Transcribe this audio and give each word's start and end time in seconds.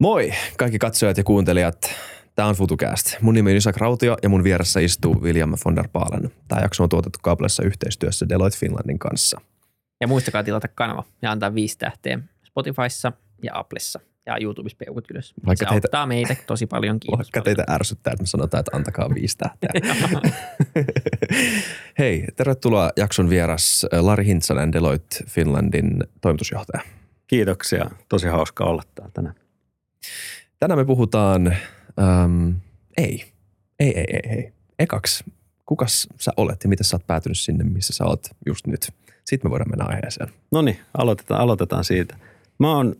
Moi 0.00 0.32
kaikki 0.56 0.78
katsojat 0.78 1.16
ja 1.16 1.24
kuuntelijat. 1.24 1.90
Tämä 2.34 2.48
on 2.48 2.54
FutuCast. 2.54 3.16
Mun 3.20 3.34
nimi 3.34 3.50
on 3.50 3.56
Isak 3.56 3.76
Rautio 3.76 4.16
ja 4.22 4.28
mun 4.28 4.44
vieressä 4.44 4.80
istuu 4.80 5.22
William 5.22 5.52
von 5.64 5.76
der 5.76 5.88
Paalen. 5.92 6.30
Tämä 6.48 6.62
jakso 6.62 6.82
on 6.82 6.88
tuotettu 6.88 7.18
kaupallisessa 7.22 7.62
yhteistyössä 7.62 8.28
Deloitte 8.28 8.58
Finlandin 8.58 8.98
kanssa. 8.98 9.40
Ja 10.00 10.08
muistakaa 10.08 10.42
tilata 10.42 10.68
kanava 10.68 11.04
ja 11.22 11.30
antaa 11.30 11.54
viisi 11.54 11.78
tähteä 11.78 12.18
Spotifyssa 12.44 13.12
ja 13.42 13.58
Applessa 13.58 14.00
ja 14.26 14.36
YouTubessa 14.40 14.76
peukut 14.76 15.10
ylös. 15.10 15.34
Vaikka 15.46 15.64
Se 15.64 15.68
teitä, 15.70 15.86
auttaa 15.86 16.06
meitä 16.06 16.36
tosi 16.46 16.66
paljon. 16.66 17.00
Kiitos 17.00 17.18
Vaikka 17.18 17.40
paljon. 17.40 17.56
teitä 17.56 17.72
ärsyttää, 17.74 18.12
että 18.12 18.22
me 18.22 18.26
sanotaan, 18.26 18.60
että 18.60 18.76
antakaa 18.76 19.14
viisi 19.14 19.38
tähteä. 19.38 19.70
Hei, 21.98 22.24
tervetuloa 22.36 22.90
jakson 22.96 23.30
vieras 23.30 23.86
äh, 23.94 24.04
Lari 24.04 24.26
Hintsanen, 24.26 24.72
Deloitte 24.72 25.24
Finlandin 25.26 26.04
toimitusjohtaja. 26.20 26.82
Kiitoksia. 27.26 27.90
Tosi 28.08 28.26
hauska 28.28 28.64
olla 28.64 28.82
täällä 28.94 29.10
tänään. 29.14 29.34
Tänään 30.58 30.78
me 30.78 30.84
puhutaan, 30.84 31.46
ähm, 31.98 32.50
ei, 32.96 33.24
ei, 33.78 33.92
ei, 33.96 34.04
ei, 34.12 34.36
ei. 34.36 34.52
Ekaksi, 34.78 35.24
kukas 35.66 36.08
sä 36.16 36.32
olet 36.36 36.64
ja 36.64 36.68
miten 36.68 36.84
sä 36.84 36.96
oot 36.96 37.06
päätynyt 37.06 37.38
sinne, 37.38 37.64
missä 37.64 37.92
sä 37.92 38.04
oot 38.04 38.26
just 38.46 38.66
nyt? 38.66 38.92
Sitten 39.24 39.48
me 39.48 39.50
voidaan 39.50 39.70
mennä 39.70 39.84
aiheeseen. 39.84 40.28
No 40.52 40.62
niin, 40.62 40.78
aloitetaan, 40.98 41.40
aloitetaan 41.40 41.84
siitä. 41.84 42.16
Mä 42.58 42.76
oon 42.76 42.96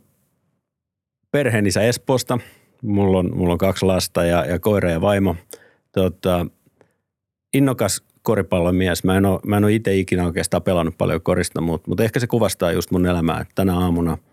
perheenisä 1.30 1.82
Espoosta. 1.82 2.38
Mulla 2.82 3.18
on, 3.18 3.36
mulla 3.36 3.52
on 3.52 3.58
kaksi 3.58 3.86
lasta 3.86 4.24
ja, 4.24 4.44
ja 4.44 4.58
koira 4.58 4.90
ja 4.90 5.00
vaimo. 5.00 5.36
Tota, 5.92 6.46
innokas 7.54 8.02
koripallomies. 8.22 9.04
Mä 9.04 9.16
en 9.16 9.26
ole, 9.26 9.40
mä 9.46 9.56
en 9.56 9.64
ole 9.64 9.72
itse 9.72 9.96
ikinä 9.96 10.26
oikeastaan 10.26 10.62
pelannut 10.62 10.98
paljon 10.98 11.22
korista, 11.22 11.60
mutta, 11.60 11.88
mutta 11.88 12.04
ehkä 12.04 12.20
se 12.20 12.26
kuvastaa 12.26 12.72
just 12.72 12.90
mun 12.90 13.06
elämää. 13.06 13.46
Tänä 13.54 13.78
aamuna– 13.78 14.18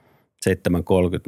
7.30 0.47 0.53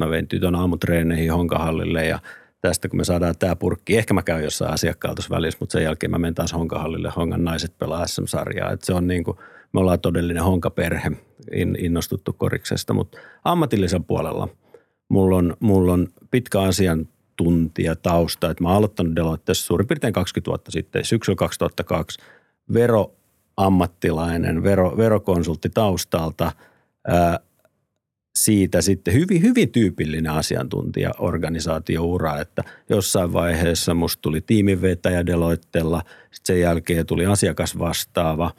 mä 0.00 0.10
vein 0.10 0.28
tytön 0.28 0.54
aamutreeneihin 0.54 1.32
Honkahallille 1.32 2.06
ja 2.06 2.18
tästä 2.60 2.88
kun 2.88 2.96
me 2.96 3.04
saadaan 3.04 3.34
tämä 3.38 3.56
purkki, 3.56 3.98
ehkä 3.98 4.14
mä 4.14 4.22
käyn 4.22 4.44
jossain 4.44 4.72
asiakkaalla 4.72 5.14
tuossa 5.14 5.34
välissä, 5.34 5.58
mutta 5.60 5.72
sen 5.72 5.82
jälkeen 5.82 6.10
mä 6.10 6.18
menen 6.18 6.34
taas 6.34 6.52
Honkahallille, 6.52 7.12
Hongan 7.16 7.44
naiset 7.44 7.78
pelaa 7.78 8.06
SM-sarjaa. 8.06 8.72
Et 8.72 8.82
se 8.82 8.94
on 8.94 9.06
niin 9.06 9.24
kuin, 9.24 9.36
me 9.72 9.80
ollaan 9.80 10.00
todellinen 10.00 10.42
Honkaperhe 10.42 11.10
innostuttu 11.78 12.32
koriksesta, 12.32 12.94
mutta 12.94 13.18
ammatillisen 13.44 14.04
puolella. 14.04 14.48
Mulla 15.08 15.36
on, 15.36 15.56
mulla 15.60 15.92
on 15.92 16.08
pitkä 16.30 16.60
asiantuntija 16.60 17.96
tausta, 17.96 18.50
että 18.50 18.62
mä 18.64 18.68
oon 18.68 18.78
aloittanut 18.78 19.16
Deloitteessa 19.16 19.66
suurin 19.66 19.86
piirtein 19.86 20.12
20 20.12 20.50
vuotta 20.50 20.70
sitten, 20.70 21.04
syksyllä 21.04 21.36
2002, 21.36 22.18
veroammattilainen, 22.74 24.62
vero, 24.62 24.96
verokonsultti 24.96 25.68
taustalta, 25.68 26.52
ää, 27.06 27.40
siitä 28.36 28.82
sitten 28.82 29.14
hyvin, 29.14 29.42
hyvin 29.42 29.72
tyypillinen 29.72 30.32
asiantuntijaorganisaatioura, 30.32 32.40
että 32.40 32.64
jossain 32.88 33.32
vaiheessa 33.32 33.94
musta 33.94 34.22
tuli 34.22 34.40
tiiminvetäjä 34.40 35.26
Deloittella, 35.26 36.02
sitten 36.30 36.56
sen 36.56 36.60
jälkeen 36.60 37.06
tuli 37.06 37.26
asiakas 37.26 37.78
vastaava. 37.78 38.50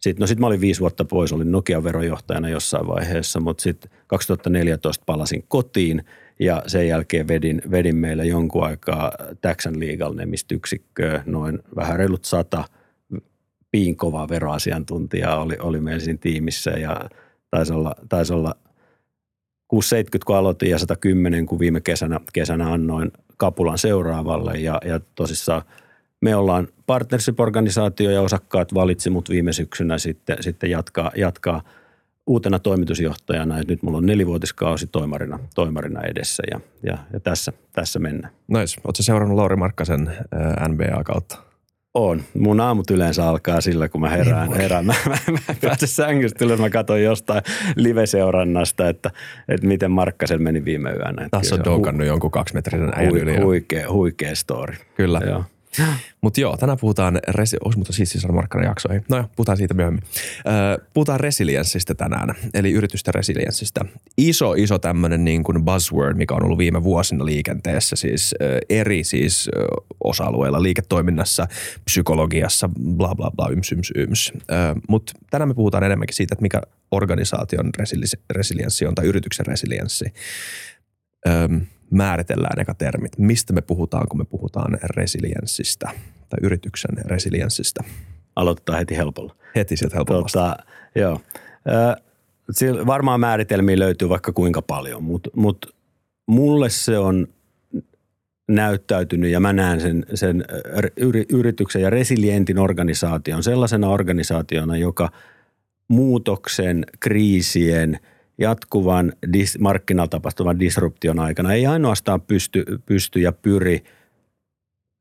Sitten, 0.00 0.20
no 0.20 0.26
sitten 0.26 0.40
mä 0.40 0.46
olin 0.46 0.60
viisi 0.60 0.80
vuotta 0.80 1.04
pois, 1.04 1.32
olin 1.32 1.52
Nokian 1.52 1.84
verojohtajana 1.84 2.48
jossain 2.48 2.86
vaiheessa, 2.86 3.40
mutta 3.40 3.62
sitten 3.62 3.90
2014 4.06 5.04
palasin 5.06 5.44
kotiin 5.48 6.04
ja 6.40 6.62
sen 6.66 6.88
jälkeen 6.88 7.28
vedin, 7.28 7.62
vedin 7.70 7.96
meillä 7.96 8.24
jonkun 8.24 8.64
aikaa 8.64 9.12
Taxan 9.40 9.80
Legal 9.80 10.14
yksikköä, 10.52 11.22
noin 11.26 11.58
vähän 11.76 11.98
reilut 11.98 12.24
sata 12.24 12.64
piinkovaa 13.70 14.28
veroasiantuntijaa 14.28 15.42
oli, 15.42 15.56
oli 15.60 15.80
meillä 15.80 16.00
siinä 16.00 16.18
tiimissä 16.20 16.70
ja 16.70 17.00
taisi 17.50 17.72
olla, 17.72 17.94
taisi 18.08 18.32
olla 18.32 18.54
670 19.68 20.26
kun 20.26 20.36
aloitin 20.36 20.70
ja 20.70 20.78
110 20.78 21.46
kun 21.46 21.58
viime 21.58 21.80
kesänä, 21.80 22.20
kesänä 22.32 22.72
annoin 22.72 23.12
kapulan 23.36 23.78
seuraavalle 23.78 24.58
ja, 24.58 24.80
ja 24.84 25.00
tosissaan 25.14 25.62
me 26.20 26.36
ollaan 26.36 26.68
partnership-organisaatio 26.86 28.10
ja 28.10 28.22
osakkaat 28.22 28.74
valitsi 28.74 29.10
mut 29.10 29.30
viime 29.30 29.52
syksynä 29.52 29.98
sitten, 29.98 30.36
sitten 30.40 30.70
jatkaa, 30.70 31.10
jatkaa 31.16 31.62
uutena 32.26 32.58
toimitusjohtajana. 32.58 33.58
Ja 33.58 33.64
nyt 33.68 33.82
mulla 33.82 33.98
on 33.98 34.06
nelivuotiskausi 34.06 34.86
toimarina, 34.86 35.38
toimarina 35.54 36.02
edessä 36.02 36.42
ja, 36.50 36.60
ja, 36.82 36.98
ja 37.12 37.20
tässä, 37.20 37.52
tässä 37.72 37.98
mennään. 37.98 38.32
Nice. 38.48 38.80
Oletko 38.84 39.02
seurannut 39.02 39.36
Lauri 39.36 39.56
Markkasen 39.56 40.12
NBA 40.68 41.04
kautta? 41.04 41.45
On. 41.96 42.22
Mun 42.38 42.60
aamut 42.60 42.90
yleensä 42.90 43.28
alkaa 43.28 43.60
sillä, 43.60 43.88
kun 43.88 44.00
mä 44.00 44.08
herään. 44.08 44.48
Niin 44.48 44.60
herään. 44.60 44.86
Mä, 44.86 44.94
mä, 45.08 45.18
mä 45.32 45.38
pääsen 45.60 45.88
sängystä 45.88 46.44
ylös, 46.44 46.60
mä 46.60 46.70
katson 46.70 47.02
jostain 47.02 47.42
live-seurannasta, 47.76 48.88
että, 48.88 49.10
että 49.48 49.66
miten 49.66 49.90
Markkasen 49.90 50.42
meni 50.42 50.64
viime 50.64 50.90
yönä. 50.90 51.28
Tässä 51.30 51.54
on 51.54 51.64
doukannut 51.64 52.06
jonkun 52.06 52.30
kaksimetrisen 52.30 52.92
äijän 52.96 53.16
yli. 53.16 53.40
Huikea, 53.40 53.90
huikea 53.92 54.34
story. 54.34 54.74
Kyllä. 54.96 55.20
Joo. 55.26 55.44
Mutta 56.22 56.40
joo, 56.40 56.56
tänään 56.56 56.78
puhutaan, 56.80 57.20
resi- 57.28 57.56
olisi 57.64 57.78
mutta 57.78 57.92
siis 57.92 58.10
siis 58.10 58.28
Markkanen 58.28 58.66
jaksoihin. 58.66 59.04
No 59.08 59.16
joo, 59.16 59.26
puhutaan 59.36 59.58
siitä 59.58 59.74
myöhemmin. 59.74 60.02
Öö, 60.46 60.86
puhutaan 60.94 61.20
resilienssistä 61.20 61.94
tänään, 61.94 62.34
eli 62.54 62.72
yritysten 62.72 63.14
resilienssistä. 63.14 63.80
Iso, 64.18 64.54
iso 64.54 64.78
tämmöinen 64.78 65.24
niin 65.24 65.42
kuin 65.42 65.64
buzzword, 65.64 66.16
mikä 66.16 66.34
on 66.34 66.44
ollut 66.44 66.58
viime 66.58 66.82
vuosina 66.82 67.24
liikenteessä, 67.24 67.96
siis 67.96 68.34
eri 68.68 69.04
siis 69.04 69.50
ö, 69.56 69.64
osa-alueilla, 70.04 70.62
liiketoiminnassa, 70.62 71.46
psykologiassa, 71.84 72.68
bla 72.96 73.14
bla 73.14 73.30
bla, 73.30 73.48
yms 73.48 73.72
yms 73.72 73.92
yms. 73.96 74.32
Mutta 74.88 75.12
tänään 75.30 75.48
me 75.48 75.54
puhutaan 75.54 75.84
enemmänkin 75.84 76.16
siitä, 76.16 76.34
että 76.34 76.42
mikä 76.42 76.62
organisaation 76.90 77.70
resili- 77.78 78.22
resilienssi 78.30 78.86
on 78.86 78.94
tai 78.94 79.06
yrityksen 79.06 79.46
resilienssi. 79.46 80.04
Öö, 81.28 81.48
määritellään 81.90 82.60
eka 82.60 82.74
termit. 82.74 83.18
Mistä 83.18 83.52
me 83.52 83.60
puhutaan, 83.60 84.08
kun 84.08 84.18
me 84.18 84.24
puhutaan 84.24 84.78
resilienssistä 84.82 85.90
tai 86.28 86.38
yrityksen 86.42 86.98
resilienssistä? 87.04 87.84
Aloitetaan 88.36 88.78
heti 88.78 88.96
helpolla. 88.96 89.36
Heti 89.54 89.76
sieltä 89.76 89.96
helpommasta. 89.96 90.40
Tota, 90.40 90.56
joo. 90.94 91.20
Ö, 92.60 92.86
varmaan 92.86 93.20
määritelmiä 93.20 93.78
löytyy 93.78 94.08
vaikka 94.08 94.32
kuinka 94.32 94.62
paljon, 94.62 95.04
mutta 95.04 95.30
mut 95.36 95.76
mulle 96.26 96.70
se 96.70 96.98
on 96.98 97.26
näyttäytynyt 98.48 99.30
ja 99.30 99.40
mä 99.40 99.52
näen 99.52 99.80
sen, 99.80 100.06
sen 100.14 100.44
yrityksen 101.28 101.82
ja 101.82 101.90
resilientin 101.90 102.58
organisaation 102.58 103.42
sellaisena 103.42 103.88
organisaationa, 103.88 104.76
joka 104.76 105.08
muutoksen, 105.88 106.84
kriisien– 107.00 107.98
jatkuvan 108.38 109.12
dis, 109.32 109.58
markkinalla 109.58 110.08
tapahtuvan 110.08 110.60
disruption 110.60 111.18
aikana 111.18 111.52
ei 111.52 111.66
ainoastaan 111.66 112.20
pysty, 112.20 112.64
pysty 112.86 113.20
ja 113.20 113.32
pyri 113.32 113.84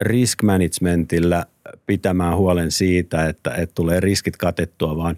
risk 0.02 0.44
managementillä 0.44 1.46
pitämään 1.86 2.38
huolen 2.38 2.72
siitä, 2.72 3.30
että, 3.30 3.52
että 3.52 3.76
tulee 3.76 4.00
riskit 4.00 4.38
katettua, 4.38 4.98
vaan 4.98 5.18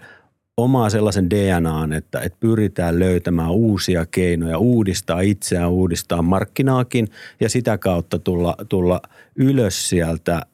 omaa 0.57 0.89
sellaisen 0.89 1.29
DNAn, 1.29 1.93
että, 1.93 2.19
että 2.19 2.37
pyritään 2.39 2.99
löytämään 2.99 3.51
uusia 3.51 4.05
keinoja, 4.05 4.57
uudistaa 4.57 5.21
itseään, 5.21 5.69
uudistaa 5.69 6.21
markkinaakin 6.21 7.07
ja 7.39 7.49
sitä 7.49 7.77
kautta 7.77 8.19
tulla, 8.19 8.55
tulla 8.69 9.01
ylös 9.35 9.89
sieltä– 9.89 10.41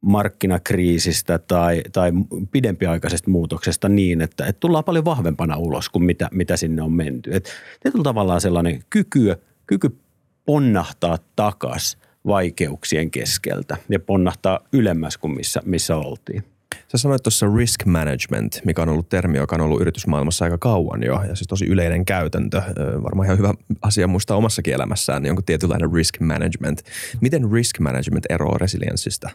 markkinakriisistä 0.00 1.38
tai, 1.38 1.82
tai 1.92 2.12
pidempiaikaisesta 2.52 3.30
muutoksesta 3.30 3.88
niin, 3.88 4.20
että, 4.20 4.46
että 4.46 4.60
tullaan 4.60 4.84
paljon 4.84 5.04
vahvempana 5.04 5.56
ulos 5.56 5.88
kuin 5.88 6.04
mitä, 6.04 6.28
mitä 6.32 6.56
sinne 6.56 6.82
on 6.82 6.92
menty. 6.92 7.30
Et 7.34 7.50
on 7.94 8.02
tavallaan 8.02 8.40
sellainen 8.40 8.82
kyky, 8.90 9.34
kyky 9.66 9.96
ponnahtaa 10.44 11.18
takas 11.36 11.98
vaikeuksien 12.26 13.10
keskeltä 13.10 13.76
ja 13.88 14.00
ponnahtaa 14.00 14.60
ylemmäs 14.72 15.16
kuin 15.16 15.34
missä, 15.36 15.60
missä 15.64 15.96
oltiin. 15.96 16.44
Sä 16.88 16.98
sanoit 16.98 17.22
tuossa 17.22 17.46
risk 17.56 17.86
management, 17.86 18.60
mikä 18.64 18.82
on 18.82 18.88
ollut 18.88 19.08
termi, 19.08 19.38
joka 19.38 19.56
on 19.56 19.60
ollut 19.60 19.80
yritysmaailmassa 19.80 20.44
aika 20.44 20.58
kauan 20.58 21.02
jo, 21.02 21.22
ja 21.28 21.34
siis 21.34 21.48
tosi 21.48 21.66
yleinen 21.66 22.04
käytäntö. 22.04 22.62
Varmaan 23.02 23.26
ihan 23.26 23.38
hyvä 23.38 23.54
asia 23.82 24.06
muistaa 24.08 24.36
omassakin 24.36 24.74
elämässään, 24.74 25.26
jonkun 25.26 25.44
tietynlainen 25.44 25.92
risk 25.92 26.20
management. 26.20 26.82
Miten 27.20 27.52
risk 27.52 27.78
management 27.78 28.24
eroaa 28.30 28.58
resilienssistä? 28.58 29.30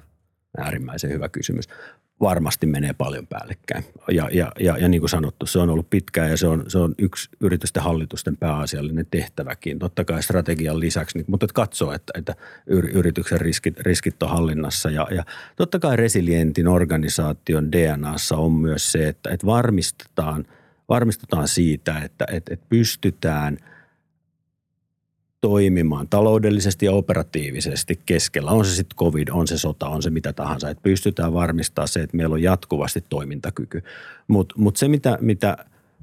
Äärimmäisen 0.57 1.09
hyvä 1.11 1.29
kysymys. 1.29 1.69
Varmasti 2.19 2.67
menee 2.67 2.93
paljon 2.93 3.27
päällekkäin. 3.27 3.83
Ja, 4.11 4.29
ja, 4.31 4.51
ja, 4.59 4.77
ja 4.77 4.87
niin 4.87 5.01
kuin 5.01 5.09
sanottu, 5.09 5.45
se 5.45 5.59
on 5.59 5.69
ollut 5.69 5.89
pitkään 5.89 6.29
ja 6.29 6.37
se 6.37 6.47
on, 6.47 6.63
se 6.67 6.77
on 6.77 6.95
yksi 6.97 7.29
yritysten 7.39 7.83
hallitusten 7.83 8.37
pääasiallinen 8.37 9.07
tehtäväkin. 9.11 9.79
Totta 9.79 10.05
kai 10.05 10.23
strategian 10.23 10.79
lisäksi, 10.79 11.17
niin, 11.17 11.25
mutta 11.27 11.47
katsoo, 11.53 11.93
että, 11.93 12.13
että 12.17 12.35
yrityksen 12.67 13.41
riskit, 13.41 13.79
riskit 13.79 14.23
on 14.23 14.29
hallinnassa. 14.29 14.89
Ja, 14.89 15.07
ja 15.11 15.23
totta 15.55 15.79
kai 15.79 15.95
resilientin 15.95 16.67
organisaation 16.67 17.71
DNAssa 17.71 18.37
on 18.37 18.51
myös 18.51 18.91
se, 18.91 19.07
että, 19.07 19.29
että 19.29 19.45
varmistetaan, 19.45 20.45
varmistetaan 20.89 21.47
siitä, 21.47 21.99
että, 21.99 22.25
että, 22.31 22.53
että 22.53 22.65
pystytään– 22.69 23.57
toimimaan 25.43 26.07
taloudellisesti 26.07 26.85
ja 26.85 26.91
operatiivisesti 26.91 27.99
keskellä. 28.05 28.51
On 28.51 28.65
se 28.65 28.75
sitten 28.75 28.97
covid, 28.97 29.27
on 29.31 29.47
se 29.47 29.57
sota, 29.57 29.87
on 29.87 30.03
se 30.03 30.09
mitä 30.09 30.33
tahansa. 30.33 30.69
Että 30.69 30.83
pystytään 30.83 31.33
varmistamaan 31.33 31.87
se, 31.87 32.01
että 32.01 32.17
meillä 32.17 32.33
on 32.33 32.41
jatkuvasti 32.41 33.03
toimintakyky. 33.09 33.83
Mutta 34.27 34.55
mut 34.57 34.77
se, 34.77 34.87
mitä, 34.87 35.17
mitä 35.21 35.57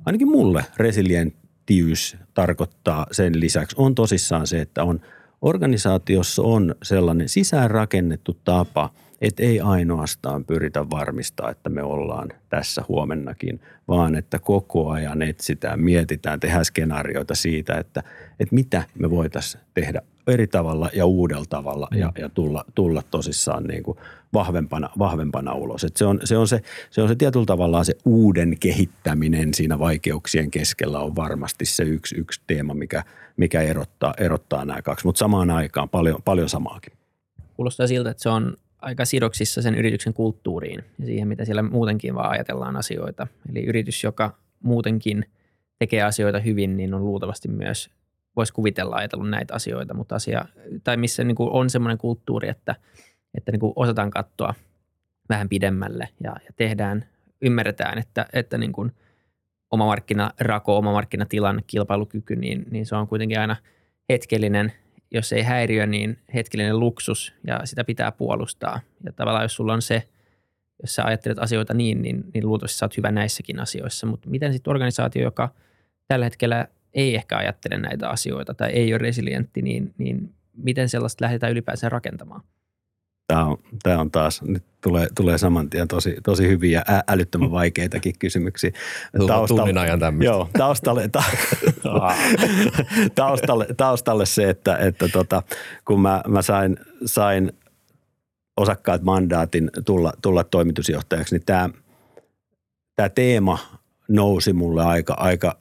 ainakin 0.05 0.29
mulle 0.29 0.65
resilienttiys 0.77 2.17
tarkoittaa 2.35 3.07
sen 3.13 3.41
lisäksi, 3.41 3.77
on 3.79 3.95
tosissaan 3.95 4.47
se, 4.47 4.61
että 4.61 4.85
on, 4.85 5.01
organisaatiossa 5.43 6.43
on 6.43 6.75
sellainen 6.83 7.29
sisäänrakennettu 7.29 8.37
tapa– 8.45 8.91
että 9.21 9.43
ei 9.43 9.61
ainoastaan 9.61 10.45
pyritä 10.45 10.91
varmistaa, 10.91 11.51
että 11.51 11.71
me 11.71 11.83
ollaan 11.83 12.29
tässä 12.49 12.85
huomennakin, 12.89 13.61
vaan 13.89 14.15
että 14.15 14.39
koko 14.39 14.91
ajan 14.91 15.23
etsitään, 15.23 15.81
mietitään, 15.81 16.41
tehdään 16.41 16.65
skenaarioita 16.65 17.35
siitä, 17.35 17.79
että, 17.79 18.03
että 18.41 18.55
mitä 18.55 18.83
me 18.99 19.11
voitaisiin 19.11 19.65
tehdä 19.75 20.03
eri 20.27 20.47
tavalla 20.47 20.91
ja 20.93 21.07
uudella 21.07 21.45
tavalla 21.49 21.89
mm. 21.91 21.99
ja, 21.99 22.13
ja 22.19 22.29
tulla, 22.29 22.65
tulla 22.75 23.03
tosissaan 23.11 23.65
niin 23.65 23.83
kuin 23.83 23.99
vahvempana, 24.33 24.91
vahvempana 24.99 25.55
ulos. 25.55 25.85
Et 25.85 25.97
se, 25.97 26.05
on, 26.05 26.21
se, 26.25 26.37
on 26.37 26.49
se, 26.49 26.63
se 26.91 27.03
on 27.03 27.09
se 27.09 27.15
tietyllä 27.15 27.47
tavalla 27.47 27.85
se 27.85 27.95
uuden 28.05 28.57
kehittäminen 28.61 29.55
siinä 29.55 29.79
vaikeuksien 29.79 30.51
keskellä 30.51 31.01
on 31.01 31.17
varmasti 31.17 31.65
se 31.65 31.83
yksi, 31.83 32.17
yksi 32.17 32.41
teema, 32.47 32.75
mikä, 32.75 33.05
mikä 33.37 33.61
erottaa, 33.61 34.15
erottaa 34.19 34.65
nämä 34.65 34.83
kaksi, 34.83 35.07
mutta 35.07 35.19
samaan 35.19 35.51
aikaan 35.51 35.89
paljon, 35.89 36.23
paljon 36.25 36.49
samaakin. 36.49 36.93
Kuulostaa 37.55 37.87
siltä, 37.87 38.11
että 38.11 38.23
se 38.23 38.29
on 38.29 38.57
aika 38.83 39.05
sidoksissa 39.05 39.63
sen 39.63 39.75
yrityksen 39.75 40.15
kulttuuriin 40.15 40.85
ja 40.99 41.07
siihen, 41.07 41.29
mitä 41.29 41.45
siellä 41.45 41.63
muutenkin 41.63 42.15
vaan 42.15 42.31
ajatellaan 42.31 42.77
asioita. 42.77 43.27
Eli 43.51 43.65
yritys, 43.65 44.05
joka 44.05 44.39
muutenkin 44.63 45.25
tekee 45.79 46.03
asioita 46.03 46.39
hyvin, 46.39 46.77
niin 46.77 46.95
on 46.95 47.05
luultavasti 47.05 47.49
myös, 47.49 47.91
voisi 48.37 48.53
kuvitella 48.53 48.97
ajatellut 48.97 49.31
näitä 49.31 49.55
asioita, 49.55 49.95
mutta 49.95 50.15
asia, 50.15 50.45
tai 50.85 50.97
missä 50.97 51.25
niin 51.25 51.35
kuin 51.35 51.51
on 51.51 51.71
semmoinen 51.71 51.99
kulttuuri, 51.99 52.49
että, 52.49 52.75
että 53.35 53.53
niin 53.53 53.61
kuin 53.61 53.73
osataan 53.77 54.11
katsoa 54.11 54.55
vähän 55.29 55.49
pidemmälle 55.49 56.09
ja, 56.25 56.31
ja 56.31 56.53
tehdään, 56.57 57.05
ymmärretään, 57.43 57.99
että, 57.99 58.27
että 58.33 58.59
niin 58.59 58.73
kuin 58.73 58.93
oma 59.71 59.87
markkinarako, 59.87 60.79
oma 60.79 60.93
markkinatilan, 60.93 61.63
kilpailukyky, 61.67 62.37
niin, 62.37 62.67
niin 62.71 62.87
se 62.87 62.97
on 62.97 63.09
kuitenkin 63.09 63.41
aina 63.41 63.57
hetkellinen 64.09 64.73
jos 65.11 65.33
ei 65.33 65.43
häiriö, 65.43 65.87
niin 65.87 66.19
hetkellinen 66.35 66.81
luksus 66.81 67.35
ja 67.47 67.61
sitä 67.65 67.85
pitää 67.85 68.13
puolustaa. 68.13 68.81
Ja 69.05 69.13
tavallaan 69.13 69.45
jos 69.45 69.55
sulla 69.55 69.73
on 69.73 69.83
se, 69.83 70.09
jos 70.83 70.95
sä 70.95 71.05
ajattelet 71.05 71.39
asioita 71.39 71.75
niin, 71.75 72.03
niin, 72.03 72.25
niin 72.35 72.47
luultavasti 72.47 72.79
sä 72.79 72.85
oot 72.85 72.97
hyvä 72.97 73.11
näissäkin 73.11 73.61
asioissa. 73.61 74.07
Mutta 74.07 74.31
miten 74.31 74.53
sitten 74.53 74.71
organisaatio, 74.71 75.23
joka 75.23 75.49
tällä 76.09 76.27
hetkellä 76.27 76.69
ei 76.95 77.15
ehkä 77.15 77.37
ajattele 77.37 77.79
näitä 77.79 78.09
asioita 78.09 78.55
tai 78.55 78.71
ei 78.71 78.93
ole 78.93 78.99
resilientti, 78.99 79.63
niin, 79.63 79.95
niin 79.99 80.35
miten 80.57 80.89
sellaista 80.89 81.25
lähdetään 81.25 81.53
ylipäänsä 81.53 81.89
rakentamaan? 81.89 82.43
Tämä 83.31 83.45
on, 83.45 83.59
tämä 83.83 84.01
on 84.01 84.11
taas, 84.11 84.43
nyt 84.43 84.65
tulee, 84.81 85.07
tulee 85.15 85.39
saman 85.39 85.71
tien 85.71 85.89
tosi, 85.89 86.17
tosi 86.23 86.49
hyviä, 86.49 86.83
ä, 86.91 87.03
älyttömän 87.09 87.51
vaikeitakin 87.51 88.15
kysymyksiä. 88.19 88.71
Taustalle, 89.27 89.61
tunnin 89.61 89.79
ajan 89.79 90.01
tämmöistä. 90.01 90.33
Joo, 90.33 90.49
taustalle, 90.59 91.09
ta, 91.09 91.23
taustalle, 93.15 93.67
taustalle 93.77 94.27
se, 94.27 94.51
että, 94.51 94.77
että 94.77 95.09
tota, 95.09 95.43
kun 95.85 96.01
mä, 96.01 96.23
mä 96.29 96.43
sain, 96.43 96.77
sain 97.05 97.53
osakkaat 98.57 99.03
mandaatin 99.03 99.71
tulla, 99.87 100.13
tulla 100.23 100.45
toimitusjohtajaksi, 100.45 101.35
niin 101.35 101.47
tämä, 101.47 101.71
tämä 102.97 103.09
teema 103.09 103.59
nousi 104.09 104.53
mulle 104.53 104.85
aika, 104.85 105.15
aika 105.15 105.60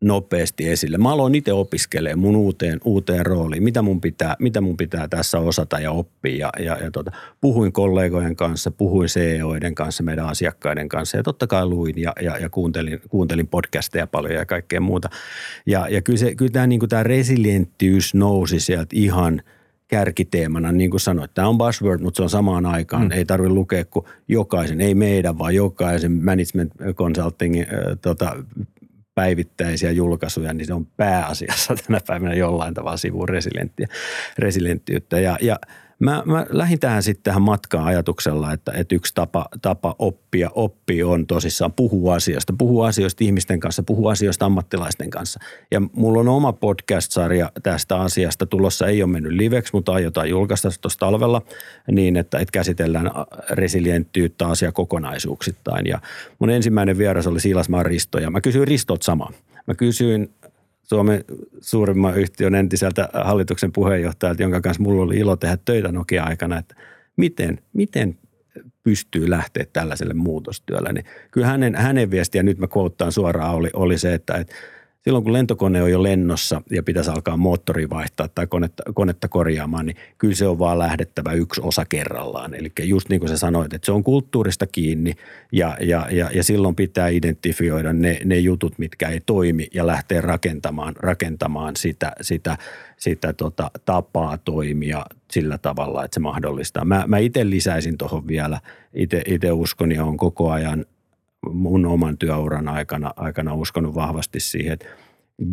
nopeasti 0.00 0.68
esille. 0.68 0.98
Mä 0.98 1.12
aloin 1.12 1.34
itse 1.34 1.52
opiskelemaan 1.52 2.18
mun 2.18 2.36
uuteen, 2.36 2.80
uuteen 2.84 3.26
rooliin, 3.26 3.62
mitä 3.62 3.82
mun, 3.82 4.00
pitää, 4.00 4.36
mitä 4.38 4.60
mun 4.60 4.76
pitää 4.76 5.08
tässä 5.08 5.38
osata 5.38 5.80
ja 5.80 5.92
oppia. 5.92 6.36
Ja, 6.36 6.64
ja, 6.64 6.84
ja 6.84 6.90
tota, 6.90 7.10
puhuin 7.40 7.72
kollegojen 7.72 8.36
kanssa, 8.36 8.70
puhuin 8.70 9.08
CEOiden 9.08 9.74
kanssa, 9.74 10.02
meidän 10.02 10.26
asiakkaiden 10.26 10.88
kanssa 10.88 11.16
ja 11.16 11.22
totta 11.22 11.46
kai 11.46 11.66
luin 11.66 11.98
ja, 11.98 12.12
ja, 12.22 12.38
ja 12.38 12.50
kuuntelin, 12.50 13.00
kuuntelin 13.08 13.48
podcasteja 13.48 14.06
paljon 14.06 14.34
ja 14.34 14.46
kaikkea 14.46 14.80
muuta. 14.80 15.08
Ja, 15.66 15.88
ja 15.88 16.02
kyllä, 16.02 16.18
se, 16.18 16.34
kyllä 16.34 16.52
tämä, 16.52 16.66
niin 16.66 16.88
tämä 16.88 17.02
resilienttiys 17.02 18.14
nousi 18.14 18.60
sieltä 18.60 18.90
ihan– 18.92 19.42
kärkiteemana, 19.90 20.72
niin 20.72 20.90
kuin 20.90 21.00
sanoit, 21.00 21.34
tämä 21.34 21.48
on 21.48 21.58
buzzword, 21.58 22.00
mutta 22.00 22.16
se 22.16 22.22
on 22.22 22.30
samaan 22.30 22.66
aikaan. 22.66 23.02
Mm. 23.02 23.12
Ei 23.12 23.24
tarvitse 23.24 23.54
lukea 23.54 23.84
kuin 23.84 24.06
jokaisen, 24.28 24.80
ei 24.80 24.94
meidän, 24.94 25.38
vaan 25.38 25.54
jokaisen 25.54 26.12
management 26.12 26.72
consultingin 26.94 27.62
äh, 27.62 27.98
tota, 28.02 28.36
päivittäisiä 29.14 29.90
julkaisuja, 29.90 30.54
niin 30.54 30.66
se 30.66 30.74
on 30.74 30.86
pääasiassa 30.86 31.74
tänä 31.86 32.00
päivänä 32.06 32.34
jollain 32.34 32.74
tavalla 32.74 32.96
sivuun 32.96 33.28
resilienttiyttä. 34.38 35.20
Ja, 35.20 35.38
ja 35.40 35.56
Mä, 36.00 36.22
mä 36.26 36.46
lähdin 36.50 36.80
tähän 36.80 37.02
sitten 37.02 37.22
tähän 37.22 37.42
matkaan 37.42 37.84
ajatuksella, 37.84 38.52
että, 38.52 38.72
että 38.72 38.94
yksi 38.94 39.14
tapa, 39.14 39.46
tapa 39.62 39.96
oppia 39.98 40.50
oppi 40.54 41.02
on 41.02 41.26
tosissaan 41.26 41.72
puhua 41.72 42.14
asioista. 42.14 42.54
Puhua 42.58 42.86
asioista 42.86 43.24
ihmisten 43.24 43.60
kanssa, 43.60 43.82
puhua 43.82 44.12
asioista 44.12 44.46
ammattilaisten 44.46 45.10
kanssa. 45.10 45.40
Ja 45.70 45.80
mulla 45.80 46.20
on 46.20 46.28
oma 46.28 46.52
podcast-sarja 46.52 47.52
tästä 47.62 47.96
asiasta 47.96 48.46
tulossa. 48.46 48.86
Ei 48.86 49.02
ole 49.02 49.10
mennyt 49.10 49.32
liveksi, 49.32 49.72
mutta 49.72 49.92
aiotaan 49.92 50.30
julkaista 50.30 50.68
tuossa 50.80 50.98
talvella 50.98 51.42
niin, 51.90 52.16
että, 52.16 52.38
että 52.38 52.52
käsitellään 52.52 53.10
resilienttiyttä 53.50 54.46
asiakokonaisuuksittain. 54.46 55.86
Ja 55.86 55.98
mun 56.38 56.50
ensimmäinen 56.50 56.98
vieras 56.98 57.26
oli 57.26 57.40
Siilasmaan 57.40 57.86
Risto 57.86 58.18
ja 58.18 58.30
mä 58.30 58.40
kysyin 58.40 58.68
Ristot 58.68 59.02
samaa. 59.02 59.32
Mä 59.66 59.74
kysyin 59.74 60.30
Suomen 60.90 61.24
suurimman 61.60 62.18
yhtiön 62.18 62.54
entiseltä 62.54 63.08
hallituksen 63.14 63.72
puheenjohtajalta, 63.72 64.42
jonka 64.42 64.60
kanssa 64.60 64.82
mulla 64.82 65.02
oli 65.02 65.16
ilo 65.16 65.36
tehdä 65.36 65.58
töitä 65.64 65.92
Nokia-aikana, 65.92 66.58
että 66.58 66.74
miten, 67.16 67.58
miten 67.72 68.18
pystyy 68.82 69.30
lähteä 69.30 69.64
tällaiselle 69.72 70.14
muutostyölle. 70.14 70.92
Niin 70.92 71.04
kyllä 71.30 71.46
hänen, 71.46 71.74
hänen 71.74 72.10
viestiä, 72.10 72.42
nyt 72.42 72.58
mä 72.58 72.66
quoteaan 72.76 73.12
suoraan, 73.12 73.54
oli, 73.54 73.70
oli 73.72 73.98
se, 73.98 74.14
että, 74.14 74.34
että 74.34 74.54
silloin 75.00 75.24
kun 75.24 75.32
lentokone 75.32 75.82
on 75.82 75.90
jo 75.90 76.02
lennossa 76.02 76.62
ja 76.70 76.82
pitäisi 76.82 77.10
alkaa 77.10 77.36
moottori 77.36 77.90
vaihtaa 77.90 78.28
tai 78.28 78.46
konetta, 78.46 78.82
konetta 78.94 79.28
korjaamaan, 79.28 79.86
niin 79.86 79.96
kyllä 80.18 80.34
se 80.34 80.46
on 80.46 80.58
vaan 80.58 80.78
lähdettävä 80.78 81.32
yksi 81.32 81.60
osa 81.64 81.84
kerrallaan. 81.84 82.54
Eli 82.54 82.72
just 82.82 83.08
niin 83.08 83.20
kuin 83.20 83.28
sä 83.28 83.36
sanoit, 83.36 83.72
että 83.72 83.86
se 83.86 83.92
on 83.92 84.04
kulttuurista 84.04 84.66
kiinni 84.66 85.12
ja, 85.52 85.76
ja, 85.80 86.06
ja, 86.10 86.30
ja 86.34 86.44
silloin 86.44 86.74
pitää 86.74 87.08
identifioida 87.08 87.92
ne, 87.92 88.20
ne 88.24 88.38
jutut, 88.38 88.78
mitkä 88.78 89.08
ei 89.08 89.20
toimi 89.26 89.68
ja 89.74 89.86
lähteä 89.86 90.20
rakentamaan, 90.20 90.96
rakentamaan 90.96 91.76
sitä, 91.76 92.12
sitä, 92.20 92.58
sitä 92.96 93.32
tota, 93.32 93.70
tapaa 93.84 94.38
toimia 94.38 95.04
sillä 95.30 95.58
tavalla, 95.58 96.04
että 96.04 96.14
se 96.14 96.20
mahdollistaa. 96.20 96.84
Mä, 96.84 97.04
mä 97.06 97.18
itse 97.18 97.50
lisäisin 97.50 97.98
tuohon 97.98 98.26
vielä, 98.26 98.60
itse 99.26 99.52
uskon 99.52 99.92
ja 99.92 100.04
on 100.04 100.16
koko 100.16 100.50
ajan– 100.50 100.84
mun 101.52 101.86
oman 101.86 102.18
työuran 102.18 102.68
aikana, 102.68 103.12
aikana 103.16 103.54
uskonut 103.54 103.94
vahvasti 103.94 104.40
siihen, 104.40 104.72
että 104.72 104.86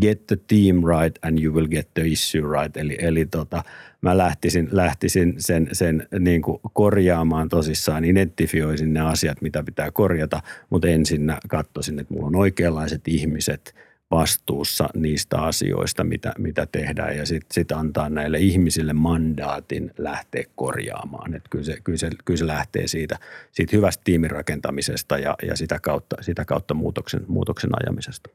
get 0.02 0.28
the 0.28 0.36
team 0.48 0.76
right 0.76 1.26
and 1.26 1.40
you 1.40 1.54
will 1.54 1.68
get 1.68 1.94
the 1.94 2.08
issue 2.08 2.42
right. 2.42 2.78
Eli, 2.78 2.98
eli 3.00 3.26
tota, 3.26 3.64
mä 4.02 4.18
lähtisin, 4.18 4.70
lähtisin 4.72 5.36
sen, 5.38 5.70
sen 5.72 6.08
niin 6.20 6.42
kuin 6.42 6.60
korjaamaan 6.74 7.50
tosissaan, 7.50 8.06
identifioisin 8.06 8.94
ne 8.94 9.00
asiat, 9.00 9.42
mitä 9.42 9.64
pitää 9.64 9.92
korjata, 9.92 10.42
mutta 10.70 10.88
ensin 10.88 11.34
katsoisin, 11.48 12.00
että 12.00 12.14
mulla 12.14 12.28
on 12.28 12.36
oikeanlaiset 12.36 13.08
ihmiset– 13.08 13.76
vastuussa 14.12 14.90
niistä 14.96 15.38
asioista, 15.38 16.04
mitä, 16.04 16.34
mitä 16.38 16.68
tehdään 16.72 17.18
ja 17.18 17.26
sitten 17.26 17.54
sit 17.54 17.72
antaa 17.72 18.10
näille 18.10 18.40
ihmisille 18.40 18.94
mandaatin 18.94 19.92
lähteä 19.98 20.44
korjaamaan. 20.56 21.34
Et 21.34 21.44
kyllä, 21.50 21.66
se, 21.66 21.78
kyllä, 21.84 21.98
se, 21.98 22.10
kyllä 22.26 22.38
se 22.38 22.48
lähtee 22.48 22.88
siitä, 22.88 23.20
siitä 23.52 23.76
hyvästä 23.76 24.02
tiimin 24.04 24.32
rakentamisesta 24.32 25.18
ja, 25.18 25.36
ja 25.44 25.56
sitä 25.56 25.80
kautta, 25.80 26.16
sitä 26.22 26.46
kautta 26.46 26.74
muutoksen, 26.74 27.22
muutoksen 27.28 27.70
ajamisesta. 27.84 28.30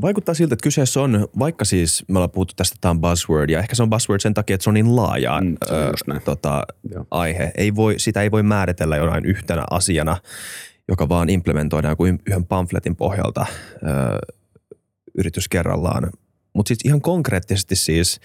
Vaikuttaa 0.00 0.34
siltä, 0.34 0.54
että 0.54 0.62
kyseessä 0.62 1.00
on, 1.00 1.28
vaikka 1.38 1.64
siis 1.64 2.04
me 2.08 2.18
ollaan 2.18 2.30
puhuttu 2.30 2.54
tästä, 2.56 2.76
tämä 2.80 2.90
on 2.90 3.00
buzzword, 3.00 3.50
ja 3.50 3.58
ehkä 3.58 3.74
se 3.74 3.82
on 3.82 3.90
buzzword 3.90 4.20
sen 4.20 4.34
takia, 4.34 4.54
että 4.54 4.64
se 4.64 4.70
on 4.70 4.74
niin 4.74 4.96
laaja 4.96 5.40
mm, 5.40 5.56
ö, 5.70 6.20
tota, 6.24 6.62
aihe. 7.10 7.52
Ei 7.56 7.74
voi, 7.74 7.94
sitä 7.98 8.22
ei 8.22 8.30
voi 8.30 8.42
määritellä 8.42 8.96
jonain 8.96 9.24
yhtenä 9.24 9.64
asiana, 9.70 10.16
joka 10.88 11.08
vaan 11.08 11.30
implementoidaan 11.30 11.96
kuin 11.96 12.18
yhden 12.26 12.46
pamfletin 12.46 12.96
pohjalta 12.96 13.46
ö, 13.74 14.36
yritys 15.20 15.48
kerrallaan. 15.48 16.10
Mutta 16.52 16.68
siis 16.68 16.80
ihan 16.84 17.00
konkreettisesti 17.00 17.76
siis, 17.76 18.20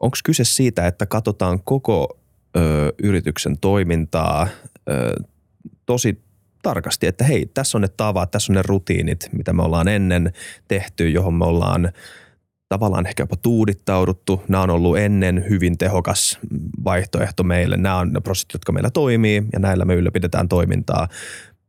onko 0.00 0.16
kyse 0.24 0.44
siitä, 0.44 0.86
että 0.86 1.06
katsotaan 1.06 1.62
koko 1.64 2.18
ö, 2.56 2.92
yrityksen 3.02 3.58
toimintaa 3.58 4.48
ö, 4.90 5.14
tosi 5.86 6.22
tarkasti, 6.62 7.06
että 7.06 7.24
hei, 7.24 7.46
tässä 7.54 7.78
on 7.78 7.82
ne 7.82 7.88
tavat, 7.88 8.30
tässä 8.30 8.52
on 8.52 8.54
ne 8.54 8.62
rutiinit, 8.62 9.28
mitä 9.32 9.52
me 9.52 9.62
ollaan 9.62 9.88
ennen 9.88 10.32
tehty, 10.68 11.10
johon 11.10 11.34
me 11.34 11.44
ollaan 11.44 11.92
tavallaan 12.68 13.06
ehkä 13.06 13.22
jopa 13.22 13.36
tuudittauduttu. 13.36 14.42
Nämä 14.48 14.62
on 14.62 14.70
ollut 14.70 14.98
ennen 14.98 15.44
hyvin 15.48 15.78
tehokas 15.78 16.38
vaihtoehto 16.84 17.42
meille. 17.42 17.76
Nämä 17.76 17.96
on 17.98 18.12
ne 18.12 18.20
prosessit, 18.20 18.52
jotka 18.52 18.72
meillä 18.72 18.90
toimii 18.90 19.42
ja 19.52 19.58
näillä 19.58 19.84
me 19.84 19.94
ylläpidetään 19.94 20.48
toimintaa 20.48 21.08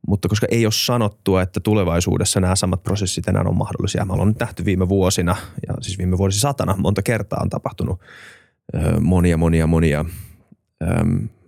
mutta 0.08 0.30
koska 0.30 0.48
ei 0.52 0.66
ole 0.66 0.72
sanottua, 0.72 1.42
että 1.42 1.60
tulevaisuudessa 1.60 2.40
nämä 2.40 2.56
samat 2.56 2.84
prosessit 2.84 3.28
enää 3.28 3.44
on 3.46 3.58
mahdollisia. 3.58 4.06
Me 4.06 4.14
ollaan 4.14 4.28
nyt 4.28 4.40
nähty 4.40 4.66
viime 4.66 4.90
vuosina, 4.90 5.36
ja 5.68 5.74
siis 5.82 5.98
viime 5.98 6.18
vuosisatana 6.18 6.76
monta 6.78 7.02
kertaa 7.02 7.40
on 7.42 7.50
tapahtunut 7.50 8.00
monia, 9.02 9.38
monia, 9.38 9.68
monia 9.68 10.06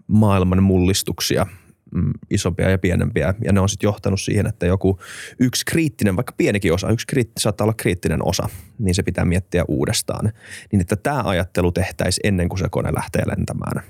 maailman 0.08 0.64
mullistuksia 0.64 1.48
mm, 1.96 2.12
isompia 2.30 2.70
ja 2.70 2.78
pienempiä. 2.78 3.34
Ja 3.44 3.54
ne 3.54 3.60
on 3.60 3.70
sitten 3.70 3.88
johtanut 3.88 4.22
siihen, 4.22 4.48
että 4.48 4.66
joku 4.66 5.00
yksi 5.40 5.66
kriittinen, 5.66 6.16
vaikka 6.16 6.34
pienikin 6.38 6.74
osa, 6.74 6.90
yksi 6.90 7.08
kriitti, 7.08 7.42
saattaa 7.42 7.66
olla 7.66 7.74
kriittinen 7.74 8.28
osa, 8.28 8.50
niin 8.80 8.96
se 8.96 9.04
pitää 9.04 9.26
miettiä 9.26 9.66
uudestaan. 9.68 10.32
Niin 10.72 10.82
että 10.82 10.96
tämä 10.96 11.22
ajattelu 11.26 11.72
tehtäisiin 11.72 12.28
ennen 12.28 12.50
kuin 12.50 12.60
se 12.60 12.68
kone 12.72 12.94
lähtee 12.94 13.24
lentämään. 13.28 13.84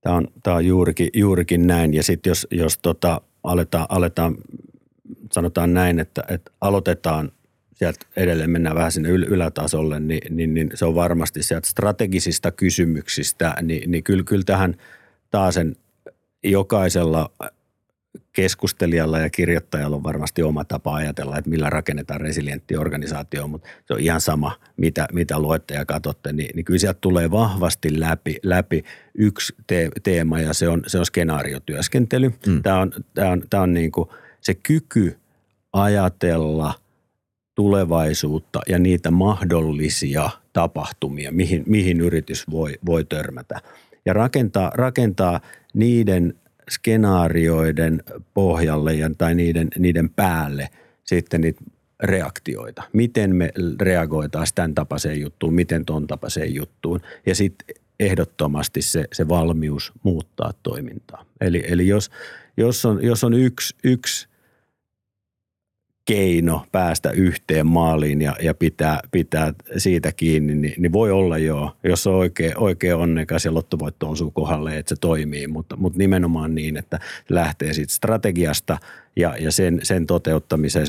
Tämä 0.00 0.16
on, 0.16 0.28
tämä 0.42 0.56
on 0.56 0.66
juurikin, 0.66 1.10
juurikin 1.14 1.66
näin. 1.66 1.94
Ja 1.94 2.02
sitten 2.02 2.30
jos, 2.30 2.46
jos 2.50 2.78
tota, 2.78 3.20
aletaan, 3.42 3.86
aletaan, 3.88 4.36
sanotaan 5.32 5.74
näin, 5.74 5.98
että, 5.98 6.24
että 6.28 6.52
aloitetaan 6.60 7.32
sieltä 7.74 8.06
edelleen 8.16 8.50
mennään 8.50 8.76
vähän 8.76 8.92
sinne 8.92 9.08
yl- 9.08 9.28
ylätasolle, 9.28 10.00
niin, 10.00 10.36
niin, 10.36 10.54
niin 10.54 10.70
se 10.74 10.84
on 10.84 10.94
varmasti 10.94 11.42
sieltä 11.42 11.68
strategisista 11.68 12.50
kysymyksistä, 12.50 13.54
niin, 13.62 13.90
niin 13.90 14.04
kyllä, 14.04 14.24
kyllä 14.24 14.44
tähän 14.44 14.74
taasen 15.30 15.76
jokaisella 16.44 17.30
keskustelijalla 18.32 19.18
ja 19.18 19.30
kirjoittajalla 19.30 19.96
on 19.96 20.02
varmasti 20.02 20.42
oma 20.42 20.64
tapa 20.64 20.94
ajatella, 20.94 21.38
että 21.38 21.50
millä 21.50 21.70
rakennetaan 21.70 22.20
resilientti 22.20 22.76
organisaatio, 22.76 23.48
mutta 23.48 23.68
se 23.86 23.94
on 23.94 24.00
ihan 24.00 24.20
sama, 24.20 24.52
mitä, 24.76 25.08
mitä 25.12 25.38
luette 25.38 25.74
ja 25.74 25.84
katsotte, 25.84 26.32
niin, 26.32 26.50
niin 26.54 26.64
kyllä 26.64 26.78
sieltä 26.78 26.98
tulee 27.00 27.30
vahvasti 27.30 28.00
läpi, 28.00 28.36
läpi 28.42 28.84
yksi 29.14 29.54
te- 29.66 29.90
teema 30.02 30.40
ja 30.40 30.54
se 30.54 30.68
on, 30.68 30.82
se 30.86 30.98
on 30.98 31.06
skenaariotyöskentely. 31.06 32.32
Mm. 32.46 32.62
Tämä 32.62 32.80
on, 32.80 32.92
tämä 33.14 33.30
on, 33.30 33.42
tämä 33.50 33.62
on 33.62 33.74
niin 33.74 33.92
kuin 33.92 34.08
se 34.40 34.54
kyky 34.54 35.18
ajatella 35.72 36.74
tulevaisuutta 37.54 38.60
ja 38.68 38.78
niitä 38.78 39.10
mahdollisia 39.10 40.30
tapahtumia, 40.52 41.32
mihin, 41.32 41.64
mihin 41.66 42.00
yritys 42.00 42.50
voi, 42.50 42.74
voi 42.86 43.04
törmätä. 43.04 43.60
Ja 44.04 44.12
rakentaa, 44.12 44.70
rakentaa 44.74 45.40
niiden 45.74 46.34
skenaarioiden 46.70 48.02
pohjalle 48.34 48.94
ja, 48.94 49.10
tai 49.18 49.34
niiden, 49.34 49.68
niiden 49.78 50.10
päälle 50.10 50.68
sitten 51.04 51.40
niitä 51.40 51.60
reaktioita. 52.02 52.82
Miten 52.92 53.36
me 53.36 53.52
reagoitaisiin 53.80 54.54
tämän 54.54 54.74
tapaiseen 54.74 55.20
juttuun, 55.20 55.54
miten 55.54 55.84
ton 55.84 56.06
tapaiseen 56.06 56.54
juttuun. 56.54 57.00
Ja 57.26 57.34
sitten 57.34 57.76
ehdottomasti 58.00 58.82
se, 58.82 59.04
se 59.12 59.28
valmius 59.28 59.92
muuttaa 60.02 60.52
toimintaa. 60.62 61.24
Eli, 61.40 61.64
eli 61.68 61.88
jos, 61.88 62.10
jos, 62.56 62.84
on, 62.84 63.04
jos 63.04 63.24
on 63.24 63.34
yksi, 63.34 63.76
yksi 63.84 64.28
keino 66.08 66.66
päästä 66.72 67.10
yhteen 67.10 67.66
maaliin 67.66 68.22
ja, 68.22 68.36
ja 68.42 68.54
pitää, 68.54 69.00
pitää 69.10 69.54
siitä 69.76 70.12
kiinni, 70.12 70.54
niin, 70.54 70.74
niin 70.78 70.92
voi 70.92 71.10
olla 71.10 71.38
joo, 71.38 71.76
jos 71.84 72.06
on 72.06 72.14
oikein, 72.14 72.58
oikein 72.58 72.94
onnekas 72.94 73.44
ja 73.44 73.54
lottovoitto 73.54 74.10
osuu 74.10 74.30
kohdalle, 74.30 74.78
että 74.78 74.88
se 74.88 74.96
toimii, 75.00 75.46
mutta, 75.46 75.76
mutta 75.76 75.98
nimenomaan 75.98 76.54
niin, 76.54 76.76
että 76.76 76.98
lähtee 77.28 77.72
siitä 77.72 77.92
strategiasta 77.92 78.78
ja, 79.16 79.36
ja 79.40 79.52
sen, 79.52 79.80
sen 79.82 80.06
toteuttamiseen 80.06 80.86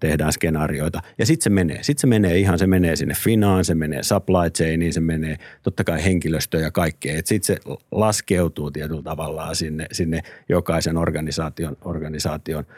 tehdään 0.00 0.32
skenaarioita. 0.32 1.00
Ja 1.18 1.26
sitten 1.26 1.44
se 1.44 1.50
menee. 1.50 1.82
Sitten 1.82 2.00
se 2.00 2.06
menee 2.06 2.38
ihan, 2.38 2.58
se 2.58 2.66
menee 2.66 2.96
sinne 2.96 3.14
finaan, 3.14 3.64
se 3.64 3.74
menee 3.74 4.02
supply 4.02 4.50
chainiin, 4.56 4.92
se 4.92 5.00
menee 5.00 5.36
totta 5.62 5.84
kai 5.84 6.04
henkilöstöön 6.04 6.62
ja 6.62 6.70
kaikkeen. 6.70 7.22
Sitten 7.24 7.56
se 7.56 7.76
laskeutuu 7.90 8.70
tietyllä 8.70 9.02
tavalla 9.02 9.54
sinne, 9.54 9.86
sinne 9.92 10.20
jokaisen 10.48 10.96
organisaation, 10.96 11.76
organisaation– 11.84 12.64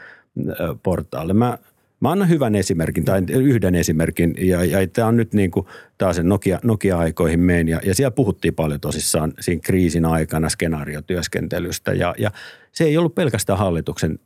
portaalle. 0.83 1.33
Mä, 1.33 1.59
mä 2.01 2.11
annan 2.11 2.29
hyvän 2.29 2.55
esimerkin 2.55 3.05
tai 3.05 3.23
yhden 3.29 3.75
esimerkin 3.75 4.35
ja, 4.39 4.65
ja 4.65 4.87
tämä 4.87 5.09
on 5.09 5.17
nyt 5.17 5.35
niin 5.35 5.51
kuin 5.51 5.67
taas 5.99 6.21
Nokia, 6.23 6.59
Nokia-aikoihin 6.63 7.41
meen 7.41 7.69
ja, 7.69 7.81
ja 7.85 7.95
siellä 7.95 8.11
puhuttiin 8.11 8.55
paljon 8.55 8.81
tosissaan 8.81 9.33
siinä 9.41 9.61
kriisin 9.65 10.05
aikana 10.05 10.49
skenaariotyöskentelystä 10.49 11.93
ja, 11.93 12.15
ja 12.19 12.31
se 12.73 12.85
ei 12.85 12.97
ollut 12.97 13.15
pelkästään 13.15 13.59
hallituksen 13.59 14.19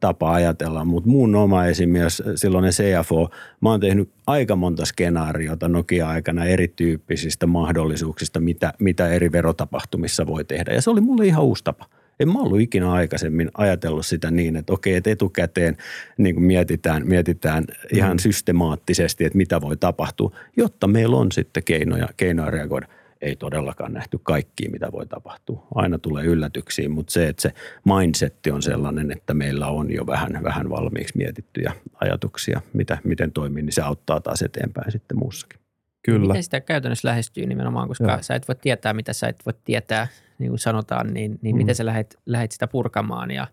tapa 0.00 0.32
ajatella, 0.32 0.84
mutta 0.84 1.10
muun 1.10 1.34
oma 1.34 1.66
esimies, 1.66 2.22
silloin 2.34 2.70
CFO, 2.70 3.30
mä 3.60 3.70
oon 3.70 3.80
tehnyt 3.80 4.10
aika 4.26 4.56
monta 4.56 4.84
skenaariota 4.84 5.68
Nokia-aikana 5.68 6.44
erityyppisistä 6.44 7.46
mahdollisuuksista, 7.46 8.40
mitä, 8.40 8.72
mitä 8.78 9.08
eri 9.08 9.32
verotapahtumissa 9.32 10.26
voi 10.26 10.44
tehdä 10.44 10.72
ja 10.72 10.82
se 10.82 10.90
oli 10.90 11.00
mulle 11.00 11.26
ihan 11.26 11.44
uusi 11.44 11.64
tapa– 11.64 11.86
en 12.20 12.28
mä 12.28 12.38
ollut 12.38 12.60
ikinä 12.60 12.92
aikaisemmin 12.92 13.50
ajatellut 13.54 14.06
sitä 14.06 14.30
niin, 14.30 14.56
että 14.56 14.72
okei, 14.72 14.94
että 14.94 15.10
etukäteen 15.10 15.76
niin 16.18 16.34
kuin 16.34 16.44
mietitään, 16.44 17.06
mietitään 17.06 17.64
mm. 17.64 17.98
ihan 17.98 18.18
systemaattisesti, 18.18 19.24
että 19.24 19.36
mitä 19.38 19.60
voi 19.60 19.76
tapahtua, 19.76 20.36
jotta 20.56 20.86
meillä 20.86 21.16
on 21.16 21.32
sitten 21.32 21.64
keinoja, 21.64 22.08
keinoja 22.16 22.50
reagoida. 22.50 22.86
Ei 23.20 23.36
todellakaan 23.36 23.92
nähty 23.92 24.18
kaikkia, 24.22 24.70
mitä 24.70 24.92
voi 24.92 25.06
tapahtua. 25.06 25.66
Aina 25.74 25.98
tulee 25.98 26.24
yllätyksiä, 26.24 26.88
mutta 26.88 27.12
se, 27.12 27.28
että 27.28 27.42
se 27.42 27.52
mindsetti 27.84 28.50
on 28.50 28.62
sellainen, 28.62 29.10
että 29.10 29.34
meillä 29.34 29.66
on 29.66 29.92
jo 29.92 30.06
vähän, 30.06 30.40
vähän 30.42 30.70
valmiiksi 30.70 31.16
mietittyjä 31.16 31.72
ajatuksia, 31.94 32.60
mitä, 32.72 32.98
miten 33.04 33.32
toimii, 33.32 33.62
niin 33.62 33.72
se 33.72 33.82
auttaa 33.82 34.20
taas 34.20 34.42
eteenpäin 34.42 34.92
sitten 34.92 35.18
muussakin. 35.18 35.61
Kyllä. 36.02 36.26
Miten 36.26 36.42
sitä 36.42 36.60
käytännössä 36.60 37.08
lähestyy 37.08 37.46
nimenomaan, 37.46 37.88
koska 37.88 38.04
Joo. 38.04 38.18
sä 38.22 38.34
et 38.34 38.48
voi 38.48 38.56
tietää, 38.62 38.94
mitä 38.94 39.12
sä 39.12 39.28
et 39.28 39.42
voi 39.46 39.54
tietää, 39.64 40.08
niin 40.38 40.48
kuin 40.48 40.58
sanotaan, 40.58 41.14
niin, 41.14 41.38
niin 41.42 41.56
mm. 41.56 41.58
miten 41.58 41.74
sä 41.74 41.86
lähdet, 41.86 42.18
lähdet 42.26 42.52
sitä 42.52 42.66
purkamaan 42.66 43.30
ja, 43.30 43.46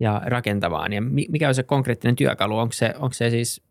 ja 0.00 0.22
rakentamaan. 0.24 0.92
Ja 0.92 1.00
mikä 1.00 1.48
on 1.48 1.54
se 1.54 1.62
konkreettinen 1.62 2.16
työkalu? 2.16 2.58
Onko 2.58 2.72
se, 2.72 2.94
onko 2.98 3.12
se 3.12 3.30
siis, 3.30 3.62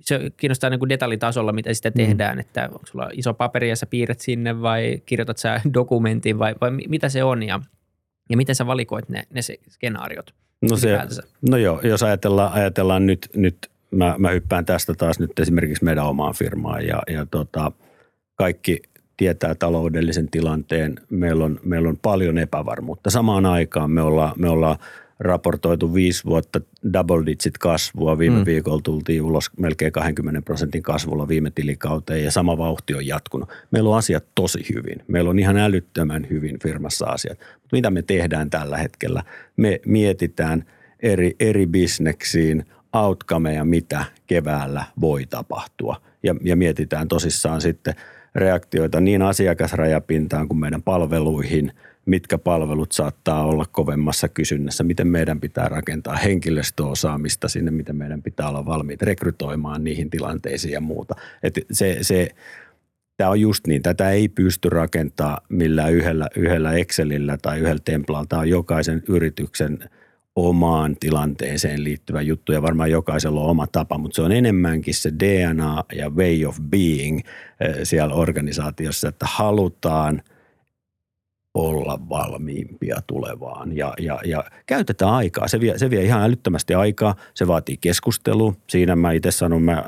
se 0.00 0.30
kiinnostaa 0.36 0.70
niin 0.70 0.78
kuin 0.78 0.88
detaljitasolla, 0.88 1.52
mitä 1.52 1.74
sitä 1.74 1.90
mm. 1.90 1.94
tehdään, 1.94 2.38
että 2.38 2.68
onko 2.72 2.86
sulla 2.86 3.10
iso 3.12 3.34
paperi 3.34 3.68
ja 3.68 3.76
sä 3.76 3.86
piirret 3.86 4.20
sinne 4.20 4.62
vai 4.62 5.02
kirjoitat 5.06 5.38
sä 5.38 5.60
dokumentin 5.74 6.38
vai, 6.38 6.54
vai 6.60 6.70
mitä 6.70 7.08
se 7.08 7.24
on 7.24 7.42
ja, 7.42 7.60
ja 8.30 8.36
miten 8.36 8.54
sä 8.54 8.66
valikoit 8.66 9.08
ne, 9.08 9.22
ne 9.30 9.40
skenaariot? 9.68 10.34
No, 10.70 10.76
se, 10.76 10.98
no 11.50 11.56
joo, 11.56 11.80
jos 11.80 12.02
ajatellaan, 12.02 12.52
ajatellaan 12.52 13.06
nyt, 13.06 13.28
nyt 13.34 13.70
mä, 13.96 14.14
mä 14.18 14.30
hyppään 14.30 14.64
tästä 14.64 14.94
taas 14.94 15.18
nyt 15.18 15.38
esimerkiksi 15.38 15.84
meidän 15.84 16.06
omaan 16.06 16.34
firmaan 16.34 16.86
ja, 16.86 17.02
ja 17.10 17.26
tota, 17.26 17.72
kaikki 18.34 18.82
tietää 19.16 19.54
taloudellisen 19.54 20.30
tilanteen. 20.30 20.94
Meillä 21.10 21.44
on, 21.44 21.60
meillä 21.62 21.88
on 21.88 21.98
paljon 22.02 22.38
epävarmuutta. 22.38 23.10
Samaan 23.10 23.46
aikaan 23.46 23.90
me 23.90 24.02
ollaan, 24.02 24.32
me 24.36 24.48
ollaan 24.48 24.76
raportoitu 25.20 25.94
viisi 25.94 26.24
vuotta 26.24 26.60
double 26.92 27.26
digit 27.26 27.58
kasvua. 27.58 28.18
Viime 28.18 28.38
mm. 28.38 28.46
viikolla 28.46 28.80
tultiin 28.84 29.22
ulos 29.22 29.50
melkein 29.58 29.92
20 29.92 30.42
prosentin 30.42 30.82
kasvulla 30.82 31.28
viime 31.28 31.50
tilikauteen 31.50 32.24
ja 32.24 32.30
sama 32.30 32.58
vauhti 32.58 32.94
on 32.94 33.06
jatkunut. 33.06 33.48
Meillä 33.70 33.90
on 33.90 33.98
asiat 33.98 34.24
tosi 34.34 34.66
hyvin. 34.74 35.02
Meillä 35.08 35.30
on 35.30 35.38
ihan 35.38 35.56
älyttömän 35.56 36.26
hyvin 36.30 36.58
firmassa 36.62 37.06
asiat. 37.06 37.38
Mutta 37.38 37.76
mitä 37.76 37.90
me 37.90 38.02
tehdään 38.02 38.50
tällä 38.50 38.76
hetkellä? 38.76 39.22
Me 39.56 39.80
mietitään 39.86 40.64
eri, 41.00 41.36
eri 41.40 41.66
bisneksiin– 41.66 42.64
outcomeja, 43.04 43.64
mitä 43.64 44.04
keväällä 44.26 44.84
voi 45.00 45.26
tapahtua. 45.26 45.96
Ja, 46.22 46.34
ja 46.44 46.56
mietitään 46.56 47.08
tosissaan 47.08 47.60
sitten 47.60 47.94
reaktioita 48.34 49.00
niin 49.00 49.22
asiakasrajapintaan 49.22 50.48
kuin 50.48 50.58
meidän 50.58 50.82
palveluihin, 50.82 51.72
mitkä 52.06 52.38
palvelut 52.38 52.92
saattaa 52.92 53.44
olla 53.44 53.64
kovemmassa 53.72 54.28
kysynnässä, 54.28 54.84
miten 54.84 55.08
meidän 55.08 55.40
pitää 55.40 55.68
rakentaa 55.68 56.16
henkilöstöosaamista 56.16 57.48
sinne, 57.48 57.70
miten 57.70 57.96
meidän 57.96 58.22
pitää 58.22 58.48
olla 58.48 58.66
valmiit 58.66 59.02
rekrytoimaan 59.02 59.84
niihin 59.84 60.10
tilanteisiin 60.10 60.72
ja 60.72 60.80
muuta. 60.80 61.14
Et 61.42 61.54
se, 61.72 61.98
se, 62.00 62.28
Tämä 63.16 63.30
on 63.30 63.40
just 63.40 63.66
niin. 63.66 63.82
Tätä 63.82 64.10
ei 64.10 64.28
pysty 64.28 64.68
rakentaa 64.70 65.40
millään 65.48 65.92
yhdellä, 65.92 66.28
yhdellä 66.36 66.72
Excelillä 66.72 67.38
tai 67.42 67.58
yhdellä 67.58 67.80
templalla. 67.84 68.26
Tämä 68.28 68.40
on 68.40 68.48
jokaisen 68.48 69.02
yrityksen– 69.08 69.78
omaan 70.36 70.96
tilanteeseen 71.00 71.84
liittyvä 71.84 72.20
juttu 72.20 72.52
ja 72.52 72.62
varmaan 72.62 72.90
jokaisella 72.90 73.40
on 73.40 73.50
oma 73.50 73.66
tapa, 73.66 73.98
mutta 73.98 74.16
se 74.16 74.22
on 74.22 74.32
enemmänkin 74.32 74.94
se 74.94 75.12
DNA 75.20 75.84
ja 75.94 76.10
way 76.10 76.44
of 76.44 76.58
being 76.70 77.20
eh, 77.60 77.74
siellä 77.82 78.14
organisaatiossa, 78.14 79.08
että 79.08 79.26
halutaan 79.28 80.22
olla 81.54 81.98
valmiimpia 82.08 83.00
tulevaan 83.06 83.76
ja, 83.76 83.94
ja, 83.98 84.20
ja 84.24 84.44
käytetään 84.66 85.12
aikaa. 85.12 85.48
Se 85.48 85.60
vie, 85.60 85.78
se 85.78 85.90
vie 85.90 86.02
ihan 86.02 86.22
älyttömästi 86.22 86.74
aikaa, 86.74 87.14
se 87.34 87.46
vaatii 87.46 87.76
keskustelua. 87.76 88.54
Siinä 88.68 88.96
mä 88.96 89.12
itse 89.12 89.30
sanon, 89.30 89.62
mä 89.62 89.84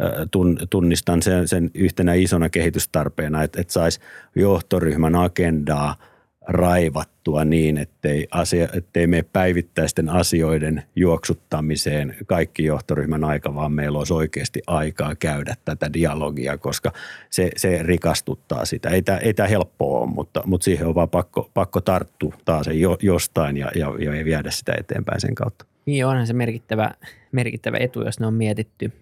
eh, 0.00 0.66
tunnistan 0.70 1.22
sen, 1.22 1.48
sen 1.48 1.70
yhtenä 1.74 2.14
isona 2.14 2.48
kehitystarpeena, 2.48 3.42
että, 3.42 3.60
että 3.60 3.72
saisi 3.72 4.00
johtoryhmän 4.34 5.14
agendaa– 5.14 5.94
raivattua 6.48 7.44
niin, 7.44 7.78
ettei, 7.78 8.26
asia, 8.30 8.68
ettei 8.74 9.06
mene 9.06 9.22
päivittäisten 9.22 10.08
asioiden 10.08 10.82
juoksuttamiseen 10.96 12.16
kaikki 12.26 12.64
johtoryhmän 12.64 13.24
aika, 13.24 13.54
vaan 13.54 13.72
meillä 13.72 13.98
olisi 13.98 14.12
oikeasti 14.12 14.62
aikaa 14.66 15.14
käydä 15.14 15.54
tätä 15.64 15.92
dialogia, 15.92 16.58
koska 16.58 16.92
se, 17.30 17.50
se 17.56 17.82
rikastuttaa 17.82 18.64
sitä. 18.64 18.88
Ei 18.88 19.02
tämä, 19.02 19.18
ei 19.18 19.34
tämä 19.34 19.48
helppoa 19.48 20.00
ole, 20.00 20.10
mutta, 20.10 20.42
mutta 20.46 20.64
siihen 20.64 20.86
on 20.86 20.94
vaan 20.94 21.08
pakko, 21.08 21.50
pakko 21.54 21.80
tarttua 21.80 22.34
taas 22.44 22.66
jo, 22.66 22.96
jostain 23.02 23.56
ja, 23.56 23.70
ja, 23.74 23.86
ja 24.04 24.24
viedä 24.24 24.50
sitä 24.50 24.74
eteenpäin 24.78 25.20
sen 25.20 25.34
kautta. 25.34 25.64
Niin 25.86 26.06
onhan 26.06 26.26
se 26.26 26.32
merkittävä, 26.32 26.90
merkittävä 27.32 27.76
etu, 27.80 28.04
jos 28.04 28.20
ne 28.20 28.26
on 28.26 28.34
mietitty. 28.34 28.92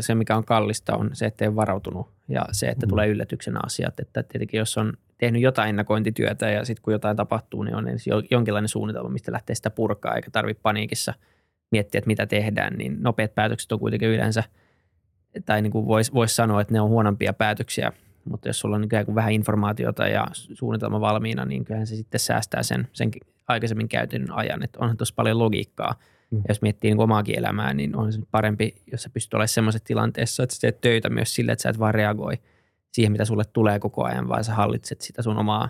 Se, 0.00 0.14
mikä 0.14 0.36
on 0.36 0.44
kallista, 0.44 0.96
on 0.96 1.10
se, 1.12 1.26
että 1.26 1.44
ei 1.44 1.48
ole 1.48 1.56
varautunut 1.56 2.08
ja 2.28 2.44
se, 2.52 2.66
että 2.66 2.86
mm. 2.86 2.90
tulee 2.90 3.08
yllätyksenä 3.08 3.60
asiat. 3.66 4.00
Että 4.00 4.22
tietenkin 4.22 4.58
jos 4.58 4.78
on 4.78 4.92
tehnyt 5.18 5.42
jotain 5.42 5.68
ennakointityötä 5.68 6.50
ja 6.50 6.64
sitten 6.64 6.82
kun 6.82 6.92
jotain 6.92 7.16
tapahtuu, 7.16 7.62
niin 7.62 7.74
on 7.74 7.88
ensin 7.88 8.12
jonkinlainen 8.30 8.68
suunnitelma, 8.68 9.08
mistä 9.08 9.32
lähtee 9.32 9.54
sitä 9.54 9.70
purkaa, 9.70 10.14
eikä 10.14 10.30
tarvitse 10.30 10.60
paniikissa 10.62 11.14
miettiä, 11.70 11.98
että 11.98 12.08
mitä 12.08 12.26
tehdään, 12.26 12.74
niin 12.78 12.96
nopeat 13.00 13.34
päätökset 13.34 13.72
on 13.72 13.78
kuitenkin 13.78 14.08
yleensä, 14.08 14.44
tai 15.44 15.62
niin 15.62 15.70
kuin 15.70 15.86
voisi 15.86 16.12
vois 16.12 16.36
sanoa, 16.36 16.60
että 16.60 16.74
ne 16.74 16.80
on 16.80 16.88
huonompia 16.88 17.32
päätöksiä, 17.32 17.92
mutta 18.24 18.48
jos 18.48 18.60
sulla 18.60 18.76
on 18.76 18.84
ikään 18.84 19.04
kuin 19.04 19.14
vähän 19.14 19.32
informaatiota 19.32 20.08
ja 20.08 20.26
suunnitelma 20.32 21.00
valmiina, 21.00 21.44
niin 21.44 21.64
kyllähän 21.64 21.86
se 21.86 21.96
sitten 21.96 22.20
säästää 22.20 22.62
sen, 22.62 22.88
sen 22.92 23.10
aikaisemmin 23.48 23.88
käytön 23.88 24.30
ajan, 24.30 24.62
että 24.62 24.78
onhan 24.80 24.96
tuossa 24.96 25.14
paljon 25.14 25.38
logiikkaa. 25.38 25.94
Mm. 26.30 26.42
Jos 26.48 26.62
miettii 26.62 26.90
niin 26.90 27.00
omaakin 27.00 27.38
elämää, 27.38 27.74
niin 27.74 27.96
on 27.96 28.12
se 28.12 28.20
parempi, 28.30 28.74
jos 28.92 29.02
sä 29.02 29.10
pystyt 29.10 29.34
olemaan 29.34 29.48
semmoisessa 29.48 29.86
tilanteessa, 29.86 30.42
että 30.42 30.54
sä 30.54 30.60
teet 30.60 30.80
töitä 30.80 31.10
myös 31.10 31.34
sille, 31.34 31.52
että 31.52 31.62
sä 31.62 31.68
et 31.68 31.78
vaan 31.78 31.94
reagoi– 31.94 32.38
siihen, 32.92 33.12
mitä 33.12 33.24
sulle 33.24 33.44
tulee 33.52 33.78
koko 33.78 34.04
ajan, 34.04 34.28
vaan 34.28 34.44
sä 34.44 34.54
hallitset 34.54 35.00
sitä 35.00 35.22
sun 35.22 35.38
omaa 35.38 35.68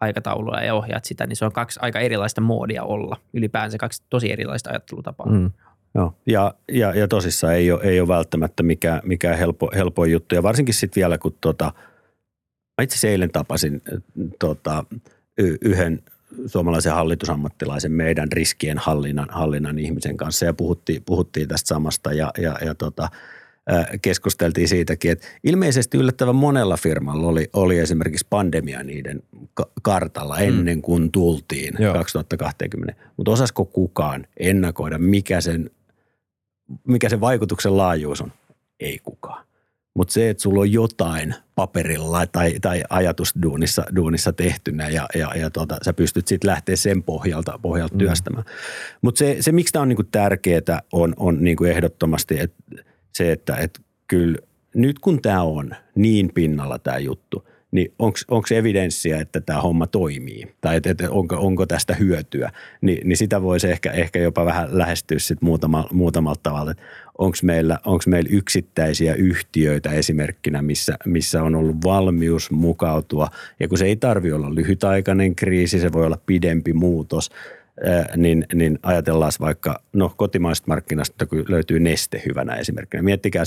aikataulua 0.00 0.60
ja 0.60 0.74
ohjaat 0.74 1.04
sitä, 1.04 1.26
niin 1.26 1.36
se 1.36 1.44
on 1.44 1.52
kaksi 1.52 1.78
aika 1.82 2.00
erilaista 2.00 2.40
moodia 2.40 2.82
olla. 2.82 3.16
Ylipäänsä 3.32 3.78
kaksi 3.78 4.02
tosi 4.10 4.32
erilaista 4.32 4.70
ajattelutapaa. 4.70 5.26
Mm. 5.26 5.50
Joo, 5.94 6.14
ja, 6.26 6.54
ja, 6.72 6.94
ja 6.94 7.08
tosissaan 7.08 7.54
ei 7.54 7.72
ole, 7.72 7.82
ei 7.82 8.00
ole 8.00 8.08
välttämättä 8.08 8.62
mikään, 8.62 9.00
mikään 9.04 9.38
helppo, 9.38 9.70
helppo 9.74 10.04
juttu. 10.04 10.34
Ja 10.34 10.42
varsinkin 10.42 10.74
sitten 10.74 11.00
vielä, 11.00 11.18
kun 11.18 11.36
tota, 11.40 11.64
mä 12.78 12.82
itse 12.82 13.08
eilen 13.08 13.30
tapasin 13.30 13.82
tota, 14.38 14.84
yhden 15.62 16.02
suomalaisen 16.46 16.92
hallitusammattilaisen 16.92 17.92
meidän 17.92 18.32
riskien 18.32 18.78
hallinnan, 18.78 19.28
hallinnan 19.30 19.78
ihmisen 19.78 20.16
kanssa 20.16 20.44
ja 20.44 20.54
puhuttiin, 20.54 21.02
puhuttiin 21.06 21.48
tästä 21.48 21.68
samasta 21.68 22.12
ja, 22.12 22.30
ja, 22.38 22.58
ja 22.64 22.74
tota, 22.74 23.08
keskusteltiin 24.02 24.68
siitäkin, 24.68 25.10
että 25.10 25.26
ilmeisesti 25.44 25.98
yllättävän 25.98 26.36
monella 26.36 26.76
firmalla 26.76 27.26
oli, 27.26 27.50
oli 27.52 27.78
esimerkiksi 27.78 28.26
pandemia 28.30 28.82
niiden 28.82 29.22
kartalla 29.82 30.36
mm. 30.36 30.42
ennen 30.42 30.82
kuin 30.82 31.12
tultiin 31.12 31.74
Joo. 31.78 31.94
2020. 31.94 33.02
Mutta 33.16 33.30
osasko 33.30 33.64
kukaan 33.64 34.26
ennakoida, 34.36 34.98
mikä 34.98 35.40
sen, 35.40 35.70
mikä 36.88 37.08
sen 37.08 37.20
vaikutuksen 37.20 37.76
laajuus 37.76 38.20
on? 38.20 38.32
Ei 38.80 38.98
kukaan. 39.02 39.46
Mutta 39.94 40.12
se, 40.12 40.30
että 40.30 40.42
sulla 40.42 40.60
on 40.60 40.72
jotain 40.72 41.34
paperilla 41.54 42.26
tai, 42.26 42.54
tai 42.60 42.82
ajatusduunissa 42.90 43.84
duunissa 43.96 44.32
tehtynä 44.32 44.88
ja, 44.88 45.06
ja, 45.14 45.32
ja 45.36 45.50
tota, 45.50 45.76
sä 45.82 45.92
pystyt 45.92 46.28
sitten 46.28 46.50
lähteä 46.50 46.76
sen 46.76 47.02
pohjalta, 47.02 47.58
pohjalta 47.62 47.94
mm. 47.94 47.98
työstämään. 47.98 48.44
Mutta 49.02 49.18
se, 49.18 49.36
se, 49.40 49.52
miksi 49.52 49.72
tämä 49.72 49.82
on 49.82 49.88
niinku 49.88 50.04
tärkeää, 50.04 50.82
on, 50.92 51.14
on 51.16 51.44
niinku 51.44 51.64
ehdottomasti, 51.64 52.40
että– 52.40 52.56
se, 53.12 53.32
että, 53.32 53.56
että 53.56 53.80
kyllä 54.06 54.38
nyt 54.74 54.98
kun 54.98 55.22
tämä 55.22 55.42
on 55.42 55.70
niin 55.94 56.30
pinnalla 56.34 56.78
tämä 56.78 56.98
juttu, 56.98 57.48
niin 57.72 57.92
onko 58.28 58.46
evidenssiä, 58.54 59.20
että 59.20 59.40
tämä 59.40 59.60
homma 59.60 59.86
toimii? 59.86 60.54
Tai 60.60 60.76
että, 60.76 60.90
että 60.90 61.10
onko, 61.10 61.36
onko 61.36 61.66
tästä 61.66 61.94
hyötyä, 61.94 62.50
Ni, 62.80 63.00
niin 63.04 63.16
sitä 63.16 63.42
voisi 63.42 63.70
ehkä, 63.70 63.90
ehkä 63.90 64.18
jopa 64.18 64.44
vähän 64.44 64.78
lähestyä 64.78 65.18
sit 65.18 65.42
muutama, 65.42 65.88
muutamalla 65.92 66.40
tavalla. 66.42 66.74
Onko 67.18 67.36
meillä, 67.42 67.78
meillä 68.06 68.28
yksittäisiä 68.32 69.14
yhtiöitä 69.14 69.90
esimerkkinä, 69.90 70.62
missä, 70.62 70.96
missä 71.04 71.42
on 71.42 71.54
ollut 71.54 71.76
valmius 71.84 72.50
mukautua. 72.50 73.28
Ja 73.60 73.68
kun 73.68 73.78
se 73.78 73.84
ei 73.84 73.96
tarvi 73.96 74.32
olla 74.32 74.54
lyhytaikainen 74.54 75.34
kriisi, 75.34 75.80
se 75.80 75.92
voi 75.92 76.06
olla 76.06 76.18
pidempi 76.26 76.72
muutos– 76.72 77.30
niin, 78.16 78.46
niin 78.54 78.78
ajatellaan 78.82 79.32
vaikka, 79.40 79.82
no 79.92 80.12
kotimaisesta 80.16 80.68
markkinasta 80.68 81.26
kun 81.26 81.44
löytyy 81.48 81.80
neste 81.80 82.22
hyvänä 82.26 82.54
esimerkkinä. 82.54 83.02
Miettikää 83.02 83.44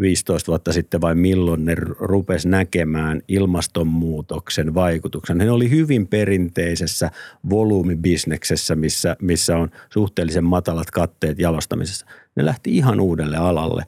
15 0.00 0.46
vuotta 0.48 0.72
sitten 0.72 1.00
vai 1.00 1.14
milloin 1.14 1.64
ne 1.64 1.74
rupes 1.98 2.46
näkemään 2.46 3.22
ilmastonmuutoksen 3.28 4.74
vaikutuksen. 4.74 5.38
Ne 5.38 5.50
oli 5.50 5.70
hyvin 5.70 6.06
perinteisessä 6.06 7.10
volyymibisneksessä, 7.50 8.76
missä, 8.76 9.16
missä 9.22 9.56
on 9.56 9.70
suhteellisen 9.90 10.44
matalat 10.44 10.90
katteet 10.90 11.38
jalostamisessa. 11.38 12.06
Ne 12.36 12.44
lähti 12.44 12.76
ihan 12.76 13.00
uudelle 13.00 13.36
alalle 13.36 13.84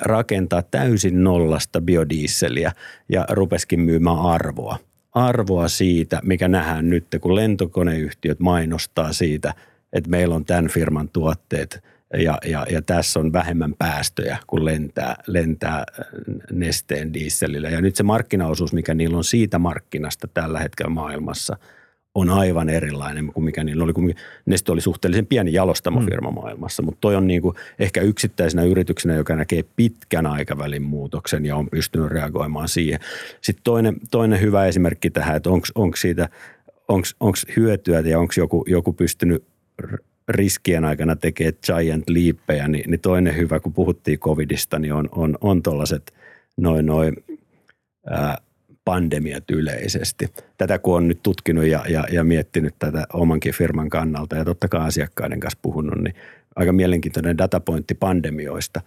rakentaa 0.00 0.62
täysin 0.62 1.24
nollasta 1.24 1.80
biodieseliä 1.80 2.72
ja 3.08 3.26
rupeskin 3.30 3.80
myymään 3.80 4.18
arvoa– 4.18 4.78
arvoa 5.14 5.68
siitä, 5.68 6.20
mikä 6.22 6.48
nähdään 6.48 6.90
nyt, 6.90 7.06
kun 7.20 7.34
lentokoneyhtiöt 7.34 8.40
mainostaa 8.40 9.12
siitä, 9.12 9.54
että 9.92 10.10
meillä 10.10 10.34
on 10.34 10.44
tämän 10.44 10.68
firman 10.68 11.08
tuotteet 11.08 11.84
ja, 12.18 12.38
ja, 12.46 12.66
ja 12.70 12.82
tässä 12.82 13.20
on 13.20 13.32
vähemmän 13.32 13.74
päästöjä 13.78 14.38
kuin 14.46 14.64
lentää, 14.64 15.16
lentää 15.26 15.84
nesteen 16.52 17.14
dieselillä. 17.14 17.70
Ja 17.70 17.80
nyt 17.80 17.96
se 17.96 18.02
markkinaosuus, 18.02 18.72
mikä 18.72 18.94
niillä 18.94 19.16
on 19.16 19.24
siitä 19.24 19.58
markkinasta 19.58 20.28
tällä 20.34 20.58
hetkellä 20.58 20.90
maailmassa– 20.90 21.56
on 22.14 22.30
aivan 22.30 22.68
erilainen 22.68 23.26
kuin 23.26 23.44
mikä 23.44 23.64
niillä 23.64 23.84
oli. 23.84 23.92
Kun 23.92 24.14
Neste 24.46 24.72
oli 24.72 24.80
suhteellisen 24.80 25.26
pieni 25.26 25.52
jalostamofirma 25.52 26.30
mm. 26.30 26.34
maailmassa, 26.34 26.82
mutta 26.82 26.98
toi 27.00 27.16
on 27.16 27.26
niin 27.26 27.42
kuin 27.42 27.56
ehkä 27.78 28.00
yksittäisenä 28.00 28.62
yrityksenä, 28.64 29.14
joka 29.14 29.36
näkee 29.36 29.64
pitkän 29.76 30.26
aikavälin 30.26 30.82
muutoksen 30.82 31.46
ja 31.46 31.56
on 31.56 31.70
pystynyt 31.70 32.08
reagoimaan 32.08 32.68
siihen. 32.68 33.00
Sitten 33.40 33.64
toinen, 33.64 33.96
toinen 34.10 34.40
hyvä 34.40 34.66
esimerkki 34.66 35.10
tähän, 35.10 35.36
että 35.36 35.50
onko 35.74 35.96
siitä, 35.96 36.28
onko 37.20 37.36
hyötyä 37.56 38.00
ja 38.00 38.18
onko 38.18 38.32
joku, 38.36 38.64
joku 38.68 38.92
pystynyt 38.92 39.44
riskien 40.28 40.84
aikana 40.84 41.16
tekemään 41.16 41.54
giant 41.66 42.08
leapejä, 42.08 42.68
niin, 42.68 42.90
niin 42.90 43.00
toinen 43.00 43.36
hyvä, 43.36 43.60
kun 43.60 43.72
puhuttiin 43.72 44.18
covidista, 44.18 44.78
niin 44.78 44.92
on, 44.92 45.08
on, 45.12 45.38
on 45.40 45.62
tuollaiset 45.62 46.14
noin 46.56 46.86
noin 46.86 47.16
pandemiat 48.84 49.50
yleisesti. 49.50 50.26
Tätä 50.58 50.78
kun 50.78 50.96
on 50.96 51.08
nyt 51.08 51.22
tutkinut 51.22 51.64
ja, 51.64 51.84
ja, 51.88 52.04
ja 52.12 52.24
miettinyt 52.24 52.74
tätä 52.78 53.06
omankin 53.12 53.54
firman 53.54 53.88
kannalta 53.88 54.36
ja 54.36 54.44
totta 54.44 54.68
kai 54.68 54.86
asiakkaiden 54.86 55.40
kanssa 55.40 55.58
puhunut, 55.62 55.98
niin 56.02 56.14
aika 56.56 56.72
mielenkiintoinen 56.72 57.38
datapointti 57.38 57.94
pandemioista. 57.94 58.80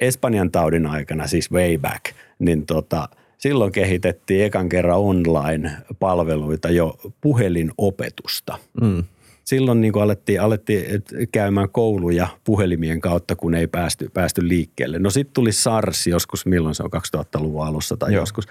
Espanjan 0.00 0.50
taudin 0.50 0.86
aikana, 0.86 1.26
siis 1.26 1.52
way 1.52 1.78
back, 1.78 2.04
niin 2.38 2.66
tota, 2.66 3.08
silloin 3.38 3.72
kehitettiin 3.72 4.44
ekan 4.44 4.68
kerran 4.68 4.98
online-palveluita 4.98 6.70
jo 6.70 6.98
puhelinopetusta. 7.20 8.58
Mm 8.80 9.04
silloin 9.50 9.80
niin 9.80 9.92
kuin 9.92 10.02
alettiin, 10.02 10.40
alettiin 10.40 11.02
käymään 11.32 11.68
kouluja 11.68 12.28
puhelimien 12.44 13.00
kautta, 13.00 13.36
kun 13.36 13.54
ei 13.54 13.66
päästy, 13.66 14.10
päästy 14.12 14.48
liikkeelle. 14.48 14.98
No 14.98 15.10
sitten 15.10 15.34
tuli 15.34 15.52
SARS 15.52 16.06
joskus, 16.06 16.46
milloin 16.46 16.74
se 16.74 16.82
on 16.82 16.90
2000-luvun 17.16 17.66
alussa 17.66 17.96
tai 17.96 18.12
Joo. 18.12 18.22
joskus. 18.22 18.46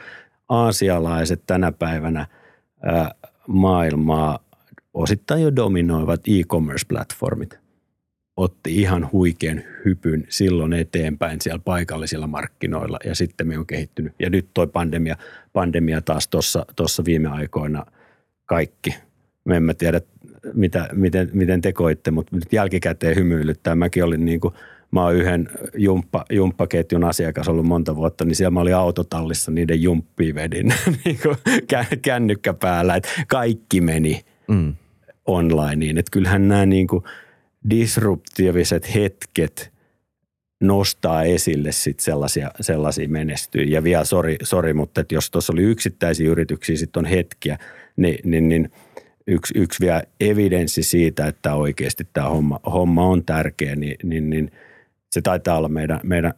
Aasialaiset 0.50 1.44
tänä 1.48 1.72
päivänä 1.72 2.28
ää, 2.84 3.12
maailmaa 3.48 4.40
osittain 4.94 5.42
jo 5.42 5.56
dominoivat 5.56 6.22
e-commerce-platformit 6.28 7.60
otti 8.38 8.82
ihan 8.82 9.10
huikean 9.12 9.64
hypyn 9.86 10.26
silloin 10.30 10.74
eteenpäin 10.74 11.42
siellä 11.42 11.62
paikallisilla 11.66 12.28
markkinoilla 12.28 13.00
ja 13.06 13.16
sitten 13.16 13.48
me 13.48 13.58
on 13.58 13.68
kehittynyt. 13.68 14.14
Ja 14.20 14.30
nyt 14.30 14.50
toi 14.54 14.68
pandemia, 14.68 15.16
pandemia 15.54 16.02
taas 16.02 16.28
tuossa 16.76 17.06
viime 17.06 17.28
aikoina 17.28 17.86
kaikki. 18.46 18.96
Me 19.50 19.58
emme 19.58 19.74
tiedä, 19.74 20.02
mitä, 20.54 20.90
miten, 20.94 21.30
miten 21.34 21.62
te 21.62 21.74
koitte, 21.74 22.12
mutta 22.12 22.36
nyt 22.36 22.54
jälkikäteen 22.54 23.16
hymyilyttää. 23.16 23.76
Mäkin 23.76 24.04
olin 24.04 24.26
niin 24.26 24.40
kuin, 24.40 24.54
mä 24.92 25.04
oon 25.04 25.16
yhden 25.16 25.50
jumppa, 25.78 26.26
jumppaketjun 26.30 27.04
asiakas 27.04 27.48
ollut 27.48 27.66
monta 27.66 27.96
vuotta, 27.96 28.26
niin 28.26 28.36
siellä 28.36 28.52
mä 28.52 28.60
olin 28.60 28.76
autotallissa 28.76 29.52
niiden 29.52 29.82
jumppiin 29.82 30.36
vedin 30.36 30.74
niin 31.06 31.20
kuin 31.24 31.38
kännykkä 32.02 32.54
päällä, 32.54 32.96
että 32.96 33.10
kaikki 33.28 33.82
meni 33.82 34.22
mm. 34.48 34.74
onlineen. 35.26 35.98
Että 35.98 36.12
kyllähän 36.12 36.48
nämä 36.48 36.66
niin 36.66 36.88
kuin 36.88 37.04
disruptiiviset 37.70 38.96
hetket 38.96 39.72
nostaa 40.62 41.24
esille 41.24 41.72
sit 41.72 42.00
sellaisia, 42.00 42.52
sellaisia 42.62 43.10
menestyjä. 43.10 43.66
Ja 43.70 43.84
vielä, 43.84 44.04
sori, 44.04 44.38
sori 44.44 44.74
mutta 44.74 45.02
että 45.02 45.16
jos 45.16 45.32
tuossa 45.32 45.54
oli 45.54 45.64
yksittäisiä 45.64 46.30
yrityksiä, 46.30 46.78
sitten 46.78 47.00
on 47.02 47.06
hetkiä, 47.06 47.58
niin, 47.96 48.20
niin, 48.24 48.50
niin– 48.50 48.72
yksi, 49.30 49.54
yksi 49.58 49.80
vielä 49.80 50.04
evidenssi 50.20 50.84
siitä, 50.84 51.28
että 51.28 51.56
oikeasti 51.56 52.08
tämä 52.14 52.30
homma, 52.30 52.60
homma 52.66 53.06
on 53.06 53.26
tärkeä, 53.26 53.76
niin, 53.76 53.96
niin, 54.04 54.30
niin 54.30 54.52
se 55.12 55.22
taitaa 55.22 55.58
olla 55.58 55.70
meidän, 55.70 56.00
meidän 56.04 56.34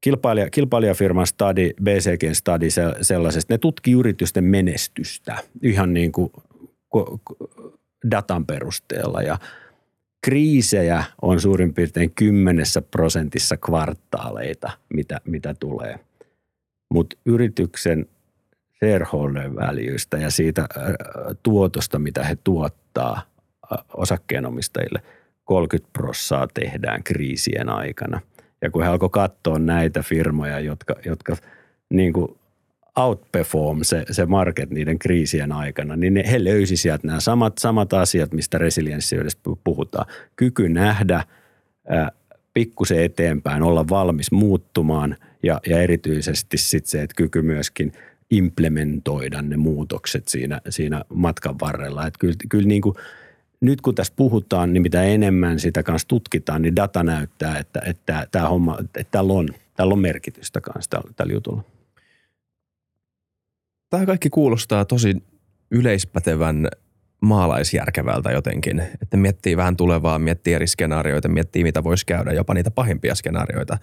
kilpailija, 0.00 0.50
kilpailijafirman 0.50 1.26
study, 1.26 1.70
BCGn 1.82 2.34
study 2.34 2.66
sellaisesta, 3.00 3.54
ne 3.54 3.58
tutkii 3.58 3.94
yritysten 3.94 4.44
menestystä 4.44 5.36
ihan 5.62 5.94
niin 5.94 6.12
kuin 6.12 6.32
datan 8.10 8.46
perusteella 8.46 9.22
ja 9.22 9.38
kriisejä 10.24 11.04
on 11.22 11.40
suurin 11.40 11.74
piirtein 11.74 12.10
kymmenessä 12.14 12.82
prosentissa 12.82 13.56
kvartaaleita, 13.56 14.70
mitä, 14.94 15.20
mitä 15.24 15.54
tulee. 15.54 15.98
Mutta 16.94 17.16
yrityksen 17.26 18.06
shareholder 18.84 19.54
valuesta 19.54 20.18
ja 20.18 20.30
siitä 20.30 20.60
äh, 20.60 20.94
tuotosta, 21.42 21.98
mitä 21.98 22.24
he 22.24 22.36
tuottaa 22.44 23.22
äh, 23.72 23.78
osakkeenomistajille, 23.94 25.02
30 25.44 25.90
prossaa 25.92 26.48
tehdään 26.54 27.02
kriisien 27.02 27.68
aikana. 27.68 28.20
Ja 28.62 28.70
kun 28.70 28.82
he 28.82 28.88
alkoi 28.88 29.10
katsoa 29.10 29.58
näitä 29.58 30.02
firmoja, 30.02 30.60
jotka, 30.60 30.94
jotka 31.04 31.36
niin 31.90 32.12
kuin 32.12 32.38
outperform 32.96 33.78
se, 33.82 34.04
se 34.10 34.26
market 34.26 34.70
niiden 34.70 34.98
kriisien 34.98 35.52
aikana, 35.52 35.96
niin 35.96 36.14
ne, 36.14 36.24
he 36.30 36.44
löysi 36.44 36.76
sieltä 36.76 37.06
nämä 37.06 37.20
samat, 37.20 37.58
samat 37.58 37.92
asiat, 37.92 38.32
mistä 38.32 38.58
resilienssiydessä 38.58 39.38
puhutaan. 39.64 40.06
Kyky 40.36 40.68
nähdä 40.68 41.24
pikkusen 42.54 43.04
eteenpäin, 43.04 43.62
olla 43.62 43.88
valmis 43.88 44.32
muuttumaan 44.32 45.16
ja, 45.42 45.60
ja 45.66 45.82
erityisesti 45.82 46.58
sit 46.58 46.86
se, 46.86 47.02
että 47.02 47.14
kyky 47.16 47.42
myöskin 47.42 47.92
implementoida 48.32 49.42
ne 49.42 49.56
muutokset 49.56 50.28
siinä, 50.28 50.60
siinä 50.68 51.04
matkan 51.14 51.60
varrella. 51.60 52.06
Että 52.06 52.18
kyllä, 52.18 52.34
kyllä 52.48 52.68
niin 52.68 52.82
kuin, 52.82 52.94
nyt 53.60 53.80
kun 53.80 53.94
tässä 53.94 54.12
puhutaan, 54.16 54.72
niin 54.72 54.82
mitä 54.82 55.02
enemmän 55.02 55.60
sitä 55.60 55.82
kanssa 55.82 56.08
tutkitaan, 56.08 56.62
niin 56.62 56.76
data 56.76 57.02
näyttää, 57.02 57.58
että, 57.58 57.82
että 57.86 58.26
tämä 58.30 58.48
homma, 58.48 58.78
että 58.80 59.04
tällä 59.10 59.32
on, 59.32 59.48
tällä 59.76 59.92
on 59.92 59.98
merkitystä 59.98 60.60
kanssa 60.60 60.90
tällä, 60.90 61.10
tällä 61.16 61.32
jutulla. 61.32 61.62
Tämä 63.90 64.06
kaikki 64.06 64.30
kuulostaa 64.30 64.84
tosi 64.84 65.16
yleispätevän 65.70 66.68
maalaisjärkevältä 67.20 68.30
jotenkin, 68.30 68.82
että 69.02 69.16
miettii 69.16 69.56
vähän 69.56 69.76
tulevaa, 69.76 70.18
miettii 70.18 70.54
eri 70.54 70.66
skenaarioita, 70.66 71.28
miettii 71.28 71.64
mitä 71.64 71.84
voisi 71.84 72.06
käydä, 72.06 72.32
jopa 72.32 72.54
niitä 72.54 72.70
pahimpia 72.70 73.14
skenaarioita. 73.14 73.78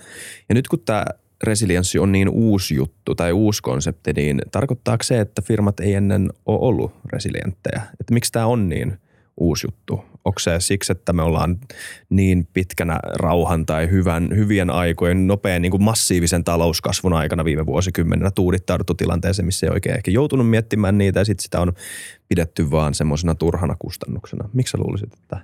Ja 0.50 0.56
nyt 0.56 0.68
kun 0.68 0.80
tämä 0.80 1.06
resilienssi 1.44 2.00
on 2.00 2.12
niin 2.12 2.30
uusi 2.30 2.76
juttu 2.76 3.16
tai 3.16 3.32
uusi 3.32 3.62
konsepti, 3.62 4.14
niin 4.14 4.42
tarkoittaako 4.52 5.04
se, 5.04 5.20
että 5.20 5.42
firmat 5.42 5.80
ei 5.80 5.94
ennen 5.94 6.30
ole 6.46 6.60
ollut 6.62 6.92
resilienttejä? 7.06 7.82
Että 8.00 8.14
miksi 8.14 8.32
tämä 8.32 8.46
on 8.46 8.70
niin 8.70 8.98
uusi 9.38 9.68
juttu? 9.68 10.06
Onko 10.26 10.40
se 10.40 10.56
siksi, 10.60 10.92
että 10.92 11.14
me 11.14 11.22
ollaan 11.22 11.58
niin 12.10 12.48
pitkänä 12.54 13.00
rauhan 13.04 13.66
tai 13.66 13.90
hyvän, 13.90 14.30
hyvien 14.36 14.70
aikojen 14.70 15.28
nopean 15.28 15.62
niin 15.62 15.72
kuin 15.72 15.84
massiivisen 15.84 16.44
talouskasvun 16.44 17.14
aikana 17.14 17.46
viime 17.46 17.66
vuosikymmenenä 17.66 18.32
tuudittauduttu 18.32 18.94
tilanteeseen, 18.94 19.46
missä 19.46 19.68
ei 19.68 19.72
oikein 19.72 19.96
ehkä 19.96 20.12
joutunut 20.12 20.50
miettimään 20.50 20.98
niitä 20.98 21.20
ja 21.20 21.26
sitten 21.26 21.44
sitä 21.44 21.60
on 21.60 21.74
pidetty 22.28 22.72
vaan 22.72 22.94
semmoisena 22.94 23.36
turhana 23.36 23.76
kustannuksena. 23.80 24.50
Miksi 24.54 24.72
sä 24.72 24.78
luulisit, 24.78 25.14
että 25.14 25.42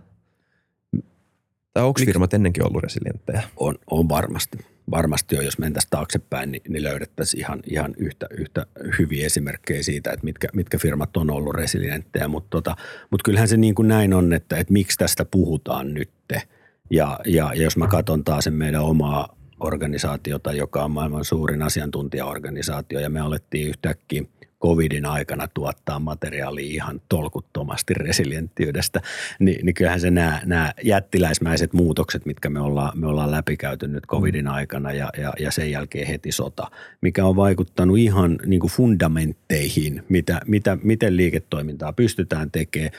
tai 1.75 1.83
onko 1.83 1.99
firmat 2.05 2.33
ennenkin 2.33 2.67
ollut 2.67 2.83
resilienttejä? 2.83 3.43
On, 3.57 3.75
on 3.91 4.09
varmasti. 4.09 4.57
Varmasti 4.91 5.37
on, 5.37 5.45
jos 5.45 5.57
mentäisiin 5.57 5.89
taaksepäin, 5.89 6.51
niin, 6.51 6.61
niin 6.69 6.83
löydettäisiin 6.83 7.39
ihan, 7.39 7.59
ihan 7.65 7.93
yhtä, 7.97 8.27
yhtä 8.37 8.65
hyviä 8.99 9.25
esimerkkejä 9.25 9.83
siitä, 9.83 10.11
että 10.11 10.23
mitkä, 10.23 10.47
mitkä 10.53 10.77
firmat 10.77 11.17
on 11.17 11.31
ollut 11.31 11.55
resilienttejä. 11.55 12.27
Mutta 12.27 12.49
tota, 12.49 12.75
mut 13.09 13.23
kyllähän 13.23 13.47
se 13.47 13.57
niin 13.57 13.75
kuin 13.75 13.87
näin 13.87 14.13
on, 14.13 14.33
että, 14.33 14.57
että 14.57 14.73
miksi 14.73 14.97
tästä 14.97 15.25
puhutaan 15.25 15.93
nytte. 15.93 16.41
Ja, 16.89 17.19
ja, 17.25 17.53
ja 17.53 17.63
jos 17.63 17.77
mä 17.77 17.87
katson 17.87 18.23
taas 18.23 18.43
sen 18.43 18.53
meidän 18.53 18.81
omaa 18.81 19.37
organisaatiota, 19.59 20.53
joka 20.53 20.83
on 20.83 20.91
maailman 20.91 21.25
suurin 21.25 21.61
asiantuntijaorganisaatio, 21.61 22.99
ja 22.99 23.09
me 23.09 23.19
alettiin 23.19 23.67
yhtäkkiä– 23.67 24.23
covidin 24.65 25.05
aikana 25.05 25.47
tuottaa 25.53 25.99
materiaalia 25.99 26.73
ihan 26.73 27.01
tolkuttomasti 27.09 27.93
resilienttiydestä, 27.93 29.01
niin, 29.39 29.65
niin 29.65 29.73
kyllähän 29.73 29.99
se 29.99 30.11
nämä, 30.11 30.41
nämä 30.45 30.73
jättiläismäiset 30.83 31.73
muutokset, 31.73 32.25
mitkä 32.25 32.49
me 32.49 32.59
ollaan, 32.59 32.99
me 32.99 33.07
ollaan 33.07 33.31
läpikäyty 33.31 33.87
nyt 33.87 34.07
covidin 34.07 34.47
aikana 34.47 34.91
ja, 34.91 35.09
ja, 35.17 35.33
ja 35.39 35.51
sen 35.51 35.71
jälkeen 35.71 36.07
heti 36.07 36.31
sota, 36.31 36.71
mikä 37.01 37.25
on 37.25 37.35
vaikuttanut 37.35 37.97
ihan 37.97 38.39
niin 38.45 38.59
kuin 38.59 38.71
fundamentteihin, 38.71 40.03
mitä, 40.09 40.41
mitä, 40.47 40.77
miten 40.83 41.17
liiketoimintaa 41.17 41.93
pystytään 41.93 42.51
tekemään, 42.51 42.91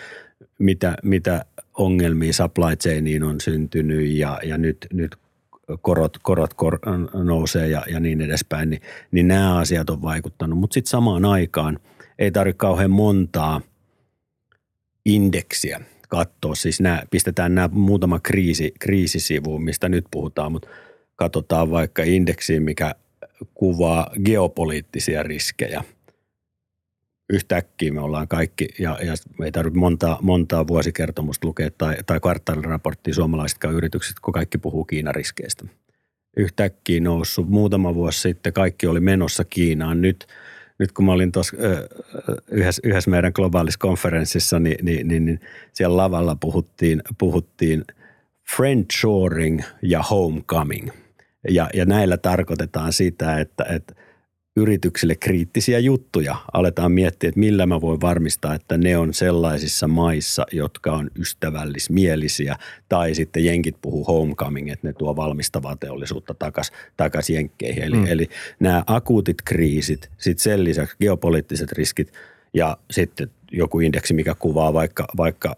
mitä, 0.59 0.97
mitä 1.03 1.45
ongelmia 1.75 2.33
supply 2.33 2.77
chainiin 2.77 3.23
on 3.23 3.41
syntynyt 3.41 4.11
ja, 4.11 4.41
ja 4.45 4.59
nyt, 4.59 4.87
nyt 4.93 5.17
korot, 5.81 6.19
korot 6.23 6.55
kor, 6.55 6.79
nousee 7.15 7.69
ja, 7.69 7.83
ja 7.93 8.01
niin 8.01 8.21
edespäin, 8.21 8.71
niin, 8.71 8.83
niin 9.11 9.29
nämä 9.29 9.59
asiat 9.59 9.91
on 9.91 10.03
vaikuttanut. 10.03 10.59
Mutta 10.59 10.75
sitten 10.75 10.91
samaan 10.91 11.25
aikaan 11.25 11.79
ei 12.19 12.31
tarvitse 12.31 12.59
kauhean 12.59 12.91
montaa 12.91 13.61
indeksiä 15.05 15.81
katsoa. 16.09 16.55
Siis 16.55 16.81
nämä, 16.81 17.03
pistetään 17.11 17.55
nämä 17.55 17.69
muutama 17.73 18.21
kriisi, 18.21 18.73
kriisisivu, 18.79 19.59
mistä 19.59 19.89
nyt 19.89 20.05
puhutaan, 20.11 20.53
mutta 20.53 20.69
katsotaan 21.17 21.71
vaikka 21.71 22.03
indeksiin, 22.03 22.63
mikä 22.63 22.95
kuvaa 23.55 24.11
geopoliittisia 24.25 25.23
riskejä– 25.23 25.85
yhtäkkiä 27.31 27.93
me 27.93 28.01
ollaan 28.01 28.29
kaikki, 28.29 28.69
ja, 28.79 28.99
ja 29.03 29.15
me 29.39 29.45
ei 29.45 29.53
tarvitse 29.53 29.79
montaa, 29.79 30.19
montaa 30.23 30.67
vuosikertomusta 30.67 31.47
lukea 31.47 31.71
tai, 31.79 31.97
tai 32.07 32.21
kvartaaliraporttia 32.21 33.15
suomalaisetkaan 33.15 33.75
yritykset, 33.75 34.21
kun 34.21 34.35
kaikki 34.35 34.59
puhuu 34.59 34.85
Kiinan 34.85 35.15
riskeistä. 35.15 35.65
Yhtäkkiä 36.37 37.01
noussut 37.01 37.49
muutama 37.49 37.95
vuosi 37.95 38.21
sitten, 38.21 38.53
kaikki 38.53 38.87
oli 38.87 39.01
menossa 39.01 39.45
Kiinaan. 39.45 40.03
Nyt, 40.03 40.27
nyt 40.79 40.93
kun 40.93 41.05
mä 41.05 41.13
olin 41.13 41.33
tuossa 41.33 41.57
yhdessä, 42.51 42.83
yhdessä 42.85 43.11
meidän 43.11 43.33
globaalissa 43.35 43.79
konferenssissa, 43.79 44.59
niin, 44.59 44.85
niin, 44.85 45.09
niin, 45.09 45.25
niin 45.25 45.41
siellä 45.73 45.97
lavalla 45.97 46.37
puhuttiin, 46.37 47.03
puhuttiin 47.19 47.85
friendshoring 48.57 49.63
ja 49.83 50.03
homecoming. 50.03 50.89
Ja, 51.51 51.71
ja 51.75 51.85
näillä 51.85 52.17
tarkoitetaan 52.17 52.93
sitä, 52.93 53.41
että, 53.41 53.65
että– 53.65 53.95
yrityksille 54.57 55.15
kriittisiä 55.15 55.79
juttuja. 55.79 56.37
Aletaan 56.53 56.93
miettiä, 56.93 57.29
että 57.29 57.41
millä 57.41 57.67
mä 57.67 57.81
voin 57.81 58.01
varmistaa, 58.01 58.55
että 58.55 58.79
ne 58.79 58.97
on 58.97 59.15
sellaisissa 59.15 59.89
maissa, 59.89 60.47
jotka 60.53 60.93
on 60.93 61.11
ystävällismielisiä. 61.19 62.57
Tai 62.89 63.15
sitten 63.15 63.45
jenkit 63.45 63.77
puhuu 63.83 64.05
homecoming, 64.05 64.71
että 64.71 64.89
ne 64.89 64.93
tuo 64.93 65.17
valmistavaa 65.17 65.77
teollisuutta 65.77 66.35
takaisin 66.35 66.77
takas 66.97 67.31
jenkkeihin. 67.31 67.83
Eli, 67.83 67.97
mm. 67.97 68.07
eli 68.07 68.29
nämä 68.61 68.83
akuutit 68.87 69.43
kriisit, 69.45 70.11
sitten 70.19 70.43
sen 70.43 70.65
lisäksi 70.65 70.97
geopoliittiset 71.01 71.73
riskit 71.73 72.13
ja 72.55 72.77
sitten 72.91 73.31
joku 73.53 73.81
indeksi, 73.81 74.15
mikä 74.15 74.35
kuvaa 74.39 74.73
vaikka, 74.73 75.07
vaikka 75.17 75.57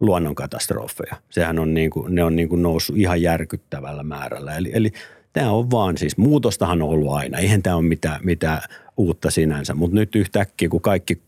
luonnonkatastrofeja. 0.00 1.16
Sehän 1.30 1.58
on 1.58 1.74
niin 1.74 1.90
kuin, 1.90 2.14
ne 2.14 2.24
on 2.24 2.36
niin 2.36 2.48
kuin 2.48 2.62
noussut 2.62 2.96
ihan 2.96 3.22
järkyttävällä 3.22 4.02
määrällä. 4.02 4.56
Eli, 4.56 4.70
eli 4.72 4.92
Tämä 5.32 5.50
on 5.50 5.70
vaan 5.70 5.98
siis, 5.98 6.16
muutostahan 6.16 6.82
on 6.82 6.88
ollut 6.88 7.12
aina, 7.12 7.38
eihän 7.38 7.62
tämä 7.62 7.76
ole 7.76 7.84
mitään, 7.84 8.20
mitään 8.22 8.60
uutta 8.96 9.30
sinänsä, 9.30 9.74
mutta 9.74 9.94
nyt 9.94 10.14
yhtäkkiä 10.14 10.68
kun 10.68 10.80
kaikki 10.80 11.22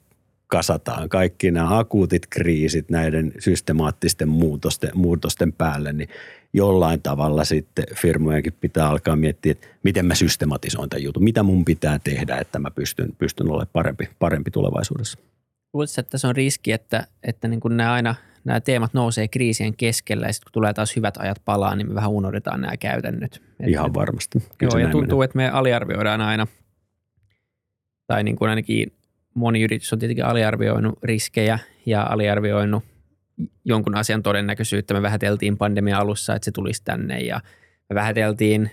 kasataan, 0.46 1.08
kaikki 1.08 1.50
nämä 1.50 1.78
akuutit 1.78 2.26
kriisit 2.30 2.90
näiden 2.90 3.32
systemaattisten 3.38 4.28
muutosten, 4.28 4.90
muutosten 4.94 5.52
päälle, 5.52 5.92
niin 5.92 6.08
jollain 6.52 7.02
tavalla 7.02 7.44
sitten 7.44 7.84
firmojenkin 7.94 8.52
pitää 8.60 8.88
alkaa 8.88 9.16
miettiä, 9.16 9.52
että 9.52 9.66
miten 9.82 10.06
mä 10.06 10.14
systematisoin 10.14 10.90
tämän 10.90 11.02
jutun, 11.02 11.24
mitä 11.24 11.42
mun 11.42 11.64
pitää 11.64 11.98
tehdä, 11.98 12.36
että 12.36 12.58
mä 12.58 12.70
pystyn, 12.70 13.12
pystyn 13.18 13.50
olemaan 13.50 13.68
parempi, 13.72 14.08
parempi 14.18 14.50
tulevaisuudessa. 14.50 15.18
Luuletko, 15.72 16.00
että 16.00 16.18
se 16.18 16.26
on 16.26 16.36
riski, 16.36 16.72
että, 16.72 17.06
että 17.22 17.48
niin 17.48 17.60
kuin 17.60 17.76
nämä 17.76 17.92
aina 17.92 18.14
nämä 18.44 18.60
teemat 18.60 18.94
nousee 18.94 19.28
kriisien 19.28 19.76
keskellä 19.76 20.26
ja 20.26 20.32
sitten 20.32 20.46
kun 20.46 20.52
tulee 20.52 20.72
taas 20.72 20.96
hyvät 20.96 21.16
ajat 21.16 21.42
palaa, 21.44 21.76
niin 21.76 21.88
me 21.88 21.94
vähän 21.94 22.10
unohdetaan 22.10 22.60
nämä 22.60 22.76
käytännöt. 22.76 23.42
Ihan 23.66 23.94
varmasti. 23.94 24.38
Kyllä 24.58 24.70
joo, 24.72 24.78
ja 24.78 24.88
tuntuu, 24.88 25.18
menee. 25.18 25.24
että 25.24 25.36
me 25.36 25.50
aliarvioidaan 25.50 26.20
aina, 26.20 26.46
tai 28.06 28.24
niin 28.24 28.36
kuin 28.36 28.48
ainakin 28.48 28.92
moni 29.34 29.62
yritys 29.62 29.92
on 29.92 29.98
tietenkin 29.98 30.24
aliarvioinut 30.24 30.98
riskejä 31.02 31.58
ja 31.86 32.02
aliarvioinut 32.02 32.84
jonkun 33.64 33.94
asian 33.94 34.22
todennäköisyyttä. 34.22 34.94
Me 34.94 35.02
vähäteltiin 35.02 35.56
pandemia 35.56 35.98
alussa, 35.98 36.34
että 36.34 36.44
se 36.44 36.52
tulisi 36.52 36.82
tänne 36.84 37.20
ja 37.20 37.40
me 37.90 37.94
vähäteltiin, 37.94 38.70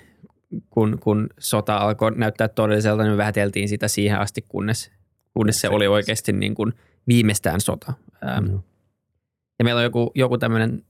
kun, 0.69 0.99
kun 0.99 1.29
sota 1.39 1.77
alkoi 1.77 2.11
näyttää 2.15 2.47
todelliselta, 2.47 3.03
niin 3.03 3.13
me 3.13 3.17
vähäteltiin 3.17 3.69
sitä 3.69 3.87
siihen 3.87 4.19
asti, 4.19 4.45
kunnes, 4.47 4.91
kunnes 5.33 5.61
se 5.61 5.69
oli 5.69 5.87
oikeasti 5.87 6.33
niin 6.33 6.55
kuin 6.55 6.73
viimeistään 7.07 7.61
sota. 7.61 7.93
Mm. 8.41 8.59
Ja 9.59 9.65
meillä 9.65 9.79
on 9.79 9.83
joku, 9.83 10.11
joku 10.15 10.37
tämmöinen 10.37 10.83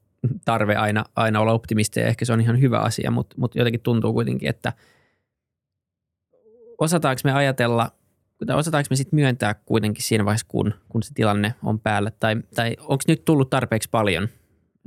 tarve 0.46 0.76
aina, 0.76 1.06
aina 1.16 1.40
olla 1.40 1.52
optimisteja, 1.54 2.06
ja 2.06 2.10
ehkä 2.10 2.26
se 2.26 2.34
on 2.34 2.42
ihan 2.42 2.62
hyvä 2.62 2.80
asia, 2.80 3.12
mutta, 3.12 3.36
mutta 3.40 3.58
jotenkin 3.58 3.82
tuntuu 3.82 4.14
kuitenkin, 4.14 4.50
että 4.50 4.74
osataanko 6.78 7.22
me 7.24 7.32
ajatella, 7.32 7.92
osataanko 8.56 8.88
me 8.90 8.96
sitten 8.96 9.18
myöntää 9.18 9.54
kuitenkin 9.54 10.04
siinä 10.04 10.26
vaiheessa, 10.26 10.48
kun, 10.50 10.74
kun 10.90 11.04
se 11.04 11.14
tilanne 11.14 11.54
on 11.64 11.80
päällä, 11.80 12.12
tai, 12.20 12.36
tai 12.56 12.76
onko 12.80 13.04
nyt 13.08 13.26
tullut 13.26 13.50
tarpeeksi 13.50 13.90
paljon 13.90 14.28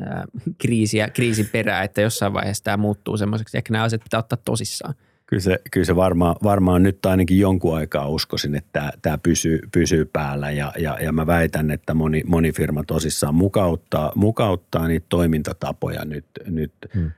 ää, 0.01 0.25
kriisiä, 0.59 1.09
kriisin 1.11 1.49
perää, 1.53 1.83
että 1.83 2.01
jossain 2.01 2.33
vaiheessa 2.33 2.65
tämä 2.65 2.77
muuttuu 2.77 3.17
semmoiseksi, 3.17 3.57
ehkä 3.57 3.73
nämä 3.73 3.85
asiat 3.85 4.03
pitää 4.03 4.21
ottaa 4.21 4.39
tosissaan. 4.45 4.95
Kyllä 5.31 5.41
se, 5.41 5.59
kyllä 5.71 5.85
se 5.85 5.97
varmaan, 5.97 6.37
varmaan 6.43 6.83
nyt 6.83 7.07
ainakin 7.07 7.39
jonkun 7.39 7.77
aikaa 7.77 8.09
uskoisin, 8.09 8.55
että 8.55 8.93
tämä, 9.03 9.19
pysyy, 9.19 9.59
pysyy 9.73 10.05
päällä 10.05 10.51
ja, 10.51 10.73
ja, 10.79 10.99
ja 11.01 11.13
mä 11.13 11.27
väitän, 11.27 11.71
että 11.71 11.95
moni, 11.95 12.23
moni 12.27 12.53
firma 12.53 12.85
tosissaan 12.85 13.35
mukauttaa, 13.35 14.13
mukauttaa 14.15 14.89
niitä 14.89 15.07
toimintatapoja 15.09 16.05
nyt, 16.05 16.27
nyt 16.47 16.73
hmm. 16.95 17.11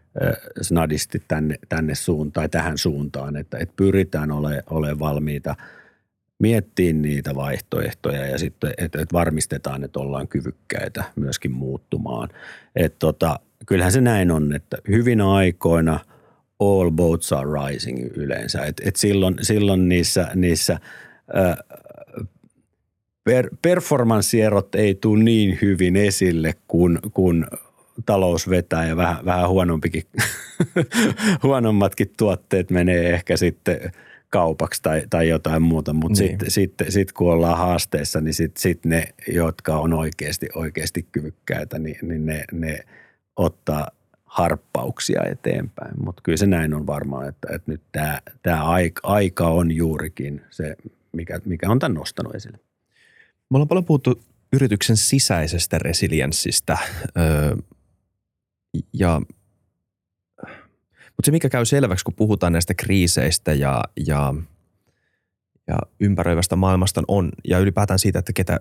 snadisti 0.61 1.23
tänne, 1.29 1.55
tänne 1.69 1.95
suuntaan 1.95 2.33
tai 2.33 2.49
tähän 2.49 2.79
suuntaan, 2.79 3.37
että, 3.37 3.59
että 3.59 3.75
pyritään 3.77 4.31
olemaan 4.31 4.63
ole 4.71 4.99
valmiita 4.99 5.57
miettimään 6.39 7.03
niitä 7.03 7.35
vaihtoehtoja 7.35 8.27
ja 8.27 8.39
sitten, 8.39 8.71
että, 8.79 9.03
että 9.03 9.13
varmistetaan, 9.13 9.85
että 9.85 10.01
ollaan 10.01 10.29
kyvykkäitä 10.29 11.05
myöskin 11.17 11.53
muuttumaan. 11.53 12.29
Että 12.77 12.99
tota, 12.99 13.41
kyllähän 13.67 13.93
se 13.93 14.01
näin 14.01 14.31
on, 14.31 14.53
että 14.53 14.77
hyvinä 14.89 15.33
aikoina– 15.33 16.01
all 16.63 16.91
boats 16.91 17.33
are 17.33 17.49
rising 17.51 18.07
yleensä. 18.17 18.65
Et, 18.65 18.81
et 18.85 18.97
silloin, 18.97 19.35
silloin 19.43 19.89
niissä, 19.89 20.31
niissä 20.35 20.79
per, 23.25 23.51
performanssierot 23.63 24.75
ei 24.75 24.95
tule 24.95 25.23
niin 25.23 25.59
hyvin 25.63 25.97
esille, 25.97 26.55
kun, 26.69 26.99
kun 27.13 27.47
talous 28.07 28.51
vetää 28.51 28.87
ja 28.87 28.97
vähän, 28.97 29.25
vähän 29.25 29.49
huonompikin, 29.49 30.03
huonommatkin 31.43 32.13
tuotteet 32.17 32.71
menee 32.71 33.11
ehkä 33.11 33.37
sitten 33.37 33.93
kaupaksi 34.31 34.83
tai, 34.83 35.03
tai 35.11 35.29
jotain 35.29 35.63
muuta, 35.63 35.93
mutta 35.93 36.23
niin. 36.23 36.31
sitten 36.31 36.51
sit, 36.51 36.75
sit, 36.89 37.13
kun 37.13 37.33
ollaan 37.33 37.59
haasteessa, 37.59 38.21
niin 38.21 38.35
sitten 38.35 38.61
sit 38.61 38.85
ne, 38.85 39.05
jotka 39.29 39.79
on 39.79 39.93
oikeasti, 39.93 40.49
oikeasti 40.55 41.07
kyvykkäitä, 41.13 41.79
niin, 41.79 41.97
niin 42.03 42.27
ne, 42.27 42.45
ne 42.53 42.79
ottaa 43.37 43.89
harppauksia 44.33 45.23
eteenpäin. 45.31 46.05
Mutta 46.05 46.23
kyllä 46.23 46.37
se 46.37 46.47
näin 46.47 46.75
on 46.75 46.87
varmaan, 46.87 47.29
että, 47.29 47.49
että 47.55 47.71
nyt 47.71 47.83
tämä, 47.93 48.21
tämä 48.43 48.65
aika, 49.03 49.49
on 49.49 49.73
juurikin 49.73 50.41
se, 50.51 50.77
mikä, 51.13 51.41
mikä 51.45 51.71
on 51.71 51.79
tämän 51.79 51.95
nostanut 51.95 52.35
esille. 52.35 52.59
Me 53.51 53.57
ollaan 53.57 53.69
paljon 53.69 53.85
puhuttu 53.85 54.23
yrityksen 54.53 54.97
sisäisestä 54.97 55.79
resilienssistä 55.79 56.79
öö, 57.17 57.57
ja 58.93 59.21
mutta 61.17 61.27
se, 61.27 61.31
mikä 61.31 61.49
käy 61.49 61.65
selväksi, 61.65 62.05
kun 62.05 62.15
puhutaan 62.15 62.53
näistä 62.53 62.75
kriiseistä 62.75 63.53
ja, 63.53 63.83
ja, 64.07 64.35
ja 65.69 65.77
ympäröivästä 66.01 66.57
maailmasta 66.57 67.03
on, 67.09 67.33
ja 67.49 67.59
ylipäätään 67.59 67.99
siitä, 67.99 68.19
että 68.19 68.33
ketä 68.33 68.59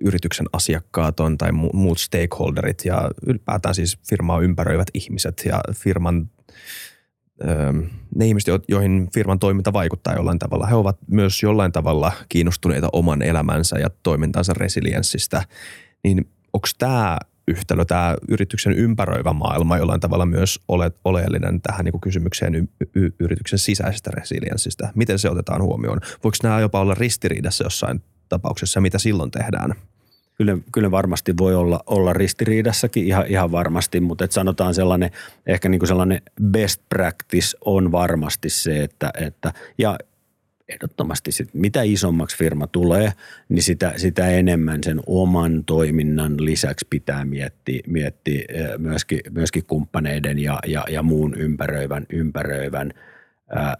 yrityksen 0.00 0.46
asiakkaat 0.52 1.20
on 1.20 1.38
tai 1.38 1.52
muut 1.52 1.98
stakeholderit 1.98 2.84
ja 2.84 3.10
ylipäätään 3.26 3.74
siis 3.74 3.98
firmaa 4.08 4.40
ympäröivät 4.40 4.88
ihmiset 4.94 5.42
ja 5.46 5.60
firman 5.72 6.30
ne 8.14 8.26
ihmiset, 8.26 8.62
joihin 8.68 9.08
firman 9.14 9.38
toiminta 9.38 9.72
vaikuttaa 9.72 10.14
jollain 10.14 10.38
tavalla, 10.38 10.66
he 10.66 10.74
ovat 10.74 10.98
myös 11.10 11.42
jollain 11.42 11.72
tavalla 11.72 12.12
kiinnostuneita 12.28 12.88
oman 12.92 13.22
elämänsä 13.22 13.78
ja 13.78 13.90
toimintansa 14.02 14.54
resilienssistä, 14.54 15.44
niin 16.04 16.30
onko 16.52 16.68
tämä 16.78 17.18
yhtälö, 17.48 17.84
tämä 17.84 18.16
yrityksen 18.28 18.72
ympäröivä 18.72 19.32
maailma 19.32 19.78
jollain 19.78 20.00
tavalla 20.00 20.26
myös 20.26 20.60
ole, 20.68 20.92
oleellinen 21.04 21.60
tähän 21.60 21.84
niin 21.84 22.00
kysymykseen 22.00 22.54
y, 22.54 22.66
y, 22.94 23.10
yrityksen 23.20 23.58
sisäisestä 23.58 24.10
resilienssistä? 24.10 24.92
Miten 24.94 25.18
se 25.18 25.30
otetaan 25.30 25.62
huomioon? 25.62 26.00
Voiko 26.24 26.36
nämä 26.42 26.60
jopa 26.60 26.80
olla 26.80 26.94
ristiriidassa 26.94 27.64
jossain 27.64 28.02
tapauksessa, 28.28 28.80
mitä 28.80 28.98
silloin 28.98 29.30
tehdään? 29.30 29.74
Kyllä, 30.38 30.58
kyllä 30.72 30.90
varmasti 30.90 31.36
voi 31.38 31.54
olla, 31.54 31.80
olla 31.86 32.12
ristiriidassakin 32.12 33.06
ihan, 33.06 33.26
ihan 33.26 33.52
varmasti, 33.52 34.00
mutta 34.00 34.24
et 34.24 34.32
sanotaan 34.32 34.74
sellainen, 34.74 35.10
ehkä 35.46 35.68
niin 35.68 35.78
kuin 35.78 35.88
sellainen 35.88 36.22
best 36.42 36.82
practice 36.88 37.56
on 37.64 37.92
varmasti 37.92 38.50
se, 38.50 38.84
että, 38.84 39.10
että 39.20 39.52
ja 39.78 39.98
ehdottomasti 40.68 41.32
sit, 41.32 41.48
mitä 41.52 41.82
isommaksi 41.82 42.36
firma 42.36 42.66
tulee, 42.66 43.12
niin 43.48 43.62
sitä, 43.62 43.92
sitä 43.96 44.28
enemmän 44.28 44.80
sen 44.84 45.00
oman 45.06 45.64
toiminnan 45.64 46.44
lisäksi 46.44 46.86
pitää 46.90 47.24
miettiä, 47.24 47.80
miettiä 47.86 48.44
myöskin, 48.78 49.20
myöskin 49.30 49.64
kumppaneiden 49.64 50.38
ja, 50.38 50.58
ja, 50.66 50.84
ja 50.90 51.02
muun 51.02 51.34
ympäröivän, 51.34 52.06
ympäröivän 52.10 52.92
ää, 53.48 53.74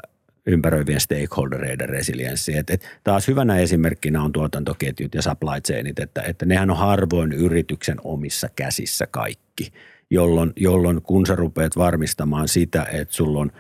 ympäröivien 0.47 1.01
stakeholdereiden 1.01 1.89
resilienssi. 1.89 2.57
Et, 2.57 2.71
et 2.71 2.99
taas 3.05 3.29
hyvänä 3.29 3.59
esimerkkinä 3.59 4.23
on 4.23 4.33
tuotantoketjut 4.33 5.15
ja 5.15 5.23
supply 5.23 5.61
chainit, 5.67 5.99
että, 5.99 6.23
että 6.23 6.47
nehän 6.47 6.71
on 6.71 6.77
harvoin 6.77 7.33
yrityksen 7.33 7.97
omissa 8.05 8.49
käsissä 8.57 9.07
kaikki, 9.07 9.73
jolloin, 10.11 10.53
jolloin 10.57 11.03
kun 11.03 11.27
sä 11.27 11.37
rupeat 11.37 11.77
varmistamaan 11.77 12.49
sitä, 12.49 12.87
että 12.93 13.15
sulla 13.15 13.41
on 13.41 13.53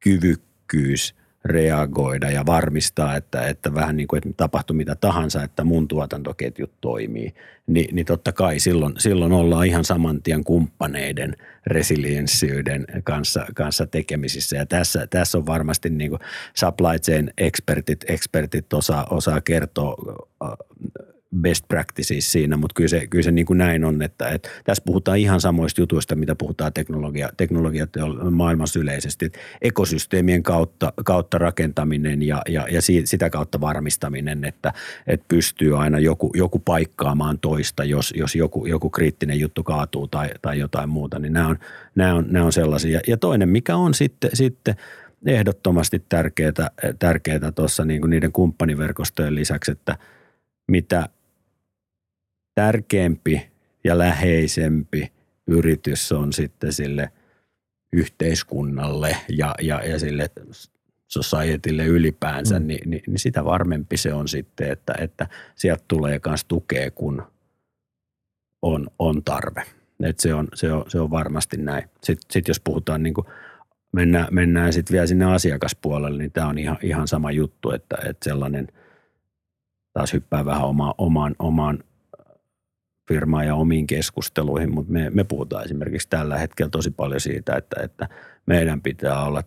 kyvykkyys– 0.00 1.14
reagoida 1.48 2.30
ja 2.30 2.46
varmistaa, 2.46 3.16
että, 3.16 3.46
että 3.46 3.74
vähän 3.74 3.96
niin 3.96 4.08
kuin, 4.08 4.18
että 4.18 4.30
tapahtuu 4.36 4.76
mitä 4.76 4.94
tahansa, 4.94 5.42
että 5.42 5.64
mun 5.64 5.88
tuotantoketjut 5.88 6.72
toimii, 6.80 7.34
niin, 7.66 7.94
niin 7.94 8.06
totta 8.06 8.32
kai 8.32 8.58
silloin, 8.58 8.94
silloin 8.98 9.32
ollaan 9.32 9.66
ihan 9.66 9.84
saman 9.84 10.22
tien 10.22 10.44
kumppaneiden 10.44 11.36
resilienssiyden 11.66 12.86
kanssa, 13.04 13.46
kanssa 13.54 13.86
tekemisissä. 13.86 14.56
Ja 14.56 14.66
tässä, 14.66 15.06
tässä 15.06 15.38
on 15.38 15.46
varmasti 15.46 15.90
niin 15.90 16.10
kuin 16.10 16.20
supply 16.54 16.98
chain 16.98 17.30
expertit, 17.38 18.04
expertit 18.08 18.72
osaa, 18.72 19.06
osaa 19.10 19.40
kertoa 19.40 19.96
best 21.36 21.64
practices 21.68 22.32
siinä, 22.32 22.56
mutta 22.56 22.74
kyllä 22.74 22.88
se, 22.88 23.06
kyllä 23.06 23.22
se 23.22 23.32
niin 23.32 23.46
kuin 23.46 23.58
näin 23.58 23.84
on, 23.84 24.02
että, 24.02 24.28
että 24.28 24.48
tässä 24.64 24.82
puhutaan 24.86 25.18
ihan 25.18 25.40
samoista 25.40 25.80
jutuista, 25.80 26.16
mitä 26.16 26.34
puhutaan 26.34 26.72
teknologia, 26.72 27.28
teknologiat 27.36 27.90
maailmassa 28.30 28.80
yleisesti. 28.80 29.32
Ekosysteemien 29.62 30.42
kautta, 30.42 30.92
kautta 31.04 31.38
rakentaminen 31.38 32.22
ja, 32.22 32.42
ja, 32.48 32.66
ja 32.70 32.80
sitä 33.04 33.30
kautta 33.30 33.60
varmistaminen, 33.60 34.44
että, 34.44 34.72
että 35.06 35.26
pystyy 35.28 35.82
aina 35.82 35.98
joku, 35.98 36.32
joku 36.34 36.58
paikkaamaan 36.58 37.38
toista, 37.38 37.84
jos, 37.84 38.14
jos 38.16 38.34
joku, 38.34 38.66
joku 38.66 38.90
kriittinen 38.90 39.40
juttu 39.40 39.62
kaatuu 39.62 40.08
tai, 40.08 40.30
tai 40.42 40.58
jotain 40.58 40.88
muuta, 40.88 41.18
niin 41.18 41.32
nämä 41.32 41.48
on, 41.48 41.58
nämä 41.94 42.14
on, 42.14 42.26
nämä 42.30 42.44
on 42.44 42.52
sellaisia. 42.52 43.00
Ja 43.06 43.16
toinen, 43.16 43.48
mikä 43.48 43.76
on 43.76 43.94
sitten, 43.94 44.30
sitten 44.34 44.74
ehdottomasti 45.26 46.04
tärkeää, 46.08 46.52
tärkeää 46.98 47.52
tuossa 47.54 47.84
niin 47.84 48.00
kuin 48.00 48.10
niiden 48.10 48.32
kumppaniverkostojen 48.32 49.34
lisäksi, 49.34 49.70
että 49.70 49.96
mitä 50.68 51.08
tärkeämpi 52.58 53.50
ja 53.84 53.98
läheisempi 53.98 55.12
yritys 55.46 56.12
on 56.12 56.32
sitten 56.32 56.72
sille 56.72 57.12
yhteiskunnalle 57.92 59.16
ja, 59.28 59.54
ja, 59.62 59.82
ja 59.84 59.98
sille 59.98 60.30
societylle 61.06 61.86
ylipäänsä, 61.86 62.60
mm. 62.60 62.66
niin, 62.66 62.90
niin, 62.90 63.02
niin 63.06 63.18
sitä 63.18 63.44
varmempi 63.44 63.96
se 63.96 64.14
on 64.14 64.28
sitten, 64.28 64.70
että, 64.70 64.94
että 65.00 65.26
sieltä 65.54 65.84
tulee 65.88 66.20
myös 66.26 66.44
tukea, 66.44 66.90
kun 66.90 67.22
on, 68.62 68.88
on 68.98 69.24
tarve. 69.24 69.62
Et 70.02 70.20
se, 70.20 70.34
on, 70.34 70.48
se, 70.54 70.72
on, 70.72 70.84
se 70.88 71.00
on 71.00 71.10
varmasti 71.10 71.56
näin. 71.56 71.90
Sitten 72.02 72.30
sit 72.30 72.48
jos 72.48 72.60
puhutaan 72.60 73.02
niin 73.02 73.14
kuin 73.14 73.26
mennään, 73.92 74.26
mennään 74.30 74.72
sitten 74.72 74.94
vielä 74.94 75.06
sinne 75.06 75.24
asiakaspuolelle, 75.24 76.18
niin 76.18 76.32
tämä 76.32 76.48
on 76.48 76.58
ihan, 76.58 76.78
ihan 76.82 77.08
sama 77.08 77.30
juttu, 77.30 77.70
että, 77.70 77.96
että 78.04 78.24
sellainen 78.24 78.68
taas 79.92 80.12
hyppää 80.12 80.44
vähän 80.44 80.64
oma, 80.64 80.94
omaan, 80.98 81.34
omaan 81.38 81.84
firmaan 83.08 83.46
ja 83.46 83.54
omiin 83.54 83.86
keskusteluihin, 83.86 84.74
mutta 84.74 84.92
me, 84.92 85.10
me 85.10 85.24
puhutaan 85.24 85.64
esimerkiksi 85.64 86.08
tällä 86.08 86.38
hetkellä 86.38 86.70
tosi 86.70 86.90
paljon 86.90 87.20
siitä, 87.20 87.56
että, 87.56 87.82
että 87.82 88.08
meidän 88.46 88.82
pitää 88.82 89.24
olla 89.24 89.42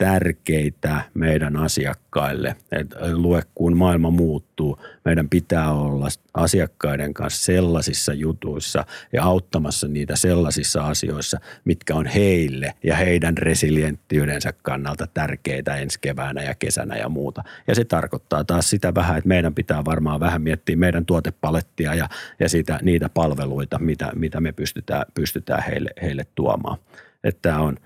tärkeitä 0.00 1.02
meidän 1.14 1.56
asiakkaille. 1.56 2.56
Et 2.72 2.94
lue, 3.12 3.42
kun 3.54 3.76
maailma 3.76 4.10
muuttuu, 4.10 4.78
meidän 5.04 5.28
pitää 5.28 5.72
olla 5.72 6.08
asiakkaiden 6.34 7.14
kanssa 7.14 7.44
sellaisissa 7.44 8.12
jutuissa 8.12 8.84
ja 9.12 9.24
auttamassa 9.24 9.88
niitä 9.88 10.16
sellaisissa 10.16 10.86
asioissa, 10.86 11.40
mitkä 11.64 11.94
on 11.94 12.06
heille 12.06 12.74
ja 12.84 12.96
heidän 12.96 13.38
resilienttiydensä 13.38 14.52
kannalta 14.62 15.06
tärkeitä 15.06 15.76
ensi 15.76 15.98
keväänä 16.00 16.42
ja 16.42 16.54
kesänä 16.54 16.96
ja 16.96 17.08
muuta. 17.08 17.44
Ja 17.66 17.74
se 17.74 17.84
tarkoittaa 17.84 18.44
taas 18.44 18.70
sitä 18.70 18.94
vähän, 18.94 19.18
että 19.18 19.28
meidän 19.28 19.54
pitää 19.54 19.84
varmaan 19.84 20.20
vähän 20.20 20.42
miettiä 20.42 20.76
meidän 20.76 21.06
tuotepalettia 21.06 21.94
ja, 21.94 22.08
ja 22.38 22.48
sitä, 22.48 22.78
niitä 22.82 23.08
palveluita, 23.08 23.78
mitä, 23.78 24.12
mitä 24.14 24.40
me 24.40 24.52
pystytään, 24.52 25.04
pystytään 25.14 25.62
heille, 25.62 25.90
heille 26.02 26.26
tuomaan. 26.34 26.78
Että 27.24 27.58
on, 27.58 27.76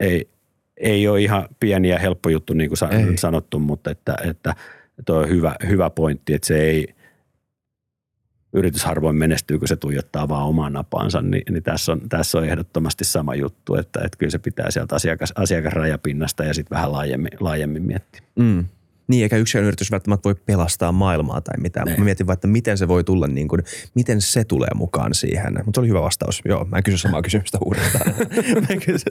ei, 0.00 0.32
ei 0.82 1.08
ole 1.08 1.20
ihan 1.20 1.48
pieni 1.60 1.88
ja 1.88 1.98
helppo 1.98 2.28
juttu 2.28 2.54
niin 2.54 2.70
kuin 2.70 2.92
ei. 2.92 3.16
sanottu, 3.16 3.58
mutta 3.58 3.90
että, 3.90 4.16
että 4.24 4.54
tuo 5.04 5.16
on 5.16 5.28
hyvä, 5.28 5.56
hyvä 5.68 5.90
pointti, 5.90 6.34
että 6.34 6.46
se 6.46 6.60
ei, 6.60 6.94
yritys 8.52 8.84
harvoin 8.84 9.16
menestyy, 9.16 9.58
kun 9.58 9.68
se 9.68 9.76
tuijottaa 9.76 10.28
vaan 10.28 10.46
omaan 10.46 10.72
napaansa, 10.72 11.22
niin, 11.22 11.42
niin 11.50 11.62
tässä, 11.62 11.92
on, 11.92 12.08
tässä 12.08 12.38
on 12.38 12.44
ehdottomasti 12.44 13.04
sama 13.04 13.34
juttu, 13.34 13.74
että, 13.74 14.00
että 14.04 14.18
kyllä 14.18 14.30
se 14.30 14.38
pitää 14.38 14.70
sieltä 14.70 14.94
asiakas, 14.94 15.32
asiakasrajapinnasta 15.36 16.44
ja 16.44 16.54
sitten 16.54 16.76
vähän 16.76 16.92
laajemmin, 16.92 17.32
laajemmin 17.40 17.82
miettiä. 17.82 18.20
Mm. 18.34 18.64
Niin, 19.08 19.22
eikä 19.22 19.36
yksikään 19.36 19.64
yritys 19.64 19.90
välttämättä 19.90 20.24
voi 20.24 20.34
pelastaa 20.34 20.92
maailmaa 20.92 21.40
tai 21.40 21.54
mitään. 21.58 21.86
Ne. 21.86 21.96
Mä 21.96 22.04
mietin 22.04 22.26
vaan, 22.26 22.34
että 22.34 22.48
miten 22.48 22.78
se 22.78 22.88
voi 22.88 23.04
tulla, 23.04 23.26
niin 23.26 23.48
kuin, 23.48 23.62
miten 23.94 24.20
se 24.20 24.44
tulee 24.44 24.70
mukaan 24.74 25.14
siihen. 25.14 25.52
Mutta 25.52 25.74
se 25.74 25.80
oli 25.80 25.88
hyvä 25.88 26.02
vastaus. 26.02 26.42
Joo, 26.44 26.64
mä 26.64 26.76
en 26.76 26.82
kysy 26.82 26.98
samaa 26.98 27.22
kysymystä 27.22 27.58
uudestaan. 27.64 28.14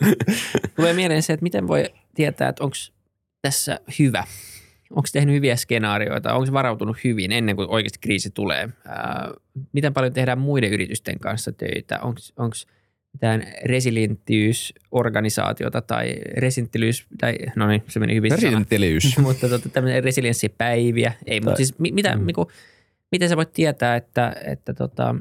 Tulee 0.75 0.93
mieleen 0.93 1.23
se, 1.23 1.33
että 1.33 1.43
miten 1.43 1.67
voi 1.67 1.89
tietää, 2.15 2.49
että 2.49 2.63
onko 2.63 2.75
tässä 3.41 3.79
hyvä. 3.99 4.23
Onko 4.89 5.09
tehnyt 5.13 5.35
hyviä 5.35 5.55
skenaarioita, 5.55 6.33
onko 6.33 6.53
varautunut 6.53 6.97
hyvin 7.03 7.31
ennen 7.31 7.55
kuin 7.55 7.69
oikeasti 7.69 7.99
kriisi 7.99 8.29
tulee. 8.29 8.69
Ää, 8.87 9.31
miten 9.73 9.93
paljon 9.93 10.13
tehdään 10.13 10.39
muiden 10.39 10.71
yritysten 10.71 11.19
kanssa 11.19 11.51
töitä, 11.51 11.99
onko– 12.01 12.55
mitään 13.13 13.43
resilienttiysorganisaatiota 13.65 15.81
tai 15.81 16.15
resilienttilyys, 16.37 17.07
tai 17.19 17.37
no 17.55 17.67
niin, 17.67 17.83
se 17.87 17.99
meni 17.99 18.15
hyvin. 18.15 18.31
Resilienttilyys. 18.31 19.17
mutta 19.21 19.49
tota, 19.49 19.69
tämmöinen 19.69 20.03
resilienssipäiviä. 20.03 21.13
Ei, 21.25 21.41
mutta 21.41 21.57
siis 21.57 21.79
mitä, 21.79 22.15
mm. 22.15 22.23
miku, 22.23 22.51
miten 23.11 23.29
sä 23.29 23.37
voit 23.37 23.53
tietää, 23.53 23.95
että, 23.95 24.35
että 24.45 24.73
tota, 24.73 25.15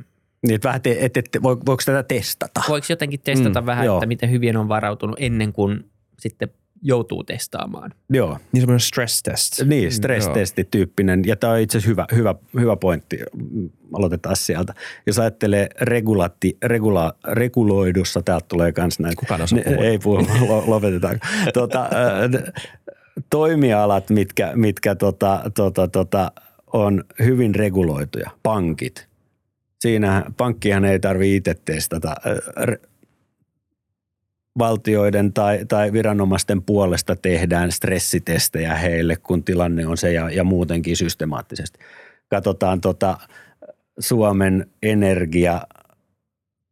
niin, 0.46 0.60
vähän 0.64 0.82
te, 0.82 0.96
et, 1.00 1.16
et, 1.16 1.26
voiko 1.42 1.82
tätä 1.86 2.02
testata? 2.02 2.62
Voiko 2.68 2.86
jotenkin 2.90 3.20
testata 3.20 3.60
mm, 3.60 3.66
vähän, 3.66 3.86
joo. 3.86 3.96
että 3.96 4.06
miten 4.06 4.30
hyvin 4.30 4.56
on 4.56 4.68
varautunut 4.68 5.16
ennen 5.18 5.52
kuin 5.52 5.90
sitten 6.18 6.48
joutuu 6.82 7.24
testaamaan. 7.24 7.94
Joo. 8.10 8.38
Niin 8.52 8.60
semmoinen 8.60 8.80
stress 8.80 9.22
test. 9.22 9.62
Niin, 9.64 9.92
stress-testi-tyyppinen. 9.92 11.22
Ja 11.26 11.36
tämä 11.36 11.52
on 11.52 11.60
itse 11.60 11.78
asiassa 11.78 11.90
hyvä, 11.90 12.06
hyvä, 12.14 12.34
hyvä 12.60 12.76
pointti. 12.76 13.18
Aloitetaan 13.92 14.36
sieltä. 14.36 14.74
Jos 15.06 15.18
ajattelee 15.18 15.68
regulatti, 15.80 16.56
regula, 16.62 17.12
reguloidussa, 17.32 18.22
täältä 18.22 18.46
tulee 18.48 18.72
myös 18.76 18.98
näitä. 18.98 19.16
Kukaan 19.20 19.42
osaa 19.42 19.58
puhua. 19.64 19.84
Ei 19.84 19.98
puhu, 19.98 20.26
lopetetaan. 20.66 21.20
tuota, 21.54 21.88
toimialat, 23.30 24.10
mitkä, 24.10 24.52
mitkä 24.54 24.94
tota, 24.94 25.42
tota, 25.54 25.88
tota, 25.88 26.32
on 26.72 27.04
hyvin 27.18 27.54
reguloituja. 27.54 28.30
Pankit. 28.42 29.10
Siinä 29.80 30.24
pankkihan 30.36 30.84
ei 30.84 31.00
tarvitse 31.00 31.36
itse 31.36 31.54
testata 31.64 32.14
valtioiden 34.58 35.32
tai, 35.32 35.64
tai 35.68 35.92
viranomaisten 35.92 36.62
puolesta 36.62 37.16
tehdään 37.16 37.72
stressitestejä 37.72 38.74
heille, 38.74 39.16
kun 39.16 39.44
tilanne 39.44 39.86
on 39.86 39.96
se 39.96 40.12
ja, 40.12 40.30
ja 40.30 40.44
muutenkin 40.44 40.96
systemaattisesti. 40.96 41.78
Katsotaan 42.28 42.80
tota 42.80 43.18
Suomen 43.98 44.66
energia 44.82 45.60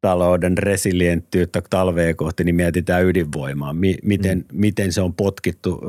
talouden 0.00 0.58
resilienttyyttä 0.58 1.62
talvea 1.70 2.14
kohti, 2.14 2.44
niin 2.44 2.54
mietitään 2.54 3.04
ydinvoimaa. 3.04 3.74
miten, 4.02 4.38
mm. 4.38 4.44
miten 4.52 4.92
se 4.92 5.00
on 5.00 5.14
potkittu 5.14 5.80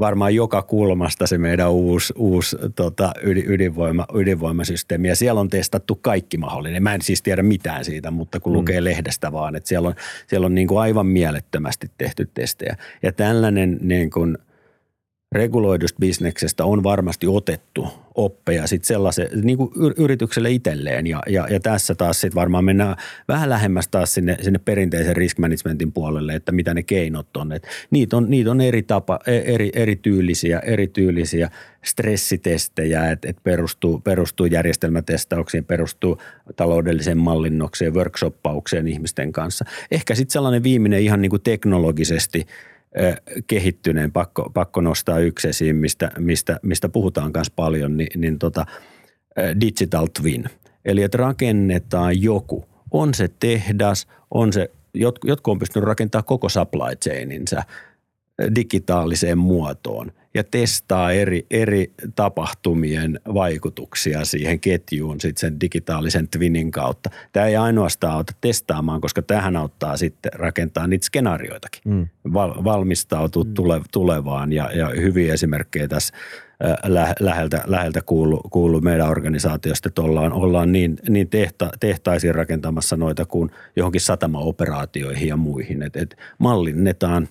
varmaan 0.00 0.34
joka 0.34 0.62
kulmasta 0.62 1.26
se 1.26 1.38
meidän 1.38 1.70
uusi, 1.70 2.12
uusi 2.16 2.56
tota, 2.76 3.12
ydinvoima, 3.22 4.06
ydinvoimasysteemi. 4.14 5.08
Ja 5.08 5.16
siellä 5.16 5.40
on 5.40 5.48
testattu 5.48 5.94
kaikki 5.94 6.38
mahdollinen. 6.38 6.82
Mä 6.82 6.94
en 6.94 7.02
siis 7.02 7.22
tiedä 7.22 7.42
mitään 7.42 7.84
siitä, 7.84 8.10
mutta 8.10 8.40
kun 8.40 8.52
mm. 8.52 8.56
lukee 8.56 8.84
lehdestä 8.84 9.32
vaan, 9.32 9.56
että 9.56 9.68
siellä 9.68 9.88
on, 9.88 9.94
siellä 10.26 10.46
on 10.46 10.54
niin 10.54 10.68
kuin 10.68 10.80
aivan 10.80 11.06
mielettömästi 11.06 11.90
tehty 11.98 12.30
testejä. 12.34 12.76
Ja 13.02 13.12
tällainen 13.12 13.78
niin 13.80 14.10
kuin– 14.10 14.38
reguloidusta 15.32 15.98
bisneksestä 16.00 16.64
on 16.64 16.82
varmasti 16.82 17.26
otettu 17.26 17.88
oppeja 18.14 18.66
sit 18.66 18.84
sellaisen, 18.84 19.28
niin 19.42 19.58
kuin 19.58 19.70
yritykselle 19.96 20.50
itselleen. 20.50 21.06
Ja, 21.06 21.22
ja, 21.26 21.46
ja 21.50 21.60
tässä 21.60 21.94
taas 21.94 22.20
sitten 22.20 22.34
varmaan 22.34 22.64
mennään 22.64 22.96
vähän 23.28 23.50
lähemmäs 23.50 23.88
taas 23.88 24.14
sinne, 24.14 24.36
sinne 24.42 24.58
perinteisen 24.58 25.16
risk 25.16 25.38
managementin 25.38 25.92
puolelle, 25.92 26.34
että 26.34 26.52
mitä 26.52 26.74
ne 26.74 26.82
keinot 26.82 27.36
on. 27.36 27.52
Et 27.52 27.66
niitä 27.90 28.16
on. 28.16 28.30
Niitä 28.30 28.50
on 28.50 28.60
eri, 28.60 28.82
tapa, 28.82 29.18
e, 29.26 29.36
eri, 29.36 29.70
erityylisiä, 29.74 30.58
erityylisiä 30.58 31.50
stressitestejä, 31.84 33.10
että 33.10 33.28
et 33.28 33.36
perustuu, 33.42 34.00
perustuu 34.00 34.46
järjestelmätestauksiin, 34.46 35.64
perustuu 35.64 36.18
taloudelliseen 36.56 37.18
mallinnokseen, 37.18 37.94
workshoppaukseen 37.94 38.88
ihmisten 38.88 39.32
kanssa. 39.32 39.64
Ehkä 39.90 40.14
sitten 40.14 40.32
sellainen 40.32 40.62
viimeinen 40.62 41.02
ihan 41.02 41.22
niin 41.22 41.30
kuin 41.30 41.42
teknologisesti– 41.42 42.46
kehittyneen, 43.46 44.12
pakko, 44.12 44.50
pakko 44.54 44.80
nostaa 44.80 45.18
yksi 45.18 45.48
esiin, 45.48 45.76
mistä, 45.76 46.10
mistä, 46.18 46.60
mistä 46.62 46.88
puhutaan 46.88 47.30
myös 47.34 47.50
paljon, 47.50 47.96
niin, 47.96 48.20
niin 48.20 48.38
tota, 48.38 48.66
digital 49.60 50.08
twin. 50.20 50.44
Eli 50.84 51.02
että 51.02 51.18
rakennetaan 51.18 52.22
joku, 52.22 52.64
on 52.90 53.14
se 53.14 53.28
tehdas, 53.38 54.06
on 54.30 54.52
se, 54.52 54.70
jotkut 54.94 55.52
on 55.52 55.58
pystynyt 55.58 55.86
rakentamaan 55.86 56.24
koko 56.24 56.48
supply 56.48 56.96
chaininsa 57.04 57.62
digitaaliseen 58.54 59.38
muotoon 59.38 60.12
ja 60.34 60.44
testaa 60.44 61.12
eri, 61.12 61.46
eri 61.50 61.92
tapahtumien 62.14 63.20
vaikutuksia 63.34 64.24
siihen 64.24 64.60
ketjuun 64.60 65.20
sit 65.20 65.38
sen 65.38 65.60
digitaalisen 65.60 66.28
twinin 66.28 66.70
kautta. 66.70 67.10
Tämä 67.32 67.46
ei 67.46 67.56
ainoastaan 67.56 68.14
auta 68.14 68.32
testaamaan, 68.40 69.00
koska 69.00 69.22
tähän 69.22 69.56
auttaa 69.56 69.96
sitten 69.96 70.32
rakentaa 70.34 70.86
niitä 70.86 71.06
skenaarioitakin, 71.06 71.82
mm. 71.84 72.06
Val, 72.32 72.64
valmistautua 72.64 73.44
mm. 73.44 73.54
tule, 73.54 73.80
tulevaan 73.92 74.52
ja, 74.52 74.70
ja 74.72 74.88
hyviä 74.88 75.34
esimerkkejä 75.34 75.88
tässä 75.88 76.14
läheltä, 77.20 77.62
läheltä 77.66 78.00
kuulu, 78.06 78.40
kuulu 78.50 78.80
meidän 78.80 79.08
organisaatiosta, 79.08 79.88
että 79.88 80.02
ollaan, 80.02 80.32
ollaan 80.32 80.72
niin, 80.72 80.96
niin 81.08 81.28
tehta, 81.28 81.70
tehtaisiin 81.80 82.34
rakentamassa 82.34 82.96
noita 82.96 83.24
kuin 83.24 83.50
johonkin 83.76 84.00
satamaoperaatioihin 84.00 85.28
ja 85.28 85.36
muihin. 85.36 85.82
Et, 85.82 85.96
et 85.96 86.16
mallinnetaan 86.38 87.28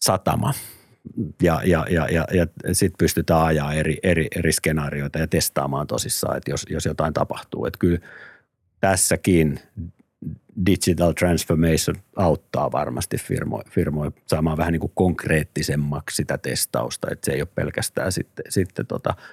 satama– 0.00 0.54
ja, 1.42 1.60
ja, 1.64 1.86
ja, 1.90 2.08
ja, 2.10 2.26
ja 2.32 2.46
sitten 2.72 2.98
pystytään 2.98 3.42
ajaa 3.42 3.72
eri, 3.72 3.98
eri, 4.02 4.28
eri 4.36 4.52
skenaarioita 4.52 5.18
ja 5.18 5.26
testaamaan 5.26 5.86
tosissaan, 5.86 6.36
että 6.36 6.50
jos, 6.50 6.66
jos 6.70 6.84
jotain 6.84 7.14
tapahtuu. 7.14 7.66
Että 7.66 7.78
kyllä 7.78 7.98
tässäkin 8.80 9.60
digital 10.66 11.12
transformation 11.12 11.96
auttaa 12.16 12.72
varmasti 12.72 13.18
firmoja, 13.18 13.64
firmoja 13.70 14.10
saamaan 14.26 14.56
vähän 14.56 14.72
niin 14.72 14.80
kuin 14.80 14.92
konkreettisemmaksi 14.94 16.16
sitä 16.16 16.38
testausta, 16.38 17.08
että 17.10 17.26
se 17.26 17.32
ei 17.32 17.40
ole 17.40 17.48
pelkästään 17.54 18.12
sitten, 18.12 18.44
sitten 18.48 18.86
tota– 18.86 19.14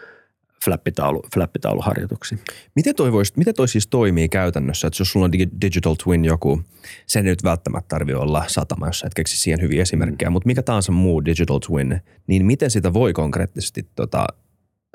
flappitaulu, 0.65 1.21
flappitauluharjoituksiin. 1.33 2.41
Miten 2.75 2.95
toi, 2.95 3.11
vois, 3.11 3.35
miten 3.35 3.55
toi 3.55 3.67
siis 3.67 3.87
toimii 3.87 4.29
käytännössä, 4.29 4.87
että 4.87 5.01
jos 5.01 5.11
sulla 5.11 5.25
on 5.25 5.31
digital 5.61 5.95
twin 6.03 6.25
joku, 6.25 6.61
se 7.07 7.19
ei 7.19 7.23
nyt 7.23 7.43
välttämättä 7.43 7.87
tarvitse 7.87 8.17
olla 8.17 8.43
satama, 8.47 8.87
jos 8.87 9.03
et 9.03 9.13
keksi 9.13 9.37
siihen 9.37 9.61
hyviä 9.61 9.81
esimerkkejä, 9.81 10.29
mm. 10.29 10.33
mutta 10.33 10.47
mikä 10.47 10.61
tahansa 10.61 10.91
muu 10.91 11.25
digital 11.25 11.59
twin, 11.59 12.01
niin 12.27 12.45
miten 12.45 12.71
sitä 12.71 12.93
voi 12.93 13.13
konkreettisesti, 13.13 13.87
tota, 13.95 14.27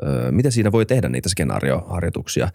ö, 0.02 0.32
miten 0.32 0.52
siinä 0.52 0.72
voi 0.72 0.86
tehdä 0.86 1.08
niitä 1.08 1.28
skenaarioharjoituksia? 1.28 2.48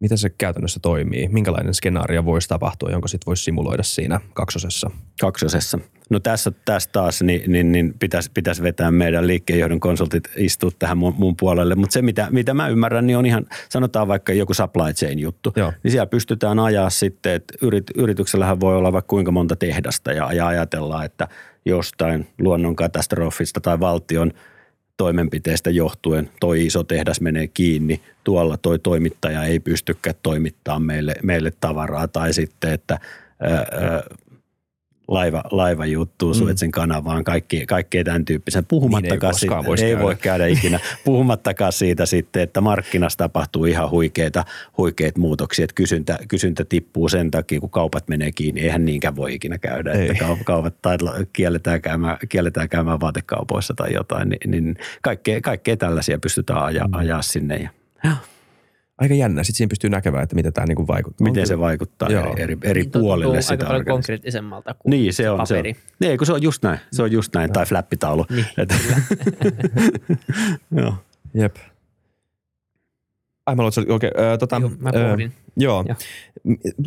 Miten 0.00 0.18
se 0.18 0.30
käytännössä 0.30 0.80
toimii? 0.80 1.28
Minkälainen 1.28 1.74
skenaario 1.74 2.24
voisi 2.24 2.48
tapahtua, 2.48 2.90
jonka 2.90 3.08
sitten 3.08 3.26
voisi 3.26 3.44
simuloida 3.44 3.82
siinä 3.82 4.20
kaksosessa? 4.34 4.90
Kaksosessa. 5.20 5.78
No 6.10 6.20
tässä, 6.20 6.52
tässä 6.64 6.90
taas 6.92 7.22
niin, 7.22 7.52
niin, 7.52 7.72
niin 7.72 7.94
pitäisi, 7.98 8.30
pitäisi 8.34 8.62
vetää 8.62 8.90
meidän 8.90 9.26
liikkeenjohdon 9.26 9.80
konsultit 9.80 10.24
istua 10.36 10.70
tähän 10.78 10.98
mun, 10.98 11.14
mun 11.18 11.36
puolelle. 11.36 11.74
Mutta 11.74 11.92
se, 11.92 12.02
mitä, 12.02 12.28
mitä 12.30 12.54
mä 12.54 12.68
ymmärrän, 12.68 13.06
niin 13.06 13.16
on 13.16 13.26
ihan, 13.26 13.46
sanotaan 13.68 14.08
vaikka 14.08 14.32
joku 14.32 14.54
supply 14.54 14.92
chain 14.92 15.18
juttu. 15.18 15.52
Joo. 15.56 15.72
Niin 15.82 15.90
siellä 15.90 16.06
pystytään 16.06 16.58
ajaa 16.58 16.90
sitten, 16.90 17.32
että 17.32 17.54
yrit, 17.62 17.86
yrityksellähän 17.94 18.60
voi 18.60 18.76
olla 18.76 18.92
vaikka 18.92 19.08
kuinka 19.08 19.30
monta 19.30 19.56
tehdasta 19.56 20.12
ja, 20.12 20.32
ja 20.32 20.46
ajatellaan, 20.46 21.04
että 21.04 21.28
jostain 21.64 22.26
luonnonkatastrofista 22.38 23.60
tai 23.60 23.80
valtion– 23.80 24.32
toimenpiteestä 24.98 25.70
johtuen 25.70 26.30
toi 26.40 26.66
iso 26.66 26.84
tehdas 26.84 27.20
menee 27.20 27.46
kiinni, 27.46 28.00
tuolla 28.24 28.56
toi 28.56 28.78
toimittaja 28.78 29.44
ei 29.44 29.60
pystykään 29.60 30.16
toimittamaan 30.22 30.82
meille, 30.82 31.14
meille 31.22 31.52
tavaraa 31.60 32.08
tai 32.08 32.32
sitten, 32.32 32.72
että 32.72 32.98
ää, 33.40 34.02
laiva, 35.08 35.42
laiva 35.50 35.86
juttuu 35.86 36.32
mm. 36.32 36.38
Suetsin 36.38 36.72
kanavaan, 36.72 37.24
kaikki, 37.24 37.66
kaikkea 37.66 38.04
tämän 38.04 38.24
tyyppisen. 38.24 38.64
Puhumattakaan 38.64 39.34
niin 39.40 39.52
ei, 39.52 39.76
siitä, 39.76 39.86
ei 39.86 39.92
käydä. 39.92 40.02
voi 40.04 40.16
käydä 40.16 40.46
ikinä. 40.46 40.80
Puhumattakaan 41.04 41.72
siitä 41.72 42.06
sitten, 42.06 42.42
että 42.42 42.60
markkinassa 42.60 43.16
tapahtuu 43.16 43.64
ihan 43.64 43.90
huikeita, 43.90 44.44
huikeita 44.78 45.20
muutoksia, 45.20 45.64
että 45.64 45.74
kysyntä, 45.74 46.18
kysyntä 46.28 46.64
tippuu 46.64 47.08
sen 47.08 47.30
takia, 47.30 47.60
kun 47.60 47.70
kaupat 47.70 48.08
menee 48.08 48.32
kiinni. 48.32 48.60
Eihän 48.60 48.84
niinkään 48.84 49.16
voi 49.16 49.34
ikinä 49.34 49.58
käydä, 49.58 49.92
ei. 49.92 50.10
että 50.10 50.24
kaupat 50.44 50.82
tai 50.82 50.96
kielletään 51.32 51.82
käymään, 51.82 52.16
kielletään 52.28 52.68
käymään 52.68 53.00
vaatekaupoissa 53.00 53.74
tai 53.74 53.92
jotain, 53.92 54.28
niin, 54.28 54.50
niin 54.50 54.76
kaikkea, 55.02 55.40
kaikkea 55.40 55.76
tällaisia 55.76 56.18
pystytään 56.18 56.64
ajaa, 56.64 56.88
mm. 56.88 56.94
ajaa 56.94 57.22
sinne. 57.22 57.56
Ja, 57.56 57.70
ja 58.04 58.16
aika 58.98 59.14
jännä. 59.14 59.44
Sitten 59.44 59.56
siinä 59.56 59.68
pystyy 59.68 59.90
näkemään, 59.90 60.22
että 60.22 60.36
miten 60.36 60.52
tämä 60.52 60.66
niin 60.66 60.86
vaikuttaa. 60.86 61.28
Miten 61.28 61.46
se 61.46 61.58
vaikuttaa 61.58 62.08
Joo. 62.08 62.32
eri, 62.32 62.42
eri, 62.42 62.56
eri 62.62 62.82
niin 62.82 62.92
puolille 62.92 63.42
sitä 63.42 63.52
aika 63.54 63.66
paljon 63.66 63.84
konkreettisemmalta 63.84 64.74
kuin 64.74 64.90
niin, 64.90 65.14
se 65.14 65.30
on, 65.30 65.38
paperi. 65.38 65.74
Se 65.74 65.80
on. 65.80 65.94
Niin, 66.00 66.18
kun 66.18 66.26
se 66.26 66.32
on 66.32 66.42
just 66.42 66.62
näin. 66.62 66.78
Se 66.92 67.02
on 67.02 67.12
just 67.12 67.34
näin. 67.34 67.52
Tai 67.52 67.66
flappitaulu. 67.66 68.26
Niin, 68.30 68.46
joo. 70.82 70.94
Jep. 71.34 71.56
Ai 73.46 73.56
mä 73.56 73.62
okei. 73.64 73.84
Okay, 73.88 74.10
äh, 74.10 74.38
tota, 74.38 74.56
joo, 74.60 74.70
mä 74.78 74.92
pohdin. 74.92 75.26
Äh, 75.26 75.42
joo. 75.56 75.84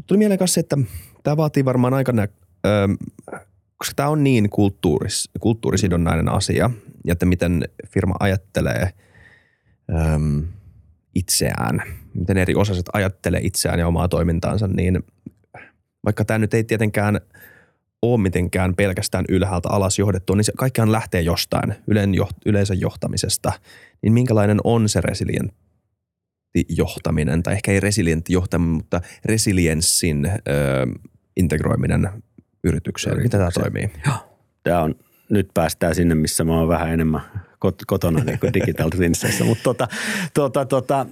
Tuli 0.08 0.18
mieleen 0.18 0.40
kanssa, 0.40 0.60
että 0.60 0.78
tämä 1.24 1.38
vaatii 1.38 1.66
varmaan 1.66 1.94
aika 1.94 2.12
nä- 2.12 2.28
äh, 2.66 3.40
koska 3.78 3.94
tämä 3.96 4.10
on 4.10 4.24
niin 4.24 4.50
kulttuuris, 4.50 5.30
kulttuurisidonnainen 5.40 6.30
asia, 6.30 6.70
ja 7.06 7.12
että 7.12 7.26
miten 7.26 7.70
firma 7.94 8.16
ajattelee 8.20 8.90
ähm,– 9.96 10.40
itseään, 11.16 11.82
miten 12.14 12.38
eri 12.38 12.56
osaset 12.56 12.86
ajattelee 12.94 13.40
itseään 13.44 13.80
ja 13.80 13.88
omaa 13.88 14.08
toimintaansa, 14.08 14.68
niin 14.68 15.04
vaikka 16.06 16.26
tämä 16.26 16.38
nyt 16.38 16.54
ei 16.54 16.64
tietenkään 16.64 17.22
ole 18.02 18.22
mitenkään 18.22 18.76
pelkästään 18.76 19.26
ylhäältä 19.30 19.70
alas 19.70 20.00
johdettu, 20.00 20.36
niin 20.36 20.44
se 20.44 20.52
kaikkihan 20.58 20.92
lähtee 20.92 21.22
jostain 21.22 21.76
yleensä 22.46 22.74
johtamisesta. 22.74 23.54
Niin 24.02 24.14
minkälainen 24.14 24.58
on 24.64 24.90
se 24.90 25.02
resilientti 25.02 26.66
johtaminen, 26.70 27.44
tai 27.44 27.54
ehkä 27.54 27.72
ei 27.72 27.80
resilientti 27.80 28.34
johtaminen, 28.34 28.76
mutta 28.76 29.02
resilienssin 29.26 30.26
ö, 30.26 30.32
integroiminen 31.38 32.10
yritykseen. 32.64 33.18
Miten 33.18 33.40
tämä 33.40 33.52
toimii? 33.52 33.90
Tämä 34.64 34.82
on, 34.82 34.96
nyt 35.30 35.50
päästään 35.54 35.96
sinne, 35.96 36.16
missä 36.16 36.44
mä 36.44 36.60
oon 36.60 36.68
vähän 36.68 36.94
enemmän 36.94 37.22
kotona 37.88 38.24
niin 38.24 38.40
kuin 38.40 38.54
Digital 38.54 38.90
Twinsissa. 38.90 39.44
Mutta 39.52 39.64
tota, 39.64 39.88
tota, 40.34 40.66
tota, 40.66 41.06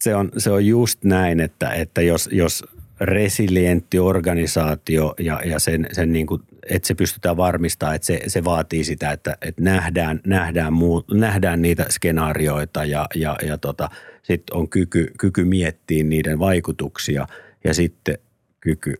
se, 0.00 0.14
on, 0.14 0.30
se 0.38 0.50
on 0.50 0.66
just 0.66 1.04
näin, 1.04 1.40
että, 1.40 1.70
että 1.70 2.02
jos, 2.02 2.28
jos 2.32 2.64
resilientti 3.00 3.98
organisaatio 3.98 5.14
ja, 5.18 5.40
ja 5.44 5.58
sen, 5.58 5.88
sen 5.92 6.12
niin 6.12 6.26
kuin, 6.26 6.42
että 6.70 6.88
se 6.88 6.94
pystytään 6.94 7.36
varmistamaan, 7.36 7.96
että 7.96 8.06
se, 8.06 8.20
se 8.26 8.44
vaatii 8.44 8.84
sitä, 8.84 9.12
että, 9.12 9.36
että 9.42 9.62
nähdään, 9.62 10.20
nähdään, 10.26 10.72
muu, 10.72 11.04
nähdään 11.14 11.62
niitä 11.62 11.86
skenaarioita 11.88 12.84
ja, 12.84 13.06
ja, 13.14 13.36
ja 13.46 13.58
tota, 13.58 13.88
sitten 14.22 14.56
on 14.56 14.68
kyky, 14.68 15.12
kyky 15.18 15.44
miettiä 15.44 16.04
niiden 16.04 16.38
vaikutuksia 16.38 17.26
ja 17.64 17.74
sitten 17.74 18.18
kyky 18.60 18.94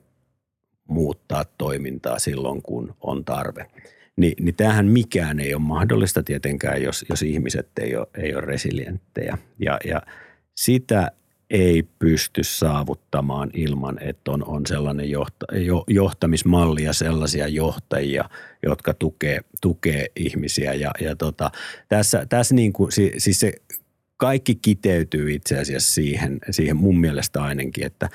muuttaa 0.89 1.45
toimintaa 1.59 2.19
silloin, 2.19 2.63
kun 2.63 2.95
on 3.01 3.25
tarve. 3.25 3.67
Ni, 4.19 4.33
niin 4.41 4.55
tämähän 4.55 4.87
mikään 4.87 5.41
ei 5.41 5.55
ole 5.55 5.63
mahdollista 5.63 6.23
tietenkään, 6.23 6.83
jos, 6.83 7.05
jos 7.11 7.23
ihmiset 7.23 7.69
ei 7.81 7.97
ole, 7.97 8.07
ei 8.17 8.35
ole 8.35 8.41
resilienttejä. 8.41 9.39
Ja, 9.59 9.79
ja 9.85 10.03
sitä 10.55 11.11
ei 11.51 11.83
pysty 11.99 12.45
saavuttamaan 12.45 13.51
ilman, 13.55 13.99
että 14.03 14.31
on, 14.31 14.45
on 14.45 14.67
sellainen 14.67 15.11
johta, 15.11 15.47
jo, 15.53 15.85
johtamismalli 15.89 16.83
ja 16.83 16.93
sellaisia 16.93 17.49
johtajia, 17.49 18.25
jotka 18.63 18.95
tukee, 18.95 19.41
tukee 19.63 20.07
ihmisiä. 20.17 20.75
Ja, 20.75 20.91
ja 21.01 21.17
tota, 21.17 21.51
tässä, 21.89 22.27
tässä 22.29 22.55
niin 22.55 22.73
kuin, 22.73 22.93
siis 23.19 23.41
se 23.41 23.53
kaikki 24.17 24.55
kiteytyy 24.55 25.35
itse 25.35 25.59
asiassa 25.59 25.95
siihen, 25.95 26.39
siihen 26.51 26.77
mun 26.77 27.01
mielestä 27.01 27.43
ainakin, 27.43 27.87
että, 27.87 28.09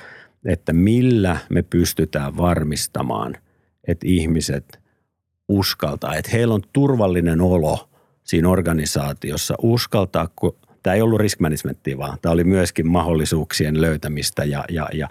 että 0.45 0.73
millä 0.73 1.37
me 1.49 1.61
pystytään 1.61 2.37
varmistamaan, 2.37 3.37
että 3.87 4.07
ihmiset 4.07 4.82
uskaltaa, 5.49 6.15
että 6.15 6.31
heillä 6.31 6.53
on 6.53 6.61
turvallinen 6.73 7.41
olo 7.41 7.89
siinä 8.23 8.49
organisaatiossa, 8.49 9.55
uskaltaa, 9.61 10.29
kun 10.35 10.55
tämä 10.83 10.93
ei 10.93 11.01
ollut 11.01 11.19
risk 11.19 11.39
managementtia, 11.39 11.97
vaan 11.97 12.17
tämä 12.21 12.33
oli 12.33 12.43
myöskin 12.43 12.87
mahdollisuuksien 12.87 13.81
löytämistä 13.81 14.43
ja, 14.43 14.65
ja, 14.69 14.89
ja 14.93 15.09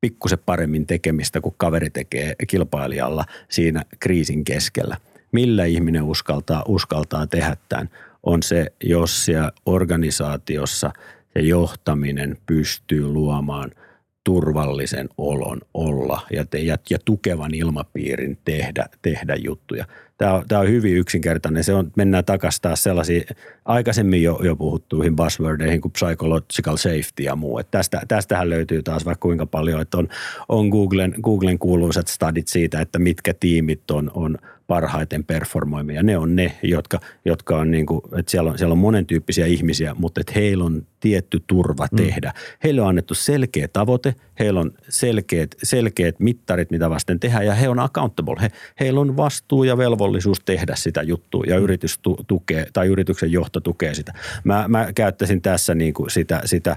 pikkusen 0.00 0.38
paremmin 0.46 0.86
tekemistä, 0.86 1.40
kun 1.40 1.54
kaveri 1.56 1.90
tekee 1.90 2.34
kilpailijalla 2.48 3.24
siinä 3.48 3.84
kriisin 4.00 4.44
keskellä. 4.44 4.96
Millä 5.32 5.64
ihminen 5.64 6.02
uskaltaa, 6.02 6.64
uskaltaa 6.68 7.26
tehdä 7.26 7.56
tämän, 7.68 7.90
on 8.22 8.42
se, 8.42 8.66
jos 8.82 9.24
siellä 9.24 9.52
organisaatiossa 9.66 10.92
se 11.32 11.40
johtaminen 11.40 12.36
pystyy 12.46 13.08
luomaan– 13.08 13.70
turvallisen 14.24 15.08
olon 15.18 15.60
olla 15.74 16.20
ja, 16.32 16.44
te, 16.44 16.58
ja, 16.58 16.76
ja 16.90 16.98
tukevan 17.04 17.54
ilmapiirin 17.54 18.38
tehdä, 18.44 18.86
tehdä 19.02 19.34
juttuja. 19.34 19.84
Tämä 20.18 20.34
on, 20.34 20.44
tämä 20.48 20.60
on 20.60 20.68
hyvin 20.68 20.96
yksinkertainen. 20.96 21.64
Se 21.64 21.74
on, 21.74 21.92
mennään 21.96 22.24
takaisin 22.24 22.62
taas 22.62 22.82
sellaisiin 22.82 23.24
aikaisemmin 23.64 24.22
jo, 24.22 24.40
jo 24.42 24.56
puhuttuihin 24.56 25.16
buzzwordeihin 25.16 25.80
kuin 25.80 25.92
psychological 25.92 26.76
safety 26.76 27.22
ja 27.22 27.36
muu. 27.36 27.58
Että 27.58 27.78
tästä, 27.78 28.02
tästähän 28.08 28.50
löytyy 28.50 28.82
taas 28.82 29.04
vaikka 29.04 29.22
kuinka 29.22 29.46
paljon, 29.46 29.80
että 29.80 29.98
on, 29.98 30.08
on 30.48 30.68
Googlen, 30.68 31.14
Googlen 31.22 31.58
kuuluisat 31.58 32.08
studit 32.08 32.48
siitä, 32.48 32.80
että 32.80 32.98
mitkä 32.98 33.34
tiimit 33.34 33.90
on, 33.90 34.10
on 34.14 34.38
parhaiten 34.70 35.24
performoimia. 35.24 36.02
Ne 36.02 36.18
on 36.18 36.36
ne, 36.36 36.58
jotka, 36.62 37.00
jotka 37.24 37.56
on, 37.56 37.70
niin 37.70 37.86
kuin, 37.86 38.00
että 38.18 38.30
siellä 38.30 38.50
on, 38.50 38.58
siellä 38.58 38.72
on 38.72 38.78
monen 38.78 39.06
tyyppisiä 39.06 39.46
ihmisiä, 39.46 39.94
mutta 39.94 40.20
että 40.20 40.32
heillä 40.34 40.64
on 40.64 40.86
tietty 41.00 41.42
turva 41.46 41.86
mm. 41.92 41.96
tehdä. 41.96 42.32
Heille 42.64 42.80
on 42.82 42.88
annettu 42.88 43.14
selkeä 43.14 43.68
tavoite, 43.68 44.14
heillä 44.38 44.60
on 44.60 44.72
selkeät, 44.88 45.54
selkeät 45.62 46.20
mittarit, 46.20 46.70
mitä 46.70 46.90
vasten 46.90 47.20
tehdään 47.20 47.46
ja 47.46 47.54
he 47.54 47.68
on 47.68 47.78
accountable. 47.78 48.36
He, 48.40 48.50
heillä 48.80 49.00
on 49.00 49.16
vastuu 49.16 49.64
ja 49.64 49.78
velvollisuus 49.78 50.40
tehdä 50.44 50.74
sitä 50.76 51.02
juttua 51.02 51.44
ja 51.46 51.56
mm. 51.56 51.62
yritys 51.62 51.98
tu, 51.98 52.16
tukee, 52.26 52.66
tai 52.72 52.86
yrityksen 52.86 53.32
johto 53.32 53.60
tukee 53.60 53.94
sitä. 53.94 54.12
Mä, 54.44 54.64
mä 54.68 54.92
käyttäisin 54.94 55.42
tässä 55.42 55.74
niin 55.74 55.94
kuin 55.94 56.10
sitä, 56.10 56.42
sitä 56.44 56.76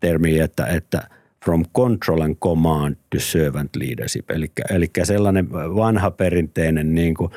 termiä, 0.00 0.44
että, 0.44 0.66
että– 0.66 1.02
from 1.44 1.64
control 1.76 2.22
and 2.22 2.36
command 2.36 2.96
to 3.14 3.20
servant 3.20 3.76
leadership. 3.76 4.30
Eli, 4.30 4.46
eli 4.70 4.90
sellainen 5.02 5.52
vanha 5.52 6.10
perinteinen 6.10 6.94
niin 6.94 7.14
kuin, 7.14 7.30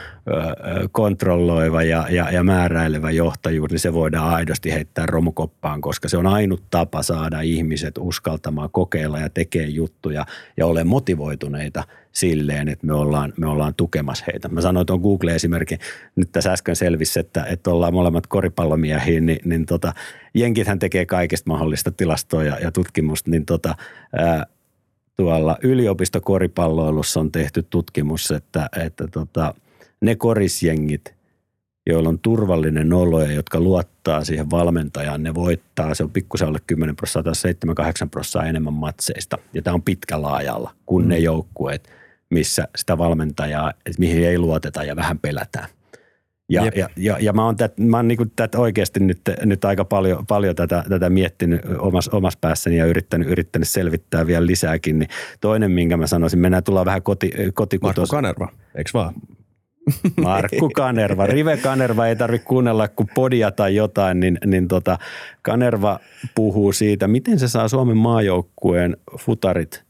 kontrolloiva 0.92 1.84
ja, 1.84 2.08
ja, 2.10 2.32
ja 2.32 2.44
määräilevä 2.44 3.12
johtajuus, 3.12 3.72
niin 3.72 3.80
se 3.80 3.94
voidaan 3.94 4.34
aidosti 4.34 4.74
heittää 4.74 5.06
romukoppaan, 5.06 5.82
koska 5.82 6.10
se 6.10 6.18
on 6.18 6.28
ainut 6.28 6.64
tapa 6.70 7.04
saada 7.04 7.42
ihmiset 7.42 7.98
uskaltamaan 8.00 8.70
kokeilla 8.72 9.20
ja 9.20 9.30
tekee 9.30 9.68
juttuja 9.68 10.26
ja 10.58 10.66
ole 10.66 10.84
motivoituneita 10.84 11.84
silleen, 12.12 12.68
että 12.68 12.88
me 12.88 12.94
ollaan, 12.94 13.34
me 13.38 13.48
ollaan 13.48 13.76
tukemassa 13.76 14.26
heitä. 14.28 14.48
Mä 14.48 14.62
sanoin 14.62 14.86
tuon 14.86 15.00
Google-esimerkin, 15.00 15.80
nyt 16.16 16.32
tässä 16.32 16.54
äsken 16.54 16.76
selvisi, 16.76 17.20
että, 17.20 17.44
että 17.44 17.70
ollaan 17.70 17.94
molemmat 17.94 18.28
koripallomiehiä, 18.28 19.20
niin, 19.20 19.40
niin 19.46 19.66
tota, 19.66 19.94
jenkithän 20.34 20.80
tekee 20.80 21.06
kaikista 21.06 21.50
mahdollista 21.50 21.92
tilastoa 21.92 22.44
ja, 22.44 22.60
ja 22.60 22.72
tutkimusta, 22.72 23.32
niin 23.32 23.46
tota, 23.46 23.76
ää, 24.14 24.46
tuolla 25.18 25.58
yliopistokoripalloilussa 25.64 27.20
on 27.20 27.32
tehty 27.32 27.64
tutkimus, 27.64 28.32
että, 28.32 28.70
että 28.86 29.08
tota, 29.08 29.54
ne 30.02 30.16
korisjengit, 30.16 31.16
joilla 31.88 32.10
on 32.10 32.20
turvallinen 32.20 32.94
olo 32.94 33.22
ja 33.22 33.32
jotka 33.32 33.60
luottaa 33.60 34.24
siihen 34.24 34.50
valmentajaan, 34.50 35.24
ne 35.24 35.34
voittaa. 35.34 35.96
Se 35.96 36.04
on 36.04 36.12
pikkusen 36.12 36.48
alle 36.48 36.60
10 36.68 36.96
prosenttia 36.96 37.54
tai 37.74 37.92
7-8 38.06 38.10
prosenttia 38.10 38.50
enemmän 38.50 38.74
matseista. 38.74 39.38
Ja 39.54 39.62
tämä 39.62 39.74
on 39.74 39.84
pitkä 39.84 40.22
laajalla 40.22 40.74
kuin 40.86 41.06
mm. 41.06 41.10
ne 41.10 41.18
joukkueet, 41.18 41.90
missä 42.30 42.68
sitä 42.76 42.98
valmentajaa, 42.98 43.74
mihin 43.98 44.28
ei 44.28 44.40
luoteta 44.40 44.84
ja 44.84 44.96
vähän 44.96 45.20
pelätään. 45.20 45.70
Ja, 46.50 46.72
ja, 46.76 46.90
ja, 46.96 47.18
ja 47.20 47.34
mä 47.34 47.46
oon, 47.46 47.56
tät, 47.56 47.78
mä 47.78 47.98
oon 47.98 48.08
niinku 48.08 48.26
tätä 48.36 48.60
oikeasti 48.60 49.00
nyt, 49.00 49.22
nyt 49.46 49.66
aika 49.66 49.86
paljon, 49.86 50.28
paljon 50.28 50.56
tätä, 50.56 50.84
tätä 50.90 51.10
miettinyt 51.10 51.62
omassa, 51.80 52.18
omassa 52.18 52.40
päässäni 52.42 52.78
ja 52.78 52.86
yrittänyt, 52.86 53.28
yrittänyt 53.28 53.68
selvittää 53.68 54.28
vielä 54.28 54.46
lisääkin. 54.46 55.00
Niin 55.00 55.10
toinen, 55.42 55.72
minkä 55.72 55.98
mä 55.98 56.08
sanoisin, 56.08 56.40
mennään 56.40 56.64
tullaan 56.64 56.86
vähän 56.86 57.04
koti, 57.04 57.32
kotikutos. 57.54 58.12
Markku 58.12 58.16
Kanerva, 58.16 58.50
eikö 58.76 58.90
vaan? 58.94 59.14
Markku 60.24 60.70
Kanerva. 60.70 61.26
Rive 61.26 61.58
Kanerva 61.58 62.08
ei 62.08 62.16
tarvitse 62.16 62.48
kuunnella 62.48 62.88
kuin 62.88 63.10
podia 63.16 63.52
tai 63.52 63.76
jotain, 63.76 64.20
niin, 64.20 64.38
niin 64.46 64.68
tota, 64.68 64.98
Kanerva 65.42 66.00
puhuu 66.36 66.74
siitä, 66.74 67.08
miten 67.08 67.40
se 67.40 67.48
saa 67.48 67.68
Suomen 67.68 67.98
maajoukkueen 67.98 68.98
futarit 69.20 69.87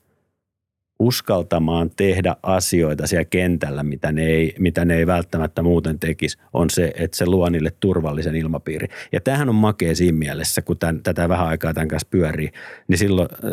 uskaltamaan 1.00 1.90
tehdä 1.96 2.36
asioita 2.44 3.08
siellä 3.08 3.26
kentällä, 3.26 3.84
mitä 3.84 4.12
ne 4.12 4.26
ei, 4.26 4.56
mitä 4.60 4.86
ne 4.86 4.98
ei 4.98 5.08
välttämättä 5.08 5.64
muuten 5.64 6.00
tekisi, 6.00 6.38
on 6.54 6.70
se, 6.70 6.94
että 6.96 7.18
se 7.18 7.26
luo 7.26 7.50
niille 7.50 7.72
turvallisen 7.80 8.36
ilmapiiri. 8.36 8.88
Ja 9.12 9.22
tämähän 9.22 9.50
on 9.50 9.56
makea 9.56 9.96
siinä 9.96 10.18
mielessä, 10.18 10.62
kun 10.62 10.78
tämän, 10.78 11.04
tätä 11.04 11.30
vähän 11.30 11.48
aikaa 11.48 11.74
tämän 11.74 11.88
kanssa 11.88 12.08
pyörii, 12.12 12.50
niin 12.88 12.98
silloin 12.98 13.28
äh, 13.32 13.50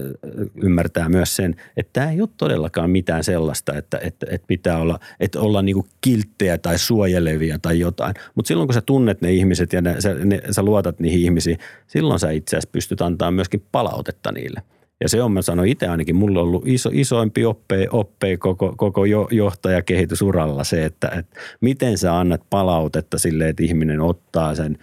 ymmärtää 0.63 1.09
myös 1.09 1.37
sen, 1.37 1.55
että 1.77 1.91
tämä 1.93 2.11
ei 2.11 2.21
ole 2.21 2.29
todellakaan 2.37 2.91
mitään 2.91 3.25
sellaista, 3.25 3.75
että, 3.75 3.99
että, 3.99 4.27
että 4.31 4.47
pitää 4.47 4.79
olla, 4.79 4.99
että 5.21 5.41
olla 5.41 5.63
niinku 5.63 5.87
kilttejä 6.01 6.59
tai 6.59 6.79
suojelevia 6.79 7.59
tai 7.59 7.79
jotain. 7.79 8.15
Mutta 8.35 8.49
silloin, 8.49 8.67
kun 8.67 8.75
sä 8.75 8.81
tunnet 8.81 9.21
ne 9.21 9.33
ihmiset 9.33 9.73
ja 9.73 9.81
ne, 9.81 10.01
sä, 10.01 10.15
ne, 10.15 10.43
sä 10.51 10.63
luotat 10.63 11.01
niihin 11.01 11.21
ihmisiin, 11.21 11.59
silloin 11.87 12.21
sä 12.21 12.31
itse 12.31 12.57
asiassa 12.57 12.73
pystyt 12.73 13.01
antaa 13.01 13.31
myöskin 13.31 13.65
palautetta 13.73 14.33
niille. 14.33 14.63
Ja 15.05 15.09
se 15.09 15.23
on, 15.23 15.33
mä 15.33 15.43
sanoin 15.43 15.69
itse 15.69 15.87
ainakin, 15.87 16.17
mulla 16.17 16.41
on 16.41 16.47
ollut 16.47 16.67
iso, 16.67 16.91
isoimpi 16.93 17.45
oppei, 17.45 17.89
oppei 17.91 18.37
koko, 18.37 18.75
koko 18.77 19.05
jo, 19.05 19.29
johtajakehitysuralla 19.31 20.65
se, 20.65 20.85
että, 20.85 21.09
että 21.09 21.41
miten 21.61 21.99
sä 21.99 22.19
annat 22.19 22.41
palautetta 22.51 23.19
sille, 23.19 23.49
että 23.49 23.63
ihminen 23.63 24.01
ottaa 24.01 24.55
sen 24.55 24.79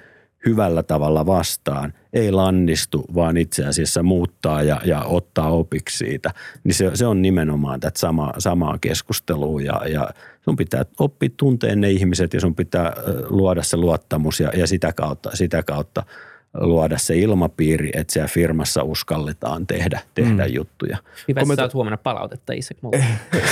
hyvällä 0.46 0.84
tavalla 0.84 1.26
vastaan, 1.26 1.94
ei 2.14 2.32
lannistu, 2.32 3.06
vaan 3.16 3.38
itse 3.38 3.66
asiassa 3.66 4.04
muuttaa 4.04 4.64
ja, 4.64 4.82
ja 4.86 5.04
ottaa 5.04 5.52
opiksi 5.52 5.98
siitä. 5.98 6.32
Niin 6.64 6.76
se, 6.76 6.92
se 6.94 7.06
on 7.06 7.22
nimenomaan 7.22 7.80
tätä 7.80 8.00
sama, 8.00 8.34
samaa 8.38 8.78
keskustelua 8.82 9.62
ja, 9.62 9.82
ja 9.88 10.10
sun 10.42 10.56
pitää 10.56 10.86
oppia 11.00 11.30
tunteen 11.38 11.82
ne 11.82 11.92
ihmiset 11.92 12.34
ja 12.34 12.40
sun 12.40 12.56
pitää 12.56 12.94
luoda 13.30 13.64
se 13.64 13.78
luottamus 13.78 14.40
ja, 14.40 14.52
ja 14.56 14.68
sitä 14.68 14.94
kautta, 14.94 15.30
sitä 15.34 15.64
kautta– 15.64 16.04
luoda 16.54 16.98
se 16.98 17.18
ilmapiiri, 17.18 17.90
että 17.94 18.14
siellä 18.14 18.28
firmassa 18.28 18.84
uskalletaan 18.84 19.68
tehdä, 19.68 20.02
tehdä 20.14 20.48
mm. 20.48 20.54
juttuja. 20.54 20.98
Hyvä, 21.28 21.42
että 21.42 21.56
saat 21.56 21.74
huomenna 21.74 21.98
palautetta 21.98 22.54
Isaac 22.54 22.78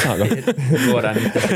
Saanko? 0.04 0.26
Luodaan 0.92 1.16
niitä. 1.16 1.40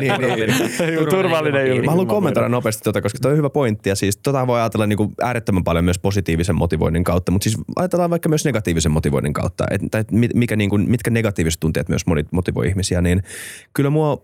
niin, 0.00 0.20
niin, 0.20 0.48
niin. 0.48 1.08
Turvallinen 1.10 1.60
ilmapiiri. 1.60 1.86
Mä 1.86 1.90
haluan 1.90 2.06
kommentoida 2.06 2.48
nopeasti 2.48 2.84
tota, 2.84 3.02
koska 3.02 3.18
toi 3.22 3.32
on 3.32 3.38
hyvä 3.38 3.50
pointti. 3.50 3.88
Ja 3.88 3.96
siis 3.96 4.16
tota 4.16 4.46
voi 4.46 4.60
ajatella 4.60 4.86
niin 4.86 4.96
kuin 4.96 5.14
äärettömän 5.22 5.64
paljon 5.64 5.84
myös 5.84 5.98
positiivisen 5.98 6.56
motivoinnin 6.56 7.04
kautta, 7.04 7.32
mutta 7.32 7.44
siis 7.44 7.56
ajatellaan 7.76 8.10
vaikka 8.10 8.28
myös 8.28 8.44
negatiivisen 8.44 8.92
motivoinnin 8.92 9.32
kautta. 9.32 9.64
Että 9.70 10.04
mikä, 10.34 10.56
niin 10.56 10.70
kuin, 10.70 10.90
mitkä 10.90 11.10
negatiiviset 11.10 11.60
tunteet 11.60 11.88
myös 11.88 12.02
motivoi 12.30 12.68
ihmisiä, 12.68 13.00
niin 13.00 13.22
kyllä 13.74 13.90
mua 13.90 14.20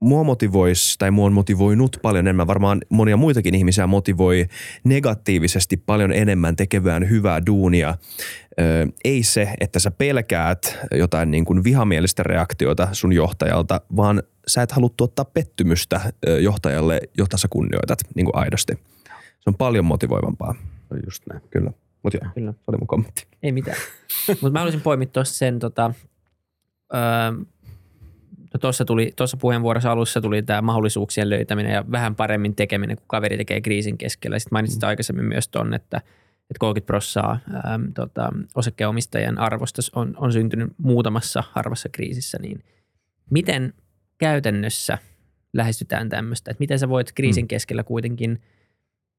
mua 0.00 0.24
motivoisi 0.24 0.98
tai 0.98 1.10
mua 1.10 1.26
on 1.26 1.32
motivoinut 1.32 1.96
paljon 2.02 2.26
enemmän, 2.26 2.46
varmaan 2.46 2.80
monia 2.88 3.16
muitakin 3.16 3.54
ihmisiä 3.54 3.86
motivoi 3.86 4.46
negatiivisesti 4.84 5.76
paljon 5.76 6.12
enemmän 6.12 6.56
tekevään 6.56 7.10
hyvää 7.10 7.46
duunia. 7.46 7.94
Ö, 8.60 8.86
ei 9.04 9.22
se, 9.22 9.52
että 9.60 9.78
sä 9.78 9.90
pelkäät 9.90 10.78
jotain 10.92 11.30
niin 11.30 11.44
kuin 11.44 11.64
vihamielistä 11.64 12.22
reaktiota 12.22 12.88
sun 12.92 13.12
johtajalta, 13.12 13.80
vaan 13.96 14.22
sä 14.46 14.62
et 14.62 14.72
halua 14.72 14.90
tuottaa 14.96 15.24
pettymystä 15.24 16.00
johtajalle, 16.40 17.00
jota 17.18 17.36
sä 17.36 17.48
kunnioitat 17.50 17.98
niin 18.14 18.24
kuin 18.26 18.36
aidosti. 18.36 18.72
Se 19.46 19.50
on 19.50 19.54
paljon 19.54 19.84
motivoivampaa. 19.84 20.54
Just 21.06 21.22
näin. 21.32 21.42
Kyllä. 21.50 21.70
Mutta 22.02 22.18
joo, 22.22 22.32
Kyllä. 22.34 22.52
se 22.52 22.58
oli 22.66 22.78
mun 22.78 22.86
kommentti. 22.86 23.26
Ei 23.42 23.52
mitään. 23.52 23.76
Mutta 24.28 24.50
mä 24.50 24.58
haluaisin 24.58 24.80
poimia 24.80 25.06
tuossa 25.06 25.34
sen 25.34 25.58
tota, 25.58 25.94
öö, 26.94 27.00
no 28.56 28.60
tuossa, 28.60 28.84
tuli, 28.84 29.12
tuossa 29.16 29.36
puheenvuorossa 29.36 29.92
alussa 29.92 30.20
tuli 30.20 30.42
tämä 30.42 30.62
mahdollisuuksien 30.62 31.30
löytäminen 31.30 31.72
ja 31.72 31.84
vähän 31.90 32.14
paremmin 32.14 32.54
tekeminen, 32.54 32.96
kun 32.96 33.06
kaveri 33.06 33.36
tekee 33.36 33.60
kriisin 33.60 33.98
keskellä. 33.98 34.38
Sitten 34.38 34.54
mainitsit 34.56 34.82
mm. 34.82 34.88
aikaisemmin 34.88 35.24
myös 35.24 35.48
tuon, 35.48 35.74
että, 35.74 35.96
että 36.50 36.58
30 36.58 36.86
prossaa 36.86 37.38
äm, 37.74 37.92
tota, 37.92 38.32
osakeomistajien 38.54 39.38
arvosta 39.38 39.82
on, 39.94 40.14
on 40.16 40.32
syntynyt 40.32 40.72
muutamassa 40.78 41.42
harvassa 41.52 41.88
kriisissä, 41.88 42.38
niin 42.40 42.64
miten 43.30 43.72
käytännössä 44.18 44.98
lähestytään 45.52 46.08
tämmöistä, 46.08 46.50
että 46.50 46.60
miten 46.60 46.78
sä 46.78 46.88
voit 46.88 47.12
kriisin 47.12 47.44
mm. 47.44 47.48
keskellä 47.48 47.82
kuitenkin, 47.82 48.42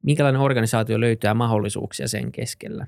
minkälainen 0.04 0.42
organisaatio 0.42 1.00
löytää 1.00 1.34
mahdollisuuksia 1.34 2.08
sen 2.08 2.32
keskellä, 2.32 2.88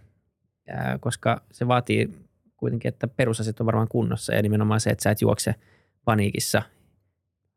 Ää, 0.68 0.98
koska 0.98 1.42
se 1.52 1.68
vaatii 1.68 2.10
kuitenkin, 2.58 2.90
että 2.90 3.08
perusasiat 3.08 3.60
on 3.60 3.66
varmaan 3.66 3.88
kunnossa 3.88 4.34
ja 4.34 4.42
nimenomaan 4.42 4.80
se, 4.80 4.90
että 4.90 5.04
sä 5.04 5.12
et 5.12 5.22
juokse 5.22 5.56
paniikissa 6.10 6.62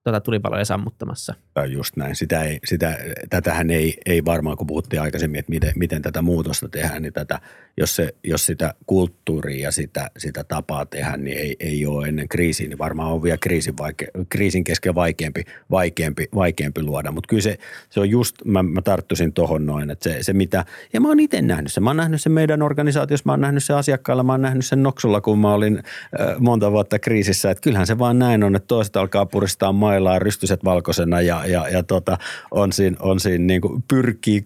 tuota 0.05 0.21
tulipaloja 0.21 0.65
sammuttamassa. 0.65 1.35
Just 1.67 1.97
näin. 1.97 2.17
Sitä 2.17 2.43
ei, 2.43 2.59
sitä, 2.65 2.99
tätähän 3.31 3.71
ei, 3.71 3.95
ei 4.07 4.25
varmaan, 4.25 4.57
kun 4.57 4.67
puhuttiin 4.67 5.03
aikaisemmin, 5.03 5.39
että 5.39 5.51
miten, 5.51 5.73
miten 5.77 6.03
tätä 6.03 6.23
muutosta 6.23 6.69
tehdään, 6.69 7.03
niin 7.03 7.13
tätä, 7.13 7.41
jos, 7.77 7.97
se, 7.97 8.15
jos 8.25 8.47
sitä 8.47 8.75
kulttuuria 8.87 9.63
ja 9.63 9.73
sitä, 9.73 10.11
sitä 10.19 10.45
tapaa 10.45 10.87
tehdä, 10.87 11.17
niin 11.17 11.39
ei, 11.39 11.57
ei 11.61 11.87
ole 11.87 12.09
ennen 12.09 12.29
kriisiä, 12.29 12.69
niin 12.69 12.79
varmaan 12.79 13.13
on 13.13 13.23
vielä 13.23 13.39
kriisin, 13.39 13.79
vaike, 13.79 14.07
kriisin 14.29 14.65
kesken 14.65 14.95
vaikeampi, 14.95 15.45
vaikeampi, 15.71 16.29
vaikeampi 16.35 16.83
luoda. 16.83 17.13
Mutta 17.13 17.29
kyllä 17.29 17.43
se, 17.43 17.59
se 17.91 18.01
on 18.01 18.11
just, 18.11 18.37
mä, 18.45 18.63
mä 18.63 18.83
tarttuisin 18.83 19.33
tuohon 19.33 19.67
noin, 19.67 19.91
että 19.91 20.11
se, 20.11 20.23
se 20.23 20.33
mitä, 20.33 20.65
ja 20.93 21.01
mä 21.01 21.09
oon 21.09 21.21
itse 21.21 21.43
nähnyt 21.43 21.73
sen. 21.73 21.83
Mä 21.83 21.91
oon 21.91 21.97
nähnyt 21.97 22.23
sen 22.23 22.33
meidän 22.33 22.63
organisaatiossa, 22.63 23.23
mä 23.27 23.33
oon 23.33 23.41
nähnyt 23.41 23.65
sen 23.65 23.77
asiakkailla, 23.77 24.23
mä 24.23 24.33
oon 24.33 24.43
nähnyt 24.43 24.67
sen 24.67 24.83
Noksulla, 24.83 25.21
kun 25.21 25.39
mä 25.39 25.55
olin 25.55 25.77
äh, 25.77 26.39
monta 26.39 26.73
vuotta 26.73 26.99
kriisissä. 26.99 27.51
Että 27.51 27.63
kyllähän 27.63 27.87
se 27.87 27.99
vaan 27.99 28.19
näin 28.19 28.45
on, 28.45 28.57
että 28.57 28.67
toiset 28.67 28.97
alkaa 28.97 29.27
puristaa 29.27 29.73
mailaa 29.73 30.19
rystyset 30.19 30.65
valkoisena 30.65 31.21
ja, 31.21 31.42
ja, 31.47 31.69
ja 31.69 31.83
tota, 31.83 32.19
on 32.51 32.73
siinä, 32.73 32.97
on 33.01 33.21
siinä 33.21 33.45
niin 33.45 33.61
kuin 33.61 33.85
pyrkii 33.89 34.45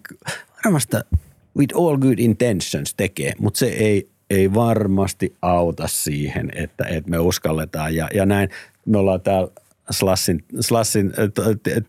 varmasti 0.65 0.97
with 1.57 1.77
all 1.77 1.97
good 1.97 2.19
intentions 2.19 2.95
tekee, 2.95 3.33
mutta 3.39 3.57
se 3.57 3.65
ei, 3.65 4.09
ei 4.29 4.53
varmasti 4.53 5.35
auta 5.41 5.87
siihen, 5.87 6.51
että, 6.55 6.85
että 6.85 7.09
me 7.09 7.19
uskalletaan 7.19 7.95
ja, 7.95 8.07
ja 8.13 8.25
näin. 8.25 8.49
Me 8.85 8.97
ollaan 8.97 9.21
täällä 9.21 9.51
Slassin, 9.91 10.43
Slassin 10.59 11.13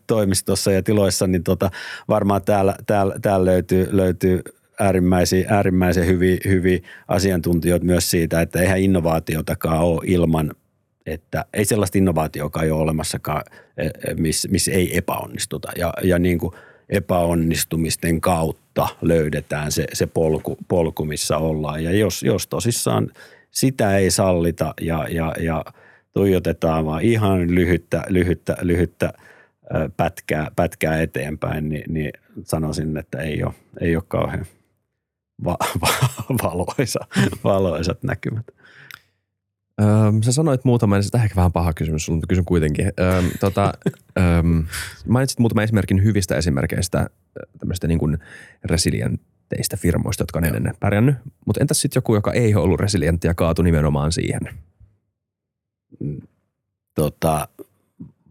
toimistossa 0.07 0.73
ja 0.73 0.83
tiloissa, 0.83 1.27
niin 1.27 1.45
tota, 1.45 1.71
varmaan 2.09 2.43
täällä, 2.43 2.75
täällä, 2.87 3.15
täällä 3.23 3.45
löytyy, 3.45 3.89
löytyy 3.91 4.43
äärimmäisiä, 4.81 5.47
äärimmäisen 5.49 6.07
hyviä, 6.07 6.37
hyviä 6.45 6.79
asiantuntijoita 7.09 7.87
myös 7.87 8.11
siitä, 8.11 8.41
että 8.41 8.61
eihän 8.61 8.81
innovaatiotakaan 8.81 9.81
ole 9.81 10.03
ilman 10.05 10.55
että 11.09 11.45
ei 11.53 11.65
sellaista 11.65 11.99
innovaatioa 11.99 12.63
ei 12.63 12.71
ole 12.71 12.83
olemassakaan, 12.83 13.43
e, 13.77 13.87
e, 13.87 14.15
missä 14.15 14.49
miss 14.49 14.69
ei 14.69 14.97
epäonnistuta. 14.97 15.69
Ja, 15.77 15.93
ja 16.03 16.19
niin 16.19 16.39
kuin 16.39 16.55
epäonnistumisten 16.89 18.21
kautta 18.21 18.89
löydetään 19.03 19.73
se, 19.73 19.87
se 19.93 20.07
polku, 20.07 20.57
polku, 20.69 21.05
missä 21.05 21.39
ollaan. 21.39 21.85
Ja 21.85 21.93
jos, 21.93 22.23
jos 22.23 22.47
tosissaan 22.47 23.11
sitä 23.51 23.97
ei 23.97 24.11
sallita 24.11 24.75
ja, 24.81 25.07
ja, 25.11 25.35
ja 25.41 25.65
tuijotetaan 26.13 26.87
vaan 26.87 27.03
ihan 27.03 27.55
lyhyttä, 27.55 28.03
lyhyttä, 28.09 28.57
lyhyttä 28.63 29.13
pätkää, 29.97 30.51
pätkää 30.57 31.01
eteenpäin, 31.01 31.69
niin, 31.69 31.95
niin 31.95 32.13
sanoisin, 32.45 32.97
että 32.97 33.19
ei 33.19 33.43
ole, 33.43 33.55
ei 33.81 33.97
ole 33.97 34.05
kauhean 34.09 34.47
va, 35.45 35.57
va, 35.81 35.89
valoisa, 36.43 37.01
valoisat 37.45 38.03
näkymät. 38.03 38.47
Öm, 39.81 40.23
sä 40.23 40.33
sanoit 40.33 40.65
muutama, 40.65 40.97
ja 40.97 41.03
tämä 41.11 41.25
ehkä 41.25 41.37
vähän 41.37 41.53
paha 41.53 41.73
kysymys, 41.73 42.11
mutta 42.11 42.27
kysyn 42.27 42.45
kuitenkin. 42.45 42.87
Öm, 42.87 43.31
tota, 43.41 43.73
öm, 44.39 44.67
mainitsit 45.09 45.39
muutaman 45.39 45.65
esimerkin 45.65 46.05
hyvistä 46.05 46.37
esimerkkeistä 46.37 47.11
tämmöistä 47.59 47.87
niin 47.87 47.99
kuin 47.99 48.19
resilienteistä 48.65 49.77
firmoista, 49.77 50.23
jotka 50.23 50.39
on 50.39 50.45
Joo. 50.45 50.57
ennen 50.57 50.75
pärjännyt. 50.81 51.17
Mutta 51.47 51.61
entäs 51.61 51.81
sitten 51.81 51.97
joku, 51.99 52.15
joka 52.15 52.33
ei 52.33 52.55
ole 52.55 52.65
ollut 52.65 52.81
resilientti 52.81 53.27
ja 53.27 53.35
kaatu 53.35 53.63
nimenomaan 53.63 54.13
siihen? 54.13 54.41
Tota, 56.95 57.49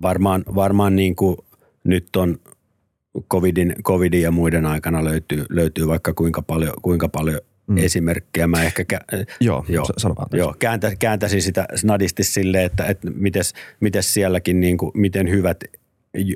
varmaan, 0.01 0.43
varmaan 0.55 0.95
niin 0.95 1.15
kuin 1.15 1.37
nyt 1.83 2.15
on 2.15 2.37
COVIDin, 3.29 3.75
COVIDin 3.83 4.21
ja 4.21 4.31
muiden 4.31 4.65
aikana 4.65 5.03
löytyy, 5.03 5.45
löytyy 5.49 5.87
vaikka 5.87 6.13
kuinka 6.13 6.41
paljon, 6.41 6.73
kuinka 6.81 7.09
paljon– 7.09 7.39
mm. 7.67 7.77
esimerkkejä. 7.77 8.47
Mä 8.47 8.63
ehkä 8.63 8.83
kä- 8.93 9.25
joo, 9.39 9.65
joo, 9.69 9.85
sano 9.97 10.15
vaan 10.15 10.27
joo, 10.33 10.55
kääntä, 10.59 10.91
kääntäisin 10.99 11.41
sitä 11.41 11.65
snadisti 11.75 12.23
silleen, 12.23 12.65
että, 12.65 12.85
että 12.85 13.11
mites, 13.15 13.53
mites 13.79 14.13
sielläkin, 14.13 14.59
niin 14.59 14.77
kuin, 14.77 14.91
miten 14.95 15.29
hyvät 15.29 15.63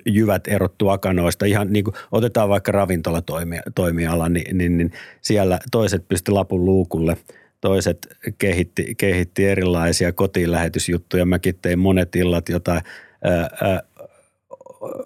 jyvät 0.06 0.48
erottu 0.48 0.90
akanoista. 0.90 1.46
Ihan 1.46 1.74
niin 1.74 1.84
kuin, 1.84 1.94
otetaan 2.12 2.50
vaikka 2.50 2.72
ravintolatoimiala, 2.72 4.30
niin, 4.30 4.58
niin, 4.58 4.78
niin 4.78 4.92
siellä 5.22 5.60
toiset 5.72 6.08
pisti 6.08 6.32
lapun 6.32 6.66
luukulle– 6.66 7.18
toiset 7.62 8.08
kehitti, 8.38 8.96
kehitti 8.98 9.46
erilaisia 9.46 10.12
kotiinlähetysjuttuja. 10.12 11.26
Mäkin 11.26 11.56
tein 11.62 11.80
monet 11.80 12.16
illat 12.16 12.50
jotain 12.50 12.82
ää, 13.24 13.50
ää, 13.62 13.84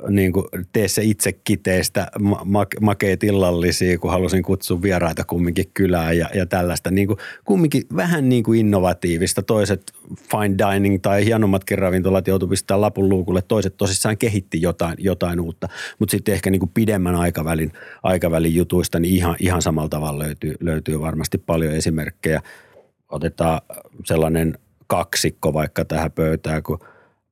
niin 0.10 0.34
kuin 0.34 0.46
tee 0.72 0.88
se 0.88 1.04
itse 1.04 1.32
kiteistä 1.32 2.08
ma- 2.46 2.68
makeet 2.82 3.24
illallisia, 3.24 3.98
kun 3.98 4.12
halusin 4.12 4.44
kutsua 4.44 4.82
vieraita 4.82 5.24
kumminkin 5.24 5.66
kylään 5.74 6.18
ja, 6.18 6.30
ja 6.34 6.46
tällaista. 6.46 6.92
Niin 6.92 7.08
kuin, 7.08 7.20
kumminkin 7.46 7.84
vähän 7.96 8.30
niin 8.30 8.44
kuin 8.44 8.60
innovatiivista. 8.60 9.44
Toiset 9.44 9.94
fine 10.32 10.56
dining 10.58 11.00
tai 11.02 11.26
hienommatkin 11.26 11.78
ravintolat 11.78 12.28
joutuivat 12.28 12.50
pistämään 12.50 12.82
lapun 12.82 13.10
luukulle. 13.10 13.42
Toiset 13.42 13.78
tosissaan 13.78 14.18
kehitti 14.18 14.62
jotain, 14.62 14.96
jotain 14.98 15.40
uutta. 15.40 15.70
Mutta 16.00 16.12
sitten 16.12 16.34
ehkä 16.34 16.50
niin 16.50 16.60
kuin 16.60 16.72
pidemmän 16.74 17.16
aikavälin, 17.16 17.72
aikavälin 18.04 18.56
jutuista 18.56 19.00
niin 19.00 19.16
ihan, 19.16 19.36
ihan 19.40 19.62
samalla 19.62 19.90
tavalla 19.90 20.24
löytyy, 20.24 20.56
löytyy 20.60 21.00
varmasti 21.02 21.38
paljon 21.38 21.74
esimerkkejä. 21.74 22.42
Otetaan 23.10 23.62
sellainen 24.06 24.58
kaksikko 24.88 25.54
vaikka 25.54 25.86
tähän 25.86 26.12
pöytään 26.12 26.64
kuin 26.64 26.80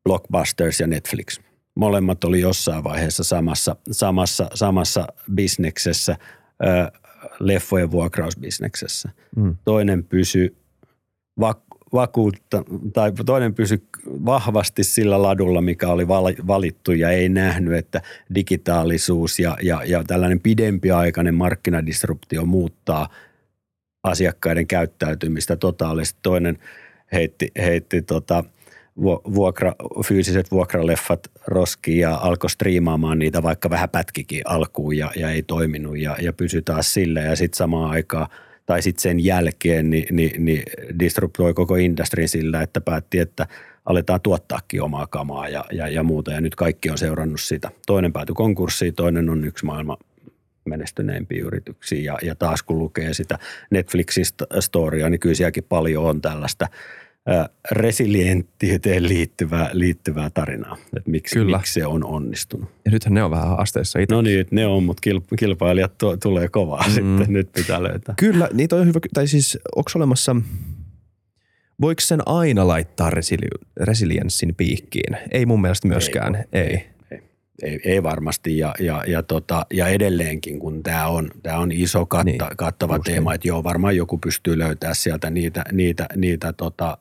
Blockbusters 0.03 0.79
ja 0.79 0.87
Netflix– 0.87 1.39
molemmat 1.75 2.23
oli 2.23 2.41
jossain 2.41 2.83
vaiheessa 2.83 3.23
samassa, 3.23 3.75
samassa, 3.91 4.49
samassa 4.53 5.07
bisneksessä, 5.35 6.17
ö, 6.63 6.91
leffojen 7.39 7.91
vuokrausbisneksessä. 7.91 9.09
Mm. 9.35 9.55
Toinen 9.65 10.03
pysyi 10.03 10.57
vak- 11.41 11.73
vakuutta, 11.93 12.63
tai 12.93 13.11
toinen 13.25 13.53
pysyi 13.53 13.83
vahvasti 14.05 14.83
sillä 14.83 15.21
ladulla, 15.21 15.61
mikä 15.61 15.87
oli 15.87 16.07
valittu 16.47 16.91
ja 16.91 17.09
ei 17.09 17.29
nähnyt, 17.29 17.73
että 17.73 18.01
digitaalisuus 18.35 19.39
ja, 19.39 19.57
ja, 19.61 19.81
ja 19.85 20.03
tällainen 20.03 20.39
pidempiaikainen 20.39 21.35
markkinadisruptio 21.35 22.45
muuttaa 22.45 23.09
asiakkaiden 24.03 24.67
käyttäytymistä 24.67 25.55
totaalisesti. 25.55 26.19
Toinen 26.23 26.57
heitti, 27.13 27.51
heitti 27.57 28.01
tota, 28.01 28.43
vuokra, 29.33 29.73
fyysiset 30.05 30.51
vuokraleffat 30.51 31.31
roskiin 31.47 31.99
ja 31.99 32.15
alkoi 32.15 32.49
striimaamaan 32.49 33.19
niitä 33.19 33.43
vaikka 33.43 33.69
vähän 33.69 33.89
pätkikin 33.89 34.41
alkuun 34.45 34.97
ja, 34.97 35.11
ja 35.15 35.29
ei 35.29 35.43
toiminut 35.43 35.97
ja, 35.97 36.17
ja 36.21 36.33
pysy 36.33 36.61
taas 36.61 36.93
sille 36.93 37.21
ja 37.21 37.35
sitten 37.35 37.57
samaan 37.57 37.91
aikaan 37.91 38.27
tai 38.65 38.81
sitten 38.81 39.01
sen 39.01 39.25
jälkeen 39.25 39.89
niin, 39.89 40.05
niin, 40.11 40.45
niin 40.45 40.63
disruptoi 40.99 41.53
koko 41.53 41.75
industrin 41.75 42.29
sillä, 42.29 42.61
että 42.61 42.81
päätti, 42.81 43.19
että 43.19 43.47
aletaan 43.85 44.21
tuottaakin 44.21 44.81
omaa 44.81 45.07
kamaa 45.07 45.49
ja, 45.49 45.65
ja, 45.71 45.87
ja 45.87 46.03
muuta. 46.03 46.31
Ja 46.31 46.41
nyt 46.41 46.55
kaikki 46.55 46.89
on 46.89 46.97
seurannut 46.97 47.41
sitä. 47.41 47.71
Toinen 47.87 48.13
päätyi 48.13 48.35
konkurssiin, 48.35 48.95
toinen 48.95 49.29
on 49.29 49.45
yksi 49.45 49.65
maailman 49.65 49.97
menestyneimpiä 50.65 51.43
yrityksiä. 51.43 52.01
Ja, 52.01 52.17
ja 52.21 52.35
taas 52.35 52.63
kun 52.63 52.79
lukee 52.79 53.13
sitä 53.13 53.39
Netflixin 53.69 54.25
storia, 54.59 55.09
niin 55.09 55.19
kyllä 55.19 55.35
sielläkin 55.35 55.63
paljon 55.63 56.03
on 56.03 56.21
tällaista– 56.21 56.67
resilienttiyteen 57.71 59.07
liittyvää, 59.07 59.69
liittyvää 59.73 60.29
tarinaa, 60.29 60.77
että 60.97 61.11
miksi, 61.11 61.35
Kyllä. 61.35 61.57
miksi 61.57 61.73
se 61.73 61.85
on 61.85 62.05
onnistunut. 62.05 62.69
Ja 62.85 62.91
nythän 62.91 63.13
ne 63.13 63.23
on 63.23 63.31
vähän 63.31 63.59
asteissa 63.59 63.99
itse. 63.99 64.15
No 64.15 64.21
niin, 64.21 64.45
ne 64.51 64.67
on, 64.67 64.83
mutta 64.83 65.09
kilpailijat 65.39 65.97
to, 65.97 66.17
tulee 66.17 66.47
kovaa 66.47 66.83
mm. 66.87 66.93
sitten, 66.93 67.25
nyt 67.27 67.51
pitää 67.51 67.83
löytää. 67.83 68.15
Kyllä, 68.17 68.49
niitä 68.53 68.75
on 68.75 68.87
hyvä, 68.87 68.99
tai 69.13 69.27
siis 69.27 69.57
onko 69.75 69.91
olemassa, 69.95 70.35
voiko 71.81 72.01
sen 72.01 72.19
aina 72.25 72.67
laittaa 72.67 73.09
resili- 73.09 73.67
resilienssin 73.81 74.55
piikkiin? 74.55 75.17
Ei 75.31 75.45
mun 75.45 75.61
mielestä 75.61 75.87
myöskään, 75.87 76.35
ei. 76.35 76.61
ei. 76.61 76.69
ei. 76.71 76.83
Ei, 77.63 77.79
ei 77.85 78.03
varmasti 78.03 78.57
ja, 78.57 78.75
ja, 78.79 79.03
ja, 79.07 79.23
tota, 79.23 79.65
ja 79.73 79.87
edelleenkin, 79.87 80.59
kun 80.59 80.83
tämä 80.83 81.07
on, 81.07 81.31
tää 81.43 81.59
on 81.59 81.71
iso 81.71 82.05
katta, 82.05 82.23
niin, 82.23 82.39
kattava 82.57 82.99
teema, 82.99 83.29
niin. 83.29 83.35
että 83.35 83.47
joo, 83.47 83.63
varmaan 83.63 83.95
joku 83.95 84.17
pystyy 84.17 84.57
löytämään 84.57 84.95
sieltä 84.95 85.29
niitä, 85.29 85.63
niitä, 85.71 86.07
niitä 86.15 86.53
tota, 86.53 86.97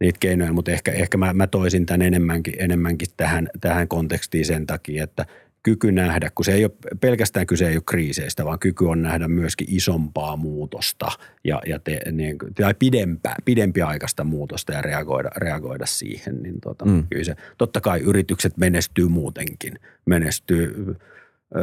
niitä 0.00 0.18
keinoja, 0.20 0.52
mutta 0.52 0.70
ehkä, 0.70 0.92
ehkä 0.92 1.18
mä, 1.18 1.32
mä 1.32 1.46
toisin 1.46 1.86
tämän 1.86 2.02
enemmänkin, 2.02 2.54
enemmänkin 2.58 3.08
tähän, 3.16 3.48
tähän 3.60 3.88
kontekstiin 3.88 4.46
sen 4.46 4.66
takia, 4.66 5.04
että 5.04 5.26
kyky 5.64 5.92
nähdä, 5.92 6.30
kun 6.34 6.44
se 6.44 6.52
ei 6.52 6.64
ole 6.64 6.72
pelkästään 7.00 7.46
kyse 7.46 7.68
ei 7.68 7.76
ole 7.76 7.82
kriiseistä, 7.86 8.44
vaan 8.44 8.58
kyky 8.58 8.84
on 8.84 9.02
nähdä 9.02 9.28
myöskin 9.28 9.66
isompaa 9.70 10.36
muutosta 10.36 11.08
ja, 11.44 11.62
ja 11.66 11.78
te, 11.78 12.00
niin, 12.12 12.38
tai 12.54 12.74
pidempää, 12.74 13.36
pidempiaikaista 13.44 14.24
muutosta 14.24 14.72
ja 14.72 14.82
reagoida, 14.82 15.30
reagoida 15.36 15.86
siihen. 15.86 16.42
Niin 16.42 16.60
tuota, 16.60 16.84
mm. 16.84 17.06
kyllä 17.10 17.24
se, 17.24 17.36
totta 17.58 17.80
kai 17.80 18.00
yritykset 18.00 18.56
menestyy 18.56 19.08
muutenkin, 19.08 19.74
menestyy, 20.06 20.96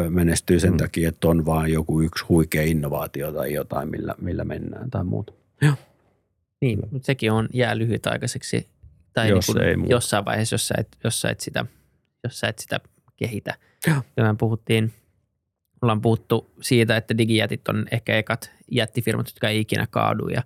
menestyy 0.10 0.60
sen 0.60 0.72
mm. 0.72 0.78
takia, 0.78 1.10
että 1.10 1.28
on 1.28 1.46
vaan 1.46 1.72
joku 1.72 2.02
yksi 2.02 2.26
huikea 2.30 2.64
innovaatio 2.64 3.32
tai 3.32 3.54
jotain, 3.54 3.90
millä, 3.90 4.16
millä 4.22 4.44
mennään 4.44 4.90
tai 4.90 5.04
muuta. 5.04 5.34
Joo. 5.62 5.74
Niin, 6.62 6.80
mutta 6.92 7.06
sekin 7.06 7.32
on 7.32 7.50
jää 7.54 7.78
lyhytaikaiseksi 7.78 8.70
tai 9.14 9.30
jos 9.30 9.48
niin 9.48 9.80
kuin 9.80 9.90
jossain 9.90 10.26
vaiheessa, 10.26 10.54
jos 10.54 10.68
sä, 10.68 10.76
et, 10.78 10.88
jos, 11.04 11.22
sä 11.22 11.30
et 11.30 11.40
sitä, 11.40 11.66
jos 12.24 12.40
sä 12.40 12.48
et 12.48 12.60
sitä 12.60 12.80
kehitä. 13.16 13.56
Ja 14.18 14.24
me 14.24 14.36
puhuttiin, 14.38 14.94
ollaan 15.82 16.02
puhuttu 16.02 16.52
siitä, 16.62 16.98
että 16.98 17.18
digijätit 17.18 17.68
on 17.68 17.86
ehkä 17.92 18.18
ekat 18.18 18.52
jättifirmat, 18.72 19.28
jotka 19.28 19.50
ei 19.50 19.60
ikinä 19.60 19.88
kaadu 19.90 20.28
ja 20.28 20.44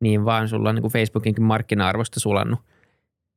niin 0.00 0.24
vaan 0.24 0.48
sulla 0.48 0.68
on 0.68 0.74
niin 0.74 0.82
kuin 0.82 0.92
Facebookinkin 0.92 1.44
markkina-arvosta 1.44 2.20
sulannut 2.20 2.60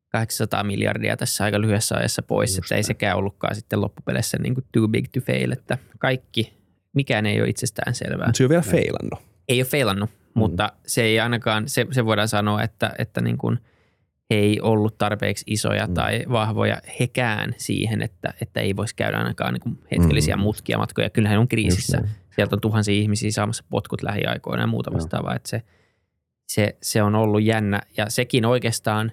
800 0.09 0.63
miljardia 0.63 1.17
tässä 1.17 1.43
aika 1.43 1.61
lyhyessä 1.61 1.95
ajassa 1.95 2.21
pois, 2.21 2.49
Just 2.49 2.65
että 2.65 2.75
ei 2.75 2.83
sekään 2.83 3.17
ollutkaan 3.17 3.55
sitten 3.55 3.81
loppupeleissä 3.81 4.37
niin 4.37 4.53
kuin 4.53 4.65
too 4.71 4.87
big 4.87 5.05
to 5.13 5.19
fail, 5.19 5.51
että 5.51 5.77
kaikki, 5.99 6.53
mikään 6.93 7.25
ei 7.25 7.41
ole 7.41 7.49
itsestään 7.49 7.95
selvää. 7.95 8.27
Mutta 8.27 8.37
se 8.37 8.43
ei 8.43 8.45
ole 8.45 8.49
vielä 8.49 8.61
feilannut. 8.61 9.19
Ei 9.47 9.61
ole 9.61 9.65
feilannut. 9.65 10.09
Mutta 10.39 10.71
se 10.85 11.01
ei 11.01 11.19
ainakaan, 11.19 11.69
se, 11.69 11.87
se 11.91 12.05
voidaan 12.05 12.27
sanoa, 12.27 12.63
että, 12.63 12.91
että 12.97 13.21
niin 13.21 13.37
kuin– 13.37 13.59
ei 14.29 14.61
ollut 14.61 14.97
tarpeeksi 14.97 15.43
isoja 15.47 15.87
mm. 15.87 15.93
tai 15.93 16.25
vahvoja 16.29 16.81
hekään 16.99 17.55
siihen, 17.57 18.01
että, 18.01 18.33
että 18.41 18.59
ei 18.59 18.75
voisi 18.75 18.95
käydä 18.95 19.17
ainakaan 19.17 19.53
niin 19.53 19.61
kuin 19.61 19.79
hetkellisiä 19.91 20.35
mm. 20.35 20.41
mutkia 20.41 20.77
matkoja. 20.77 21.09
Kyllähän 21.09 21.39
on 21.39 21.47
kriisissä. 21.47 22.01
Sieltä 22.35 22.55
on 22.55 22.61
tuhansia 22.61 22.95
ihmisiä 22.95 23.31
saamassa 23.31 23.63
potkut 23.69 24.03
lähiaikoina 24.03 24.63
ja 24.63 24.67
muuta 24.67 24.93
vastaavaa. 24.93 25.35
Että 25.35 25.49
se, 25.49 25.61
se, 26.47 26.77
se 26.81 27.03
on 27.03 27.15
ollut 27.15 27.43
jännä. 27.43 27.81
Ja 27.97 28.09
sekin 28.09 28.45
oikeastaan 28.45 29.11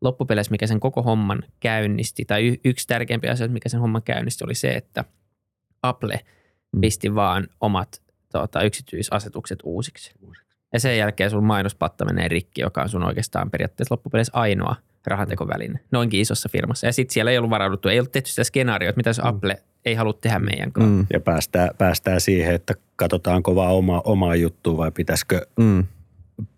loppupeleissä, 0.00 0.50
mikä 0.50 0.66
sen 0.66 0.80
koko 0.80 1.02
homman 1.02 1.42
käynnisti, 1.60 2.24
tai 2.24 2.46
y- 2.46 2.60
yksi 2.64 2.86
tärkeimpiä 2.86 3.30
asioita, 3.30 3.52
mikä 3.52 3.68
sen 3.68 3.80
homman 3.80 4.02
käynnisti, 4.02 4.44
oli 4.44 4.54
se, 4.54 4.70
että 4.70 5.04
Apple 5.82 6.20
mm. 6.72 6.80
pisti 6.80 7.14
vaan 7.14 7.46
omat 7.60 8.02
tuota, 8.32 8.62
yksityisasetukset 8.62 9.58
uusiksi. 9.62 10.12
uusiksi. 10.20 10.43
Ja 10.74 10.80
sen 10.80 10.98
jälkeen 10.98 11.30
sun 11.30 11.44
mainospatta 11.44 12.04
menee 12.04 12.28
rikki, 12.28 12.60
joka 12.60 12.82
on 12.82 12.88
sun 12.88 13.02
oikeastaan 13.02 13.50
periaatteessa 13.50 13.92
loppupeleissä 13.94 14.32
ainoa 14.34 14.76
rahantekoväline 15.06 15.80
noinkin 15.90 16.20
isossa 16.20 16.48
firmassa. 16.48 16.86
Ja 16.86 16.92
sitten 16.92 17.14
siellä 17.14 17.30
ei 17.30 17.38
ollut 17.38 17.50
varauduttu, 17.50 17.88
ei 17.88 17.98
ollut 17.98 18.12
tehty 18.12 18.30
sitä 18.30 18.44
skenaarioita, 18.44 18.96
mitä 18.96 19.12
se 19.12 19.22
mm. 19.22 19.28
Apple 19.28 19.62
ei 19.84 19.94
halua 19.94 20.12
tehdä 20.12 20.38
meidän 20.38 20.72
kanssa. 20.72 20.92
Mm. 20.92 21.06
Ja 21.12 21.20
päästään, 21.20 21.70
päästään 21.78 22.20
siihen, 22.20 22.54
että 22.54 22.74
katsotaanko 22.96 23.54
vaan 23.54 23.74
oma, 23.74 24.02
omaa 24.04 24.36
juttua 24.36 24.76
vai 24.76 24.90
pitäisikö 24.90 25.46
mm. 25.56 25.84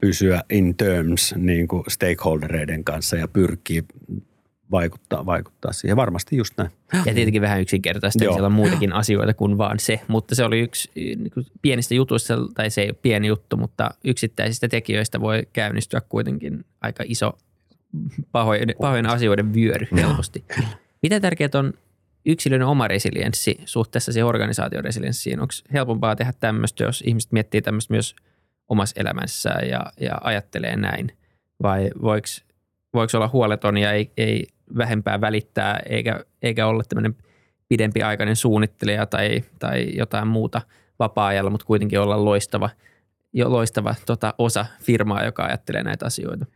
pysyä 0.00 0.42
in 0.50 0.76
terms 0.76 1.34
niin 1.36 1.68
kuin 1.68 1.84
stakeholdereiden 1.88 2.84
kanssa 2.84 3.16
ja 3.16 3.28
pyrkii 3.28 3.84
vaikuttaa, 4.70 5.26
vaikuttaa 5.26 5.72
siihen. 5.72 5.96
Varmasti 5.96 6.36
just 6.36 6.54
näin. 6.58 6.70
Ja 6.92 7.14
tietenkin 7.14 7.42
vähän 7.42 7.60
yksinkertaista, 7.60 8.18
siellä 8.18 8.46
on 8.46 8.52
muitakin 8.52 8.92
asioita 8.92 9.34
kuin 9.34 9.58
vaan 9.58 9.78
se, 9.78 10.00
mutta 10.08 10.34
se 10.34 10.44
oli 10.44 10.60
yksi 10.60 10.90
niin 10.94 11.30
pienistä 11.62 11.94
jutuista, 11.94 12.34
tai 12.54 12.70
se 12.70 12.80
ei 12.80 12.88
ole 12.88 12.98
pieni 13.02 13.26
juttu, 13.26 13.56
mutta 13.56 13.90
yksittäisistä 14.04 14.68
tekijöistä 14.68 15.20
voi 15.20 15.42
käynnistyä 15.52 16.00
kuitenkin 16.08 16.64
aika 16.80 17.04
iso 17.06 17.38
pahojen, 18.32 18.68
pahojen 18.80 19.06
asioiden 19.06 19.54
vyöry 19.54 19.86
helposti. 19.96 20.44
Miten 21.02 21.22
tärkeää 21.22 21.50
on 21.54 21.72
yksilön 22.26 22.62
oma 22.62 22.88
resilienssi 22.88 23.60
suhteessa 23.64 24.12
siihen 24.12 24.26
organisaation 24.26 24.84
resilienssiin? 24.84 25.40
Onko 25.40 25.52
helpompaa 25.72 26.16
tehdä 26.16 26.32
tämmöistä, 26.40 26.84
jos 26.84 27.04
ihmiset 27.06 27.32
miettii 27.32 27.62
tämmöistä 27.62 27.94
myös 27.94 28.16
omassa 28.68 29.00
elämässään 29.00 29.68
ja, 29.68 29.92
ja 30.00 30.18
ajattelee 30.20 30.76
näin? 30.76 31.12
Vai 31.62 31.90
voiko, 32.02 32.26
voiko 32.94 33.16
olla 33.16 33.30
huoleton 33.32 33.78
ja 33.78 33.92
ei, 33.92 34.10
ei 34.16 34.46
vähempää 34.76 35.20
välittää 35.20 35.80
eikä, 35.88 36.24
eikä 36.42 36.66
olla 36.66 36.82
tämmöinen 36.88 37.16
pidempiaikainen 37.68 38.36
suunnittelija 38.36 39.06
tai, 39.06 39.42
tai 39.58 39.96
jotain 39.96 40.28
muuta 40.28 40.60
vapaa-ajalla, 40.98 41.50
mutta 41.50 41.66
kuitenkin 41.66 42.00
olla 42.00 42.24
loistava, 42.24 42.70
jo 43.32 43.50
loistava 43.50 43.94
tota, 44.06 44.34
osa 44.38 44.66
firmaa, 44.82 45.24
joka 45.24 45.44
ajattelee 45.44 45.82
näitä 45.82 46.06
asioita. 46.06 46.46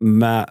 Mä 0.00 0.46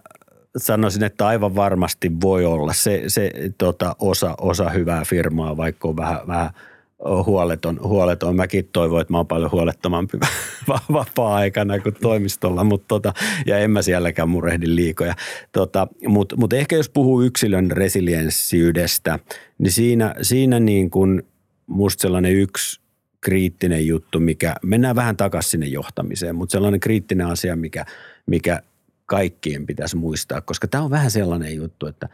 sanoisin, 0.56 1.04
että 1.04 1.26
aivan 1.26 1.54
varmasti 1.54 2.12
voi 2.22 2.44
olla 2.44 2.72
se, 2.72 3.02
se 3.06 3.30
tota, 3.58 3.96
osa, 3.98 4.34
osa 4.40 4.70
hyvää 4.70 5.04
firmaa, 5.04 5.56
vaikka 5.56 5.88
on 5.88 5.96
vähän, 5.96 6.20
vähän– 6.26 6.50
huoleton, 7.04 7.80
huoleton. 7.82 8.36
Mäkin 8.36 8.68
toivon, 8.72 9.00
että 9.00 9.12
mä 9.12 9.16
oon 9.16 9.26
paljon 9.26 9.50
huolettomampi 9.50 10.18
vapaa-aikana 10.92 11.78
kuin 11.78 11.94
toimistolla, 12.02 12.64
mutta 12.64 12.88
tota, 12.88 13.12
ja 13.46 13.58
en 13.58 13.70
mä 13.70 13.82
sielläkään 13.82 14.28
murehdi 14.28 14.74
liikoja. 14.74 15.14
Tota, 15.52 15.88
Mutta 16.06 16.36
mut 16.36 16.52
ehkä 16.52 16.76
jos 16.76 16.88
puhuu 16.88 17.22
yksilön 17.22 17.70
resilienssiydestä, 17.70 19.18
niin 19.58 19.72
siinä, 19.72 20.14
siinä 20.22 20.60
niin 20.60 20.90
kuin 20.90 21.22
musta 21.66 22.02
sellainen 22.02 22.32
yksi 22.32 22.80
kriittinen 23.20 23.86
juttu, 23.86 24.20
mikä, 24.20 24.54
mennään 24.62 24.96
vähän 24.96 25.16
takaisin 25.16 25.50
sinne 25.50 25.66
johtamiseen, 25.66 26.36
mutta 26.36 26.52
sellainen 26.52 26.80
kriittinen 26.80 27.26
asia, 27.26 27.56
mikä, 27.56 27.84
mikä 28.26 28.62
kaikkien 29.06 29.66
pitäisi 29.66 29.96
muistaa, 29.96 30.40
koska 30.40 30.68
tämä 30.68 30.84
on 30.84 30.90
vähän 30.90 31.10
sellainen 31.10 31.56
juttu, 31.56 31.86
että, 31.86 32.08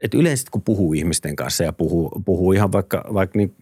että 0.00 0.18
yleensä 0.18 0.44
kun 0.50 0.62
puhuu 0.62 0.92
ihmisten 0.92 1.36
kanssa 1.36 1.64
ja 1.64 1.72
puhuu, 1.72 2.22
puhuu 2.24 2.52
ihan 2.52 2.72
vaikka, 2.72 3.04
vaikka 3.14 3.38
niin 3.38 3.54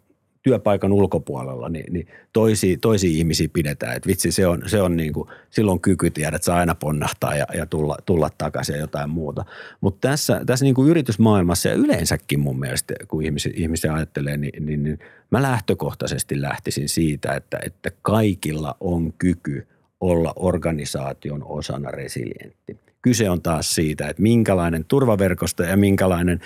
työpaikan 0.43 0.93
ulkopuolella, 0.93 1.69
niin, 1.69 1.93
niin 1.93 2.07
toisia, 2.33 2.77
toisia 2.81 3.11
ihmisiä 3.11 3.49
pidetään. 3.53 3.97
Että 3.97 4.07
vitsi, 4.07 4.33
se 4.33 4.47
on, 4.47 4.63
se 4.67 4.83
on 4.83 4.97
niin 4.97 5.13
kuin, 5.13 5.29
silloin 5.51 5.81
kyky 5.81 6.11
tiedä, 6.11 6.37
että 6.37 6.47
saa 6.47 6.59
aina 6.59 6.75
ponnahtaa 6.75 7.35
ja, 7.35 7.47
ja 7.55 7.67
tulla, 7.67 7.97
tulla 8.07 8.31
takaisin 8.39 8.75
ja 8.75 8.81
jotain 8.81 9.11
muuta. 9.11 9.45
Mutta 9.81 10.09
tässä, 10.09 10.43
tässä 10.47 10.65
niin 10.65 10.75
kuin 10.75 10.91
yritysmaailmassa 10.91 11.69
ja 11.69 11.75
yleensäkin 11.75 12.41
mun 12.41 12.61
mielestä, 12.61 12.95
kun 13.09 13.25
ihmisiä, 13.25 13.53
ihmisiä 13.57 13.95
ajattelee, 13.95 14.37
niin, 14.37 14.67
niin, 14.67 14.83
niin 14.83 14.99
mä 15.31 15.43
lähtökohtaisesti 15.43 16.41
lähtisin 16.41 16.89
siitä, 16.89 17.33
että, 17.33 17.59
että 17.67 17.91
kaikilla 18.03 18.77
on 18.81 19.13
kyky 19.13 19.67
olla 20.01 20.33
organisaation 20.37 21.45
osana 21.45 21.91
resilientti. 21.91 22.79
Kyse 23.03 23.31
on 23.31 23.43
taas 23.43 23.75
siitä, 23.75 24.09
että 24.09 24.23
minkälainen 24.23 24.85
turvaverkosto 24.85 25.63
ja 25.63 25.77
minkälainen 25.77 26.41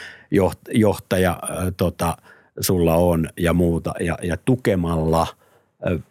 johtaja 0.75 1.31
äh, 1.31 1.73
tota,– 1.77 2.17
sulla 2.61 2.95
on 2.95 3.29
ja 3.37 3.53
muuta 3.53 3.95
ja, 4.01 4.19
ja 4.23 4.37
tukemalla 4.37 5.27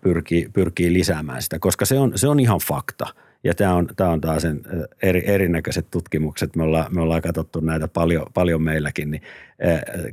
pyrkii, 0.01 0.49
pyrkii 0.53 0.93
lisäämään 0.93 1.41
sitä, 1.41 1.59
koska 1.59 1.85
se 1.85 1.99
on, 1.99 2.11
se 2.15 2.27
on 2.27 2.39
ihan 2.39 2.59
fakta. 2.59 3.05
Ja 3.43 3.55
tämä 3.55 3.75
on, 3.75 3.87
tämä 3.95 4.09
on 4.09 4.21
taas 4.21 4.41
sen 4.41 4.61
eri, 5.01 5.23
erinäköiset 5.25 5.91
tutkimukset, 5.91 6.55
me 6.55 6.63
ollaan, 6.63 6.95
me 6.95 7.01
ollaan 7.01 7.21
katsottu 7.21 7.59
näitä 7.59 7.87
paljon, 7.87 8.25
paljon 8.33 8.61
meilläkin, 8.61 9.11
niin 9.11 9.21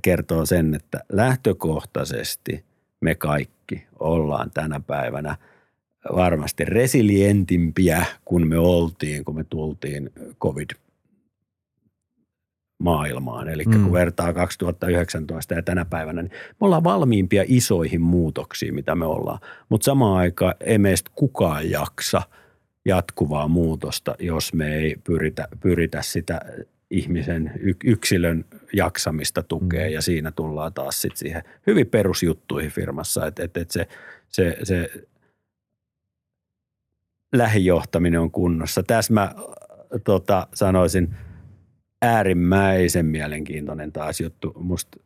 kertoo 0.03 0.47
sen, 0.47 0.75
että 0.75 1.01
lähtökohtaisesti 1.13 2.65
me 3.01 3.15
kaikki 3.15 3.87
ollaan 4.01 4.51
tänä 4.51 4.81
päivänä 4.81 5.37
varmasti 6.17 6.65
resilientimpiä 6.65 8.05
kuin 8.25 8.47
me 8.47 8.59
oltiin, 8.59 9.25
kun 9.25 9.35
me 9.35 9.45
tultiin 9.45 10.11
covid 10.41 10.71
maailmaan. 12.83 13.49
Eli 13.49 13.65
mm. 13.65 13.83
kun 13.83 13.93
vertaa 13.93 14.33
2019 14.33 15.55
ja 15.55 15.63
tänä 15.63 15.85
päivänä, 15.85 16.23
niin 16.23 16.33
me 16.33 16.65
ollaan 16.67 16.85
valmiimpia 16.85 17.45
isoihin 17.47 18.01
muutoksiin, 18.01 18.75
mitä 18.75 18.95
me 18.95 19.07
ollaan. 19.07 19.39
Mutta 19.69 19.85
samaan 19.85 20.19
aikaan 20.19 20.55
ei 20.61 20.79
meistä 20.79 21.11
kukaan 21.15 21.71
jaksa 21.71 22.23
jatkuvaa 22.85 23.49
muutosta, 23.49 24.15
jos 24.19 24.55
me 24.55 24.75
ei 24.75 24.97
pyritä, 25.05 25.49
pyritä 25.61 26.03
sitä 26.03 26.41
ihmisen, 26.91 27.53
yksilön 27.85 28.45
jaksamista 28.73 29.43
tukea 29.43 29.87
mm. 29.87 29.93
ja 29.93 30.03
siinä 30.03 30.31
tullaan 30.31 30.73
taas 30.73 31.03
sit 31.03 31.17
siihen 31.17 31.43
hyvin 31.67 31.87
perusjuttuihin 31.87 32.71
firmassa, 32.71 33.27
että 33.27 33.43
et, 33.43 33.57
et 33.57 33.71
se, 33.71 33.89
se, 34.29 34.57
se 34.63 34.91
lähijohtaminen 37.33 38.21
on 38.21 38.31
kunnossa. 38.31 38.83
Tässä 38.83 39.13
mä 39.13 39.35
tota, 40.05 40.47
sanoisin– 40.55 41.15
äärimmäisen 42.03 43.07
mielenkiintoinen 43.07 43.93
taas 43.93 44.21
juttu. 44.21 44.53
Musta 44.59 44.99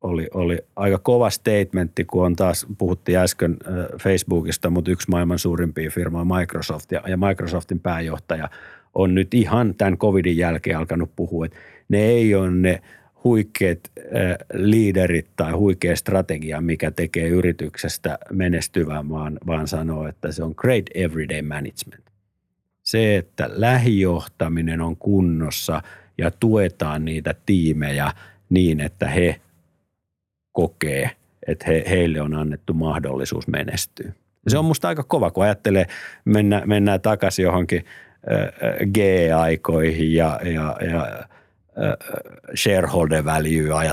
oli, 0.00 0.28
oli 0.34 0.58
aika 0.76 0.98
kova 0.98 1.30
statementti, 1.30 2.04
kun 2.04 2.26
on 2.26 2.36
taas, 2.36 2.66
puhuttiin 2.78 3.18
äsken 3.18 3.56
Facebookista, 4.02 4.70
mutta 4.70 4.90
yksi 4.90 5.10
maailman 5.10 5.38
suurimpia 5.38 5.90
firmaa 5.90 6.38
Microsoft 6.38 6.92
ja, 6.92 7.02
ja 7.06 7.16
Microsoftin 7.16 7.80
pääjohtaja 7.80 8.48
on 8.94 9.14
nyt 9.14 9.34
ihan 9.34 9.74
tämän 9.74 9.98
covidin 9.98 10.36
jälkeen 10.36 10.78
alkanut 10.78 11.10
puhua, 11.16 11.46
että 11.46 11.58
ne 11.88 11.98
ei 11.98 12.34
ole 12.34 12.50
ne 12.50 12.82
huikeat 13.24 13.78
äh, 13.98 14.36
liiderit 14.54 15.26
tai 15.36 15.52
huikea 15.52 15.96
strategia, 15.96 16.60
mikä 16.60 16.90
tekee 16.90 17.28
yrityksestä 17.28 18.18
menestyvää, 18.30 19.08
vaan, 19.08 19.38
vaan 19.46 19.68
sanoo, 19.68 20.08
että 20.08 20.32
se 20.32 20.42
on 20.42 20.54
great 20.56 20.84
everyday 20.94 21.42
management. 21.42 22.02
Se, 22.82 23.16
että 23.16 23.50
lähijohtaminen 23.52 24.80
on 24.80 24.96
kunnossa– 24.96 25.82
ja 26.18 26.30
tuetaan 26.30 27.04
niitä 27.04 27.34
tiimejä 27.46 28.12
niin, 28.50 28.80
että 28.80 29.08
he 29.08 29.40
kokee, 30.52 31.10
että 31.46 31.64
he, 31.68 31.84
heille 31.90 32.20
on 32.20 32.34
annettu 32.34 32.74
mahdollisuus 32.74 33.48
menestyä. 33.48 34.12
Se 34.48 34.58
on 34.58 34.64
musta 34.64 34.88
aika 34.88 35.02
kova, 35.02 35.30
kun 35.30 35.44
ajattelee, 35.44 35.86
mennä, 36.24 36.62
mennään 36.66 37.00
takaisin 37.00 37.42
johonkin 37.42 37.84
G-aikoihin 38.94 40.14
ja, 40.14 40.40
ja, 40.44 40.76
ja 40.90 41.26
shareholder 42.56 43.24
value 43.24 43.84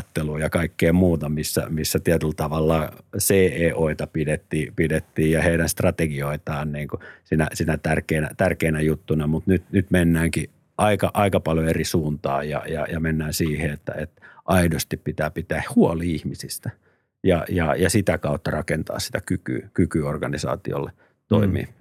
ja 0.42 0.50
kaikkea 0.50 0.94
muuta, 0.94 1.30
missä, 1.30 1.66
missä 1.70 2.00
tietyllä 2.00 2.34
tavalla 2.36 2.92
CEOita 3.18 4.08
pidettiin, 4.08 4.74
pidettiin 4.76 5.32
ja 5.32 5.42
heidän 5.42 5.70
strategioitaan 5.70 6.72
niin 6.72 6.88
kuin 6.88 7.00
siinä, 7.24 7.48
siinä 7.54 7.78
tärkeänä, 7.78 8.30
tärkeänä 8.38 8.82
juttuna, 8.82 9.28
mutta 9.28 9.52
nyt, 9.52 9.64
nyt 9.72 9.92
mennäänkin 9.92 10.50
aika, 10.80 11.12
aika 11.14 11.40
paljon 11.40 11.70
eri 11.70 11.84
suuntaan 11.84 12.50
ja, 12.50 12.64
ja, 12.68 12.88
ja 12.92 13.00
mennään 13.00 13.34
siihen, 13.34 13.72
että, 13.72 13.94
että 13.98 14.26
aidosti 14.46 14.98
pitää 14.98 15.32
pitää 15.32 15.64
huoli 15.76 16.12
ihmisistä 16.12 16.70
ja, 17.24 17.46
ja, 17.50 17.76
ja 17.76 17.90
sitä 17.90 18.18
kautta 18.18 18.52
rakentaa 18.52 19.00
sitä 19.00 19.22
kykyä, 19.26 19.70
kyky 19.74 20.02
organisaatiolle 20.02 20.92
toimia. 21.28 21.66
Mm 21.66 21.79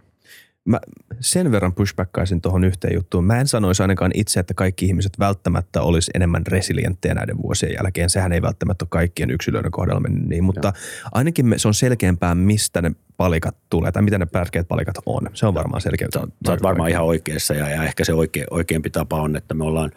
mä 0.68 0.80
sen 1.20 1.52
verran 1.52 1.74
pushbackkaisin 1.74 2.40
tuohon 2.40 2.64
yhteen 2.64 2.94
juttuun. 2.94 3.24
Mä 3.24 3.40
en 3.40 3.46
sanoisi 3.46 3.82
ainakaan 3.82 4.10
itse, 4.14 4.40
että 4.40 4.54
kaikki 4.54 4.86
ihmiset 4.86 5.12
välttämättä 5.18 5.82
olisi 5.82 6.10
enemmän 6.14 6.46
resilienttejä 6.46 7.14
näiden 7.14 7.42
vuosien 7.42 7.72
jälkeen. 7.72 8.10
Sehän 8.10 8.32
ei 8.32 8.42
välttämättä 8.42 8.82
ole 8.82 8.88
kaikkien 8.90 9.30
yksilöiden 9.30 9.70
kohdalla 9.70 10.00
mennyt 10.00 10.28
niin, 10.28 10.44
mutta 10.44 10.68
Joo. 10.68 11.08
ainakin 11.12 11.46
me, 11.46 11.58
se 11.58 11.68
on 11.68 11.74
selkeämpää, 11.74 12.34
mistä 12.34 12.82
ne 12.82 12.92
palikat 13.16 13.56
tulee 13.70 13.92
tai 13.92 14.02
mitä 14.02 14.18
ne 14.18 14.26
tärkeät 14.26 14.68
palikat 14.68 14.94
on. 15.06 15.30
Se 15.34 15.46
on 15.46 15.54
varmaan 15.54 15.80
selkeä. 15.80 16.08
Sä, 16.14 16.20
sä 16.46 16.52
oot 16.52 16.62
varmaan 16.62 16.90
ihan 16.90 17.04
oikeassa 17.04 17.54
ja, 17.54 17.68
ja 17.68 17.84
ehkä 17.84 18.04
se 18.04 18.14
oike, 18.14 18.46
oikeampi 18.50 18.90
tapa 18.90 19.22
on, 19.22 19.36
että 19.36 19.54
me 19.54 19.64
ollaan 19.64 19.90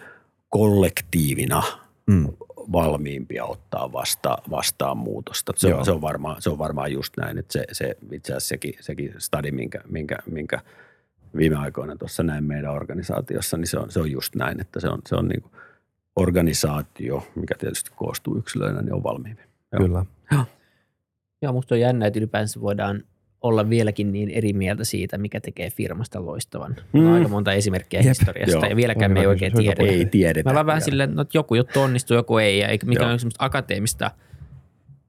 kollektiivina 0.49 1.63
mm. 2.07 2.27
Valmiimpia 2.71 3.45
ottaa 3.45 3.91
vasta, 3.91 4.37
vastaan 4.49 4.97
muutosta. 4.97 5.53
Se, 5.55 5.73
on, 5.73 5.85
se, 5.85 5.91
on 5.91 6.01
varmaan, 6.01 6.41
se 6.41 6.49
on 6.49 6.57
varmaan 6.57 6.91
just 6.91 7.17
näin, 7.17 7.37
että 7.37 7.53
se, 7.53 7.65
se 7.71 7.97
itse 8.11 8.33
asiassa 8.33 8.47
sekin, 8.47 8.73
sekin 8.79 9.13
stadi, 9.17 9.51
minkä, 9.51 9.81
minkä, 9.89 10.17
minkä 10.25 10.59
viime 11.35 11.55
aikoina 11.55 11.95
tuossa 11.95 12.23
näin 12.23 12.43
meidän 12.43 12.71
organisaatiossa, 12.71 13.57
niin 13.57 13.67
se 13.67 13.79
on, 13.79 13.91
se 13.91 13.99
on 13.99 14.11
just 14.11 14.35
näin, 14.35 14.61
että 14.61 14.79
se 14.79 14.87
on, 14.87 14.99
se 15.07 15.15
on 15.15 15.27
niin 15.27 15.41
kuin 15.41 15.51
organisaatio, 16.15 17.27
mikä 17.35 17.55
tietysti 17.59 17.91
koostuu 17.95 18.37
yksilöinä, 18.37 18.81
niin 18.81 18.93
on 18.93 19.03
valmiimpi. 19.03 19.43
Kyllä. 19.77 20.05
Joo. 20.31 20.45
Joo, 21.41 21.53
musta 21.53 21.75
on 21.75 21.81
jännä, 21.81 22.05
että 22.05 22.19
ylipäänsä 22.19 22.61
voidaan 22.61 23.03
olla 23.41 23.69
vieläkin 23.69 24.11
niin 24.11 24.29
eri 24.29 24.53
mieltä 24.53 24.83
siitä, 24.83 25.17
mikä 25.17 25.39
tekee 25.39 25.69
firmasta 25.69 26.25
loistavan. 26.25 26.75
Mm. 26.93 27.07
On 27.07 27.13
aika 27.13 27.27
monta 27.27 27.53
esimerkkiä 27.53 27.99
Jep. 27.99 28.09
historiasta 28.09 28.65
Joo. 28.65 28.69
ja 28.69 28.75
vieläkään 28.75 29.11
me 29.11 29.19
ei 29.19 29.27
oikein 29.27 29.53
tiedetä. 29.53 29.83
Ei 29.83 30.05
tiedetä. 30.05 30.47
Me 30.47 30.51
ollaan 30.51 30.65
vähän 30.65 30.81
silleen, 30.81 31.09
että 31.09 31.21
no, 31.21 31.25
joku 31.33 31.55
juttu 31.55 31.81
onnistuu, 31.81 32.17
joku 32.17 32.37
ei, 32.37 32.59
ja 32.59 32.67
eikä 32.67 32.85
mikään 32.85 33.19
semmoista 33.19 33.45
akateemista 33.45 34.11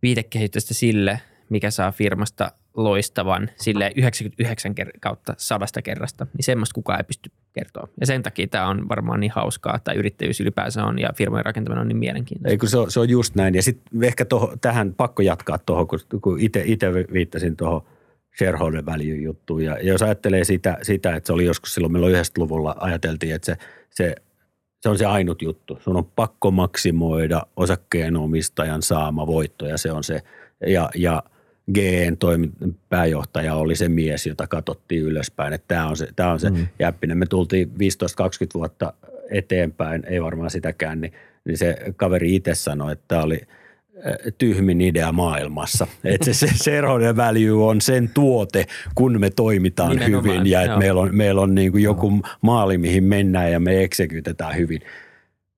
viitekehitystä 0.02 0.74
sille, 0.74 1.20
mikä 1.48 1.70
saa 1.70 1.92
firmasta 1.92 2.52
loistavan 2.74 3.50
sille 3.56 3.92
99 3.96 4.74
kautta 5.00 5.34
sadasta 5.36 5.82
kerrasta, 5.82 6.26
niin 6.36 6.44
semmoista 6.44 6.74
kukaan 6.74 7.00
ei 7.00 7.04
pysty 7.04 7.30
kertoa. 7.52 7.88
Ja 8.00 8.06
sen 8.06 8.22
takia 8.22 8.46
tämä 8.46 8.68
on 8.68 8.88
varmaan 8.88 9.20
niin 9.20 9.32
hauskaa, 9.34 9.76
että 9.76 9.92
yrittäjyys 9.92 10.40
ylipäänsä 10.40 10.84
on 10.84 10.98
ja 10.98 11.10
firmojen 11.16 11.44
rakentaminen 11.44 11.80
on 11.80 11.88
niin 11.88 11.96
mielenkiintoista. 11.96 12.50
Ei 12.50 12.58
kun 12.58 12.68
se 12.68 12.78
on, 12.78 12.90
se 12.90 13.00
on 13.00 13.10
just 13.10 13.34
näin. 13.34 13.54
Ja 13.54 13.62
sitten 13.62 14.04
ehkä 14.04 14.24
toho, 14.24 14.56
tähän 14.60 14.94
pakko 14.94 15.22
jatkaa 15.22 15.58
tuohon, 15.58 15.88
kun, 15.88 15.98
kun 16.20 16.40
itse 16.40 16.64
viittasin 17.12 17.56
tuohon 17.56 17.82
shareholder 18.38 18.86
value 18.86 19.14
juttuun. 19.14 19.64
Ja 19.64 19.78
jos 19.82 20.02
ajattelee 20.02 20.44
sitä, 20.44 20.78
sitä, 20.82 21.16
että 21.16 21.26
se 21.26 21.32
oli 21.32 21.44
joskus 21.44 21.74
silloin, 21.74 21.92
meillä 21.92 22.22
90-luvulla 22.22 22.76
ajateltiin, 22.80 23.34
että 23.34 23.46
se, 23.46 23.56
se, 23.90 24.14
se 24.80 24.88
on 24.88 24.98
se 24.98 25.06
ainut 25.06 25.42
juttu. 25.42 25.78
Sun 25.80 25.96
on 25.96 26.04
pakko 26.04 26.50
maksimoida 26.50 27.42
osakkeenomistajan 27.56 28.82
saama 28.82 29.26
voitto 29.26 29.66
ja 29.66 29.78
se 29.78 29.92
on 29.92 30.04
se. 30.04 30.22
Ja, 30.66 30.90
ja 30.94 31.22
GEn 31.74 32.18
pääjohtaja 32.88 33.54
oli 33.54 33.76
se 33.76 33.88
mies, 33.88 34.26
jota 34.26 34.46
katsottiin 34.46 35.02
ylöspäin, 35.02 35.52
että 35.52 35.68
tämä 35.68 35.88
on 35.88 35.96
se, 35.96 36.08
tämä 36.16 36.32
on 36.32 36.40
se 36.40 36.50
mm. 36.50 36.66
jäppinen. 36.78 37.18
Me 37.18 37.26
tultiin 37.26 37.68
15-20 37.68 37.74
vuotta 38.54 38.92
eteenpäin, 39.30 40.04
ei 40.06 40.22
varmaan 40.22 40.50
sitäkään, 40.50 41.00
niin, 41.00 41.12
niin 41.44 41.58
se 41.58 41.76
kaveri 41.96 42.34
itse 42.34 42.54
sanoi, 42.54 42.92
että 42.92 43.04
tämä 43.08 43.22
oli– 43.22 43.40
tyhmin 44.38 44.80
idea 44.80 45.12
maailmassa. 45.12 45.86
Että 46.04 46.24
se, 46.24 46.32
se 46.32 46.46
shareholder 46.46 47.16
value 47.16 47.64
on 47.64 47.80
sen 47.80 48.10
tuote, 48.14 48.66
kun 48.94 49.20
me 49.20 49.30
toimitaan 49.30 49.90
Nimenomaan, 49.90 50.24
hyvin 50.24 50.46
ja 50.46 50.62
että 50.62 50.78
meillä 50.78 51.00
on, 51.00 51.16
meillä 51.16 51.40
on 51.40 51.54
niin 51.54 51.72
kuin 51.72 51.84
joku 51.84 52.20
maali, 52.40 52.78
mihin 52.78 53.04
mennään 53.04 53.52
ja 53.52 53.60
me 53.60 53.82
eksekytetään 53.82 54.56
hyvin. 54.56 54.80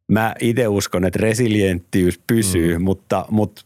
Mä 0.08 0.34
itse 0.40 0.68
uskon, 0.68 1.04
että 1.04 1.18
resilienttiys 1.22 2.20
pysyy, 2.26 2.78
mm. 2.78 2.84
mutta, 2.84 3.26
mutta 3.30 3.62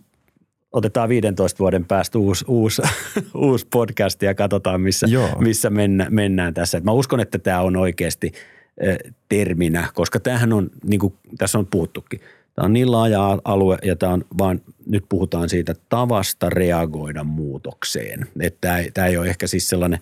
otetaan 0.73 1.09
15 1.09 1.59
vuoden 1.59 1.85
päästä 1.85 2.19
uusi, 2.19 2.45
uusi, 2.49 2.83
uusi 3.35 3.67
podcast 3.71 4.23
ja 4.23 4.35
katsotaan, 4.35 4.81
missä, 4.81 5.07
missä 5.39 5.71
mennä, 5.71 6.07
mennään 6.11 6.55
tässä. 6.55 6.79
Et 6.79 6.85
mä 6.85 6.93
uskon, 6.93 7.21
että 7.21 7.39
tämä 7.39 7.61
on 7.61 7.77
oikeasti 7.77 8.33
terminä, 9.29 9.89
koska 9.95 10.21
tämähän 10.21 10.53
on, 10.53 10.71
niin 10.89 11.01
kuin 11.01 11.15
tässä 11.39 11.59
on 11.59 11.67
puhuttukin, 11.67 12.21
tämä 12.59 12.67
on 12.67 12.73
niin 12.73 12.93
laaja 12.93 13.39
alue 13.45 13.79
ja 13.85 13.97
tämä 13.97 14.13
on 14.13 14.25
vaan, 14.39 14.61
nyt 14.87 15.05
puhutaan 15.09 15.49
siitä 15.49 15.75
tavasta 15.89 16.51
reagoida 16.51 17.25
muutokseen. 17.25 18.27
Että 18.41 18.59
tämä, 18.61 18.79
tämä 18.95 19.07
ei 19.07 19.17
ole 19.17 19.29
ehkä 19.29 19.47
siis 19.47 19.69
sellainen 19.69 19.99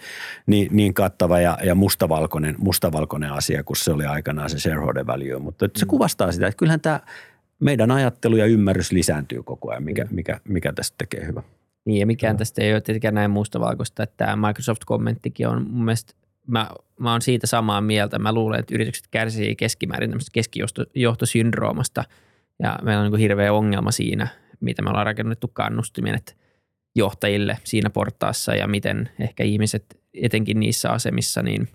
niin, 0.47 0.69
niin 0.71 0.95
kattava 0.95 1.41
ja, 1.41 1.59
ja 1.65 1.75
mustavalkoinen, 1.75 2.55
mustavalkoinen 2.59 3.33
asia 3.33 3.65
kuin 3.65 3.77
se 3.77 3.93
oli 3.93 4.05
aikanaan 4.07 4.51
se 4.51 4.59
shareholder 4.59 5.07
value, 5.07 5.39
mutta 5.39 5.69
se 5.77 5.85
mm. 5.85 5.89
kuvastaa 5.89 6.33
sitä, 6.33 6.47
että 6.47 6.59
kyllähän 6.59 6.81
tämä– 6.81 7.01
meidän 7.61 7.91
ajattelu 7.91 8.37
ja 8.37 8.47
ymmärrys 8.47 8.93
lisääntyy 8.93 9.43
koko 9.43 9.71
ajan, 9.71 9.83
mikä, 9.83 10.07
mikä, 10.11 10.41
mikä 10.49 10.73
tästä 10.73 10.95
tekee 10.99 11.27
hyvä. 11.27 11.43
Niin 11.85 12.01
ja 12.01 12.07
mikään 12.07 12.37
tästä 12.37 12.63
ei 12.63 12.73
ole 12.73 12.81
tietenkään 12.81 13.15
näin 13.15 13.31
mustavalkoista, 13.31 14.03
että 14.03 14.27
tämä 14.27 14.49
Microsoft-kommenttikin 14.49 15.49
on 15.49 15.67
mun 15.71 15.85
mielestä, 15.85 16.15
mä, 16.47 16.71
mä 16.99 17.13
oon 17.13 17.23
siitä 17.23 17.47
samaa 17.47 17.81
mieltä. 17.81 18.19
Mä 18.19 18.33
luulen, 18.33 18.61
että 18.61 18.75
yritykset 18.75 19.07
kärsii 19.11 19.57
keskimäärin 19.57 20.11
tämmöistä 20.11 20.31
keskijohtosyndroomasta 20.33 22.05
ja 22.63 22.79
meillä 22.83 23.03
on 23.03 23.13
niin 23.13 23.21
hirveä 23.21 23.53
ongelma 23.53 23.91
siinä, 23.91 24.29
mitä 24.61 24.83
me 24.83 24.91
ollaan 24.91 25.07
rakennettu 25.07 25.49
kannustimet 25.49 26.37
johtajille 26.95 27.59
siinä 27.65 27.91
portaassa 27.91 28.55
ja 28.55 28.67
miten 28.67 29.11
ehkä 29.21 29.45
ihmiset 29.45 30.01
etenkin 30.15 30.61
niissä 30.61 30.91
asemissa 30.91 31.43
niin, 31.43 31.69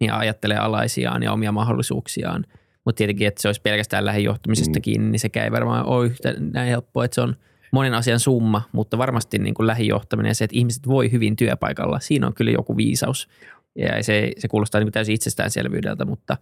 niin 0.00 0.12
ajattelee 0.12 0.58
alaisiaan 0.58 1.22
ja 1.22 1.32
omia 1.32 1.52
mahdollisuuksiaan– 1.52 2.46
mutta 2.84 2.98
tietenkin, 2.98 3.28
että 3.28 3.42
se 3.42 3.48
olisi 3.48 3.60
pelkästään 3.60 4.04
lähijohtamisesta 4.04 4.78
mm. 4.78 4.82
kiinni, 4.82 5.10
niin 5.10 5.20
sekään 5.20 5.44
ei 5.44 5.52
varmaan 5.52 5.86
ole 5.86 6.06
yhtä 6.06 6.34
näin 6.38 6.68
helppoa, 6.68 7.04
että 7.04 7.14
se 7.14 7.20
on 7.20 7.36
monen 7.72 7.94
asian 7.94 8.20
summa, 8.20 8.62
mutta 8.72 8.98
varmasti 8.98 9.38
niin 9.38 9.54
kuin 9.54 9.66
lähijohtaminen 9.66 10.30
ja 10.30 10.34
se, 10.34 10.44
että 10.44 10.56
ihmiset 10.56 10.88
voi 10.88 11.12
hyvin 11.12 11.36
työpaikalla, 11.36 12.00
siinä 12.00 12.26
on 12.26 12.34
kyllä 12.34 12.50
joku 12.50 12.76
viisaus. 12.76 13.28
Ja 13.76 14.02
se, 14.04 14.32
se 14.38 14.48
kuulostaa 14.48 14.78
niin 14.78 14.86
kuin 14.86 14.92
täysin 14.92 15.14
itsestäänselvyydeltä, 15.14 16.04
mutta 16.04 16.36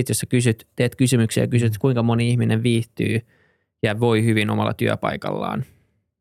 sitten 0.00 0.10
jos 0.12 0.18
sä 0.18 0.26
kysyt, 0.26 0.66
teet 0.76 0.96
kysymyksiä 0.96 1.42
ja 1.42 1.48
kysyt, 1.48 1.78
kuinka 1.78 2.02
moni 2.02 2.30
ihminen 2.30 2.62
viihtyy 2.62 3.20
ja 3.82 4.00
voi 4.00 4.24
hyvin 4.24 4.50
omalla 4.50 4.74
työpaikallaan, 4.74 5.64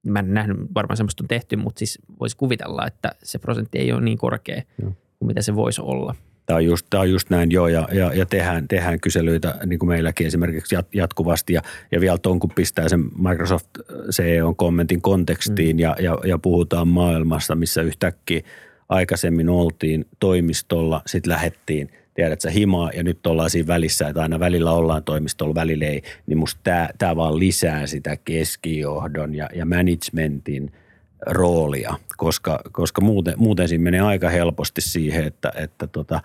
niin 0.03 0.13
mä 0.13 0.19
en 0.19 0.33
nähnyt, 0.33 0.57
varmaan 0.75 0.97
semmoista 0.97 1.23
on 1.23 1.27
tehty, 1.27 1.55
mutta 1.55 1.79
siis 1.79 1.99
voisi 2.19 2.37
kuvitella, 2.37 2.87
että 2.87 3.11
se 3.23 3.39
prosentti 3.39 3.77
ei 3.77 3.91
ole 3.91 4.01
niin 4.01 4.17
korkea 4.17 4.61
Joo. 4.81 4.93
kuin 5.19 5.27
mitä 5.27 5.41
se 5.41 5.55
voisi 5.55 5.81
olla. 5.81 6.15
Tämä 6.45 6.57
on 6.57 6.65
just, 6.65 6.87
tämä 6.89 7.01
on 7.01 7.09
just 7.09 7.29
näin, 7.29 7.51
joo, 7.51 7.67
ja, 7.67 7.87
ja, 7.91 8.13
ja 8.13 8.25
tehdään, 8.25 8.67
tehdään 8.67 8.99
kyselyitä 8.99 9.55
niin 9.65 9.79
kuin 9.79 9.89
meilläkin 9.89 10.27
esimerkiksi 10.27 10.75
jatkuvasti, 10.93 11.53
ja, 11.53 11.61
ja 11.91 12.01
vielä 12.01 12.17
tuon, 12.17 12.39
kun 12.39 12.51
pistää 12.55 12.89
sen 12.89 13.03
Microsoft 13.29 13.69
CEO-kommentin 14.11 15.01
kontekstiin, 15.01 15.75
mm. 15.75 15.79
ja, 15.79 15.95
ja, 15.99 16.17
ja 16.25 16.37
puhutaan 16.37 16.87
maailmasta, 16.87 17.55
missä 17.55 17.81
yhtäkkiä 17.81 18.41
aikaisemmin 18.89 19.49
oltiin 19.49 20.05
toimistolla, 20.19 21.01
sitten 21.05 21.31
lähettiin, 21.31 21.89
tiedät 22.19 22.41
sä, 22.41 22.49
himaa, 22.49 22.91
ja 22.93 23.03
nyt 23.03 23.27
ollaan 23.27 23.49
siinä 23.49 23.67
välissä, 23.67 24.07
että 24.07 24.21
aina 24.21 24.39
välillä 24.39 24.71
ollaan 24.71 25.03
toimistolla, 25.03 25.55
välillä 25.55 25.85
ei, 25.85 26.01
niin 26.27 26.37
musta 26.37 26.61
tämä, 26.63 26.89
tämä 26.97 27.15
vaan 27.15 27.39
lisää 27.39 27.87
sitä 27.87 28.17
keskijohdon 28.17 29.35
ja, 29.35 29.49
ja 29.55 29.65
managementin– 29.65 30.71
roolia, 31.25 31.95
koska, 32.17 32.59
koska 32.71 33.01
muuten, 33.01 33.33
muuten 33.37 33.67
siinä 33.67 33.83
menee 33.83 34.01
aika 34.01 34.29
helposti 34.29 34.81
siihen, 34.81 35.25
että, 35.25 35.51
että 35.55 35.87
tota, 35.87 36.21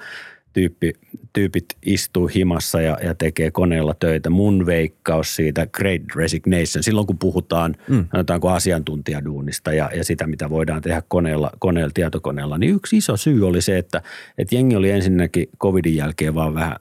tyyppi, 0.54 0.92
tyypit 1.32 1.64
istuu 1.86 2.30
himassa 2.34 2.80
ja, 2.80 2.98
ja 3.02 3.14
tekee 3.14 3.50
koneella 3.50 3.94
töitä. 3.98 4.30
Mun 4.30 4.66
veikkaus 4.66 5.36
siitä 5.36 5.66
Great 5.66 6.02
Resignation, 6.16 6.82
silloin 6.82 7.06
kun 7.06 7.18
puhutaan 7.18 7.74
mm. 7.88 8.06
sanotaanko 8.12 8.50
asiantuntijaduunista 8.50 9.72
ja, 9.72 9.90
ja 9.94 10.04
sitä, 10.04 10.26
mitä 10.26 10.50
voidaan 10.50 10.82
tehdä 10.82 11.02
koneella, 11.08 11.50
koneella, 11.58 11.90
tietokoneella, 11.94 12.58
niin 12.58 12.74
yksi 12.74 12.96
iso 12.96 13.16
syy 13.16 13.46
oli 13.46 13.62
se, 13.62 13.78
että, 13.78 14.02
että 14.38 14.54
jengi 14.54 14.76
oli 14.76 14.90
ensinnäkin 14.90 15.48
covidin 15.58 15.96
jälkeen 15.96 16.34
vaan 16.34 16.54
vähän 16.54 16.76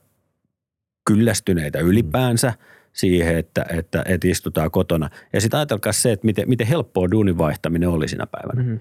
kyllästyneitä 1.06 1.80
ylipäänsä– 1.80 2.54
siihen, 2.94 3.38
että, 3.38 3.66
että, 3.70 4.04
että 4.08 4.28
istutaan 4.28 4.72
kotona. 4.72 5.10
Ja 5.34 5.42
sitten 5.42 5.58
ajatelkaa 5.58 5.94
se, 5.94 6.12
että 6.12 6.26
miten, 6.26 6.50
miten 6.50 6.68
helppoa 6.68 7.12
duunin 7.12 7.38
vaihtaminen 7.38 7.90
oli 7.90 8.08
sinä 8.08 8.28
päivänä. 8.28 8.62
Mm-hmm. 8.62 8.80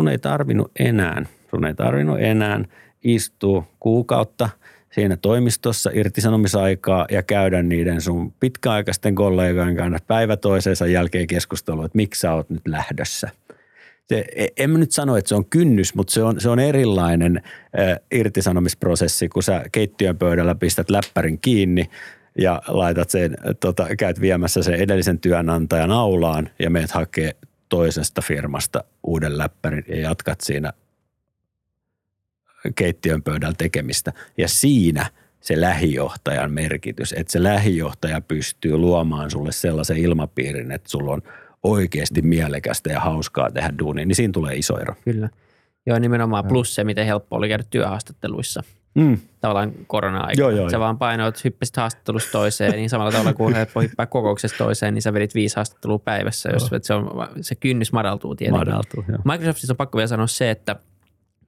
Sun 0.00 0.08
ei 0.08 0.18
tarvinnut 0.18 0.72
enää, 0.78 1.26
sun 1.50 1.64
ei 1.64 1.74
tarvinnut 1.74 2.20
enää 2.20 2.64
istua 3.06 3.64
kuukautta 3.80 4.48
siinä 4.96 5.16
toimistossa 5.16 5.90
irtisanomisaikaa 5.94 7.06
ja 7.10 7.22
käydä 7.22 7.62
niiden 7.62 8.00
sun 8.00 8.32
pitkäaikaisten 8.40 9.14
kollegojen 9.14 9.76
kanssa 9.76 10.04
päivä 10.06 10.36
toisensa 10.36 10.86
jälkeen 10.86 11.26
keskustelua, 11.26 11.84
että 11.84 11.96
miksi 11.96 12.20
sä 12.20 12.34
oot 12.34 12.50
nyt 12.50 12.68
lähdössä. 12.68 13.30
Se, 14.08 14.24
e, 14.36 14.46
en 14.56 14.70
mä 14.70 14.78
nyt 14.78 14.92
sano, 14.92 15.16
että 15.16 15.28
se 15.28 15.34
on 15.34 15.44
kynnys, 15.44 15.94
mutta 15.94 16.12
se 16.12 16.22
on, 16.22 16.40
se 16.40 16.48
on 16.48 16.58
erilainen 16.58 17.36
äh, 17.36 17.96
irtisanomisprosessi, 18.10 19.28
kun 19.28 19.42
sä 19.42 19.64
keittiön 19.72 20.18
pöydällä 20.18 20.54
pistät 20.54 20.90
läppärin 20.90 21.38
kiinni 21.40 21.90
ja 22.38 22.62
laitat 22.68 23.10
sen, 23.10 23.36
tota, 23.60 23.96
käyt 23.98 24.20
viemässä 24.20 24.62
sen 24.62 24.74
edellisen 24.74 25.18
työnantajan 25.18 25.90
aulaan 25.90 26.48
ja 26.58 26.70
meet 26.70 26.90
hakee 26.90 27.32
toisesta 27.68 28.22
firmasta 28.22 28.84
uuden 29.02 29.38
läppärin 29.38 29.84
ja 29.88 29.96
jatkat 29.96 30.40
siinä 30.40 30.72
keittiön 32.74 33.22
pöydällä 33.22 33.54
tekemistä. 33.58 34.12
Ja 34.38 34.48
siinä 34.48 35.06
se 35.40 35.60
lähijohtajan 35.60 36.52
merkitys, 36.52 37.12
että 37.12 37.32
se 37.32 37.42
lähijohtaja 37.42 38.20
pystyy 38.20 38.76
luomaan 38.76 39.30
sulle 39.30 39.52
sellaisen 39.52 39.96
ilmapiirin, 39.96 40.72
että 40.72 40.90
sulla 40.90 41.12
on 41.12 41.22
oikeasti 41.62 42.22
mielekästä 42.22 42.92
ja 42.92 43.00
hauskaa 43.00 43.50
tehdä 43.50 43.72
duunia, 43.78 44.06
niin 44.06 44.16
siinä 44.16 44.32
tulee 44.32 44.54
iso 44.54 44.78
ero. 44.78 44.94
Kyllä. 45.04 45.28
Joo, 45.86 45.98
nimenomaan 45.98 46.44
plus 46.44 46.74
se, 46.74 46.84
miten 46.84 47.06
helppo 47.06 47.36
oli 47.36 47.48
käydä 47.48 47.64
työhaastatteluissa. 47.70 48.62
Mm. 48.94 49.18
Tavallaan 49.40 49.72
korona-aika. 49.86 50.42
Joo, 50.42 50.50
joo, 50.50 50.70
Sä 50.70 50.76
joo. 50.76 50.80
vaan 50.80 50.98
painoit, 50.98 51.44
hyppäsit 51.44 51.76
haastattelusta 51.76 52.32
toiseen, 52.32 52.72
niin 52.72 52.90
samalla 52.90 53.12
tavalla 53.12 53.32
kuin 53.32 53.54
helppo 53.56 53.80
hyppää 53.80 54.06
kokouksesta 54.06 54.58
toiseen, 54.58 54.94
niin 54.94 55.02
sä 55.02 55.12
vedit 55.12 55.34
viisi 55.34 55.56
haastattelua 55.56 55.98
päivässä, 55.98 56.50
jos 56.52 56.70
se, 56.82 56.94
on, 56.94 57.28
se 57.40 57.54
kynnys 57.54 57.92
madaltuu 57.92 58.34
tietenkin. 58.34 58.68
Madaltuu, 58.68 59.04
joo. 59.08 59.18
Microsoftissa 59.24 59.72
on 59.72 59.76
pakko 59.76 59.96
vielä 59.96 60.08
sanoa 60.08 60.26
se, 60.26 60.50
että 60.50 60.76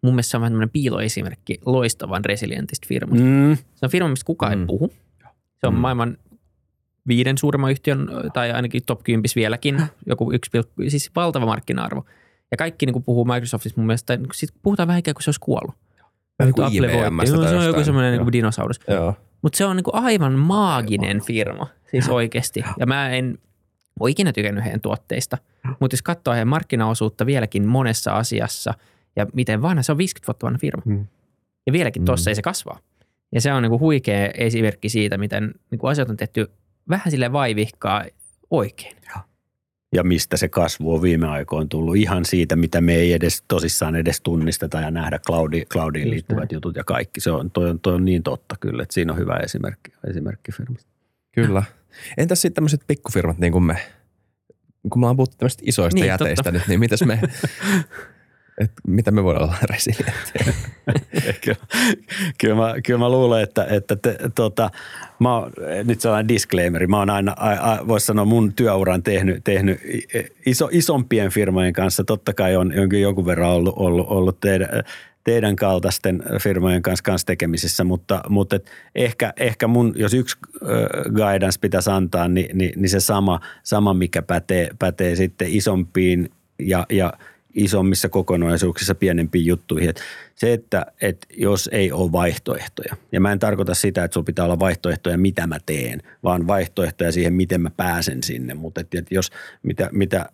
mun 0.02 0.14
mielestä 0.14 0.30
se 0.30 0.36
on 0.36 0.40
vähän 0.40 0.52
tämmöinen 0.52 0.70
piiloesimerkki 0.70 1.60
loistavan 1.66 2.24
resilientistä 2.24 2.86
firmasta. 2.88 3.24
Mm. 3.24 3.56
Se 3.74 3.86
on 3.86 3.90
firma, 3.90 4.08
mistä 4.08 4.26
kukaan 4.26 4.54
mm. 4.54 4.60
Ei 4.60 4.66
puhu. 4.66 4.92
Se 5.60 5.66
on 5.66 5.74
Mm. 5.74 5.80
maailman 5.80 6.16
viiden 7.08 7.38
suurimman 7.38 7.70
yhtiön, 7.70 8.08
tai 8.32 8.52
ainakin 8.52 8.82
top 8.86 9.02
10 9.04 9.24
vieläkin, 9.36 9.82
joku 10.06 10.32
1, 10.32 10.50
siis 10.88 11.10
valtava 11.16 11.46
markkina-arvo. 11.46 12.04
Ja 12.50 12.56
kaikki 12.56 12.86
niin 12.86 13.02
puhuu 13.02 13.24
Microsoftista 13.24 13.80
mun 13.80 13.86
mielestä, 13.86 14.16
niin 14.16 14.28
sit 14.34 14.50
puhutaan 14.62 14.86
vähän 14.86 14.98
ikään 14.98 15.14
kuin 15.14 15.22
se 15.22 15.28
olisi 15.28 15.40
kuollut. 15.40 15.74
Vähän 16.38 16.54
kuin 16.54 16.66
Apple 16.66 16.92
voitti. 16.92 17.26
Se 17.48 17.56
on 17.56 17.64
joku 17.64 17.84
semmoinen 17.84 18.18
niin 18.18 18.32
dinosaurus. 18.32 18.80
Joo. 18.88 19.14
Mutta 19.42 19.56
se 19.56 19.64
on 19.64 19.76
niin 19.76 19.84
aivan 19.92 20.32
maaginen 20.32 21.22
firma, 21.22 21.66
siis 21.90 22.08
oikeasti. 22.08 22.64
Ja 22.78 22.86
mä 22.86 23.10
en 23.10 23.38
ole 24.00 24.10
ikinä 24.10 24.32
tykännyt 24.32 24.64
heidän 24.64 24.80
tuotteista, 24.80 25.38
mutta 25.80 25.94
jos 25.94 26.02
katsoo 26.02 26.34
heidän 26.34 26.48
markkinaosuutta 26.48 27.26
vieläkin 27.26 27.66
monessa 27.68 28.12
asiassa 28.12 28.74
ja 29.16 29.26
miten 29.34 29.62
vanha, 29.62 29.82
se 29.82 29.92
on 29.92 29.98
50 29.98 30.26
vuotta 30.26 30.46
vanha 30.46 30.58
firma. 30.58 30.82
Mm. 30.86 31.06
Ja 31.66 31.72
vieläkin 31.72 32.04
tuossa 32.04 32.28
Mm. 32.28 32.30
ei 32.30 32.34
se 32.34 32.42
kasvaa. 32.42 32.78
Ja 33.32 33.40
se 33.40 33.52
on 33.52 33.62
niin 33.62 33.70
kuin 33.70 33.80
huikea 33.80 34.30
esimerkki 34.34 34.88
siitä, 34.88 35.18
miten 35.18 35.54
niin 35.70 35.78
kuin 35.78 35.90
asiat 35.90 36.10
on 36.10 36.16
tehty 36.16 36.50
vähän 36.88 37.10
sille 37.10 37.32
vaivihkaa 37.32 38.04
oikein. 38.50 38.96
Ja 39.94 40.02
mistä 40.04 40.36
se 40.36 40.48
kasvu 40.48 40.94
on 40.94 41.02
viime 41.02 41.26
aikoina 41.28 41.66
tullut 41.68 41.96
ihan 41.96 42.24
siitä, 42.24 42.56
mitä 42.56 42.80
me 42.80 42.94
ei 42.94 43.12
edes 43.12 43.44
tosissaan 43.48 43.96
edes 43.96 44.20
tunnisteta 44.20 44.80
ja 44.80 44.90
nähdä 44.90 45.18
cloudi, 45.18 45.64
cloudiin 45.64 46.02
Just 46.04 46.12
liittyvät 46.12 46.38
näin. 46.40 46.48
jutut 46.52 46.76
ja 46.76 46.84
kaikki. 46.84 47.20
Se 47.20 47.30
on, 47.30 47.50
toi, 47.50 47.70
on, 47.70 47.80
toi 47.80 47.94
on 47.94 48.04
niin 48.04 48.22
totta 48.22 48.54
kyllä, 48.60 48.82
että 48.82 48.92
siinä 48.94 49.12
on 49.12 49.18
hyvä 49.18 49.36
esimerkki, 49.36 49.92
esimerkki 50.10 50.52
firmasta. 50.52 50.90
Kyllä. 51.34 51.62
Entäs 52.16 52.40
sitten 52.42 52.54
tämmöiset 52.54 52.80
pikkufirmat 52.86 53.38
niin 53.38 53.52
kuin 53.52 53.64
me? 53.64 53.76
Kun 54.90 55.00
me 55.00 55.06
ollaan 55.06 55.16
puhuttu 55.16 55.36
tämmöistä 55.36 55.62
isoista 55.66 55.94
niin, 56.00 56.06
jäteistä 56.08 56.42
totta. 56.42 56.58
nyt, 56.58 56.68
niin 56.68 56.80
mitäs 56.80 57.02
me, 57.02 57.20
et 58.58 58.70
mitä 58.86 59.10
me 59.10 59.24
voidaan 59.24 59.44
olla 59.44 59.56
resilienttejä? 59.74 60.54
kyllä, 61.44 61.58
kyllä, 62.38 62.54
mä, 62.54 62.74
kyllä 62.86 62.98
mä 62.98 63.08
luulen, 63.08 63.42
että, 63.42 63.66
että 63.70 63.96
te, 63.96 64.18
tota, 64.34 64.70
mä 65.18 65.34
oon, 65.34 65.52
nyt 65.84 66.00
sellainen 66.00 66.28
disclaimeri, 66.28 66.86
mä 66.86 66.98
oon 66.98 67.10
aina, 67.10 67.36
voisi 67.88 68.06
sanoa 68.06 68.24
mun 68.24 68.52
työuran 68.52 69.02
tehnyt, 69.02 69.44
tehnyt 69.44 69.80
iso, 70.46 70.68
isompien 70.72 71.30
firmojen 71.30 71.72
kanssa, 71.72 72.04
totta 72.04 72.34
kai 72.34 72.56
on 72.56 72.72
jonkin 72.76 73.02
jonkun 73.02 73.26
verran 73.26 73.50
ollut, 73.50 73.74
ollut, 73.76 74.06
ollut 74.10 74.40
teidän, 74.40 74.68
teidän 75.24 75.56
kaltaisten 75.56 76.22
firmojen 76.42 76.82
kanssa, 76.82 77.02
kanssa 77.02 77.26
tekemisissä, 77.26 77.84
mutta, 77.84 78.22
mutta 78.28 78.56
et 78.56 78.70
ehkä, 78.94 79.32
ehkä 79.36 79.66
mun, 79.66 79.92
jos 79.96 80.14
yksi 80.14 80.36
guidance 81.14 81.60
pitäisi 81.60 81.90
antaa, 81.90 82.28
niin, 82.28 82.58
niin, 82.58 82.72
niin 82.76 82.90
se 82.90 83.00
sama, 83.00 83.40
sama 83.62 83.94
mikä 83.94 84.22
pätee, 84.22 84.68
pätee 84.78 85.16
sitten 85.16 85.48
isompiin 85.50 86.30
ja, 86.58 86.86
ja 86.90 87.12
isommissa 87.54 88.08
kokonaisuuksissa 88.08 88.94
pienempiin 88.94 89.46
juttuihin. 89.46 89.90
Et 89.90 90.00
se, 90.34 90.52
että 90.52 90.86
et 91.00 91.26
jos 91.36 91.70
ei 91.72 91.92
ole 91.92 92.12
vaihtoehtoja, 92.12 92.96
ja 93.12 93.20
mä 93.20 93.32
en 93.32 93.38
tarkoita 93.38 93.74
sitä, 93.74 94.04
että 94.04 94.14
sulla 94.14 94.24
pitää 94.24 94.44
olla 94.44 94.58
vaihtoehtoja, 94.58 95.18
mitä 95.18 95.46
mä 95.46 95.58
teen, 95.66 96.02
vaan 96.22 96.46
vaihtoehtoja 96.46 97.12
siihen, 97.12 97.32
miten 97.32 97.60
mä 97.60 97.70
pääsen 97.70 98.22
sinne. 98.22 98.54
Mutta 98.54 98.80
et, 98.80 98.94
et 98.94 99.06
jos 99.10 99.30
mitä, 99.62 99.90
mitä 99.92 100.26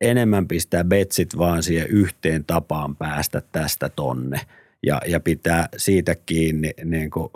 enemmän 0.00 0.48
pistää 0.48 0.84
betsit 0.84 1.38
vaan 1.38 1.62
siihen 1.62 1.88
yhteen 1.88 2.44
tapaan 2.44 2.96
päästä 2.96 3.42
tästä 3.52 3.88
tonne 3.88 4.40
ja, 4.86 5.00
ja 5.06 5.20
pitää 5.20 5.68
siitä 5.76 6.14
kiinni 6.26 6.70
niin 6.84 7.10
kuin 7.10 7.30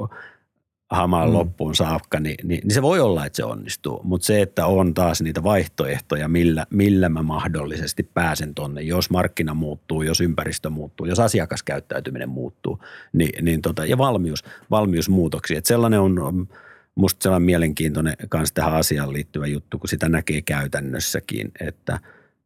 hamaan 0.93 1.29
Mm. 1.29 1.33
mm. 1.33 1.39
loppuun 1.39 1.75
saakka, 1.75 2.21
niin, 2.21 2.49
niin, 2.49 2.61
niin 2.65 2.75
se 2.75 2.83
voi 2.83 3.01
olla, 3.01 3.27
että 3.27 3.37
se 3.37 3.45
onnistuu. 3.45 4.01
Mutta 4.05 4.27
se, 4.27 4.43
että 4.43 4.67
on 4.67 4.95
taas 4.95 5.23
niitä 5.23 5.43
vaihtoehtoja, 5.43 6.29
millä, 6.29 6.67
millä 6.71 7.09
mä 7.09 7.23
mahdollisesti 7.23 8.03
pääsen 8.03 8.55
tonne, 8.55 8.83
jos 8.83 9.11
markkina 9.11 9.55
muuttuu, 9.55 10.03
jos 10.03 10.21
ympäristö 10.21 10.71
muuttuu, 10.71 11.07
jos 11.07 11.21
asiakaskäyttäytyminen 11.21 12.29
muuttuu, 12.29 12.79
niin, 13.13 13.45
niin 13.45 13.63
tota, 13.63 13.87
ja 13.87 13.99
valmius, 13.99 14.45
valmius 14.71 15.09
muutoksiin. 15.09 15.59
Et 15.59 15.67
sellainen 15.67 16.01
on 16.01 16.49
musta 16.95 17.23
sellainen 17.23 17.47
mielenkiintoinen 17.47 18.17
kanssa 18.29 18.55
tähän 18.55 18.75
asiaan 18.75 19.13
liittyvä 19.13 19.47
juttu, 19.47 19.79
kun 19.79 19.89
sitä 19.89 20.09
näkee 20.09 20.43
käytännössäkin, 20.43 21.53
että 21.61 22.01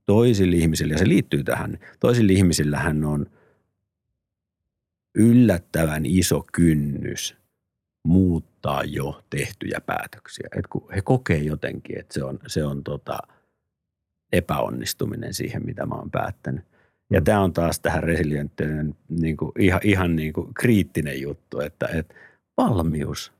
toisilla 0.06 0.56
ihmisillä, 0.56 0.94
ja 0.94 0.98
se 0.98 1.08
liittyy 1.08 1.44
tähän, 1.44 1.78
toisilla 2.00 2.32
ihmisillähän 2.32 3.04
on 3.04 3.26
yllättävän 5.14 6.06
iso 6.06 6.44
kynnys 6.52 7.36
muuttaa 8.06 8.82
jo 8.84 9.22
tehtyjä 9.30 9.80
päätöksiä. 9.86 10.48
Et 10.56 10.66
kun 10.66 10.92
he 10.94 11.02
kokee 11.02 11.38
jotenkin, 11.38 11.98
että 11.98 12.14
se 12.14 12.24
on, 12.24 12.38
se 12.46 12.64
on 12.64 12.84
tota 12.84 13.18
epäonnistuminen 14.32 15.34
siihen, 15.34 15.66
mitä 15.66 15.86
mä 15.86 15.94
oon 15.94 16.10
päättänyt. 16.10 16.64
Ja 17.10 17.20
Mm. 17.20 17.24
tämä 17.24 17.40
on 17.40 17.52
taas 17.52 17.80
tähän 17.80 18.02
resilienttinen 18.02 18.94
niin 19.08 19.36
kuin, 19.36 19.52
ihan, 19.58 19.80
ihan 19.84 20.16
niin 20.16 20.32
kuin 20.32 20.54
kriittinen 20.54 21.20
juttu, 21.20 21.60
että, 21.60 21.88
että 21.92 22.14
valmius 22.56 23.32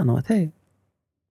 sanoa, 0.00 0.18
että 0.18 0.34
hei, 0.34 0.52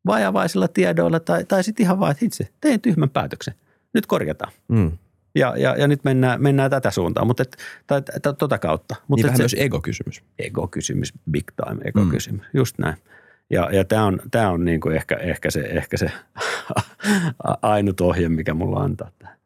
vajavaisilla 0.05 0.67
tiedoilla 0.67 1.19
tai, 1.19 1.45
tai 1.45 1.63
sitten 1.63 1.83
ihan 1.83 1.99
vaan, 1.99 2.11
että 2.11 2.25
itse 2.25 2.49
tein 2.61 2.81
tyhmän 2.81 3.09
päätöksen. 3.09 3.53
Nyt 3.93 4.05
korjataan. 4.05 4.51
Mm. 4.67 4.91
Ja, 5.37 5.53
ja, 5.57 5.75
ja 5.77 5.87
nyt 5.87 6.03
mennään, 6.03 6.41
mennään 6.41 6.69
tätä 6.69 6.91
suuntaan, 6.91 7.27
mutta 7.27 7.43
et, 7.43 7.57
tai, 7.87 8.01
tai, 8.01 8.33
tota 8.33 8.57
kautta. 8.59 8.95
Mutta 9.07 9.27
Niin 9.27 9.33
et 9.33 9.39
vähän 9.39 9.49
se, 9.49 9.57
myös 9.57 9.65
ego-kysymys. 9.65 10.23
ego-kysymys, 10.39 11.13
big 11.31 11.47
time 11.65 11.81
ego-kysymys, 11.85 12.41
mm. 12.41 12.49
just 12.53 12.77
näin. 12.77 12.97
Ja, 13.49 13.69
ja 13.71 13.85
tämä 13.85 14.05
on, 14.05 14.19
tää 14.31 14.51
on 14.51 14.65
niinku 14.65 14.89
ehkä, 14.89 15.15
ehkä 15.15 15.51
se, 15.51 15.59
ehkä 15.59 15.97
se 15.97 16.11
ainut 17.61 18.01
ohje, 18.01 18.29
mikä 18.29 18.53
mulla 18.53 18.79
antaa 18.79 19.11
tähän. 19.19 19.37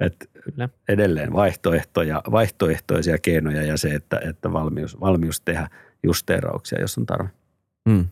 Et 0.00 0.30
Kyllä. 0.44 0.68
edelleen 0.88 1.32
vaihtoehtoja, 1.32 2.22
vaihtoehtoisia 2.30 3.18
keinoja 3.18 3.62
ja 3.62 3.76
se, 3.76 3.94
että, 3.94 4.20
että 4.28 4.52
valmius, 4.52 5.00
valmius 5.00 5.40
tehdä 5.40 5.68
justeerauksia, 6.02 6.80
jos 6.80 6.98
on 6.98 7.06
tarve. 7.06 7.28
Mm. 7.88 8.06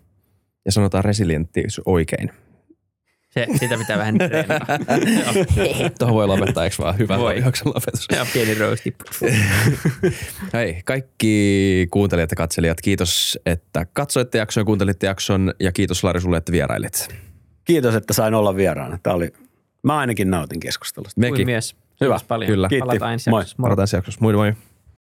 Ja 0.65 0.73
sanotaan 0.73 1.05
resilienttiys 1.05 1.81
oikein. 1.87 2.31
Se, 3.35 3.47
sitä 3.61 3.79
pitää 3.79 3.99
vähän 3.99 4.19
treenata. 4.19 4.67
Tuohon 5.99 6.15
voi 6.17 6.27
lopettaa, 6.27 6.65
eikö 6.65 6.77
vaan? 6.79 6.99
Hyvä 6.99 7.19
Voi. 7.19 7.43
lopetus. 7.65 8.07
Ja 8.17 8.27
pieni 8.33 8.55
roasti. 8.55 8.97
Hei, 10.55 10.83
kaikki 10.85 11.87
kuuntelijat 11.91 12.31
ja 12.31 12.37
katselijat, 12.37 12.81
kiitos, 12.81 13.39
että 13.47 13.87
katsoitte 13.93 14.39
jakson 14.39 14.61
ja 14.61 14.65
kuuntelitte 14.65 15.07
jakson. 15.07 15.55
Ja 15.61 15.73
kiitos 15.73 16.05
Lari 16.05 16.21
sulle, 16.21 16.37
että 16.37 16.53
vierailit. 16.53 17.09
Kiitos, 17.65 17.95
että 17.95 18.13
sain 18.13 18.35
olla 18.35 18.57
vieraana. 18.57 18.99
Tämä 19.03 19.17
oli, 19.17 19.33
mä 19.83 19.99
ainakin 19.99 20.31
nautin 20.31 20.61
keskustelusta. 20.61 21.21
Mekin. 21.21 21.47
Mies. 21.47 21.77
Hyvä. 22.01 22.15
Kiitos 22.15 22.29
paljon. 22.29 22.51
Kyllä. 22.51 22.69
Kiitti. 22.69 22.87
Palataan 22.87 23.13
ensi 23.13 23.31
Moi. 23.31 23.41
jaksossa. 23.41 23.57
Moro. 23.59 23.69
Varataan 23.69 23.85
ensi 23.85 23.97
jaksossa. 23.97 24.21
Moi 24.21 24.33
moi. 24.33 24.53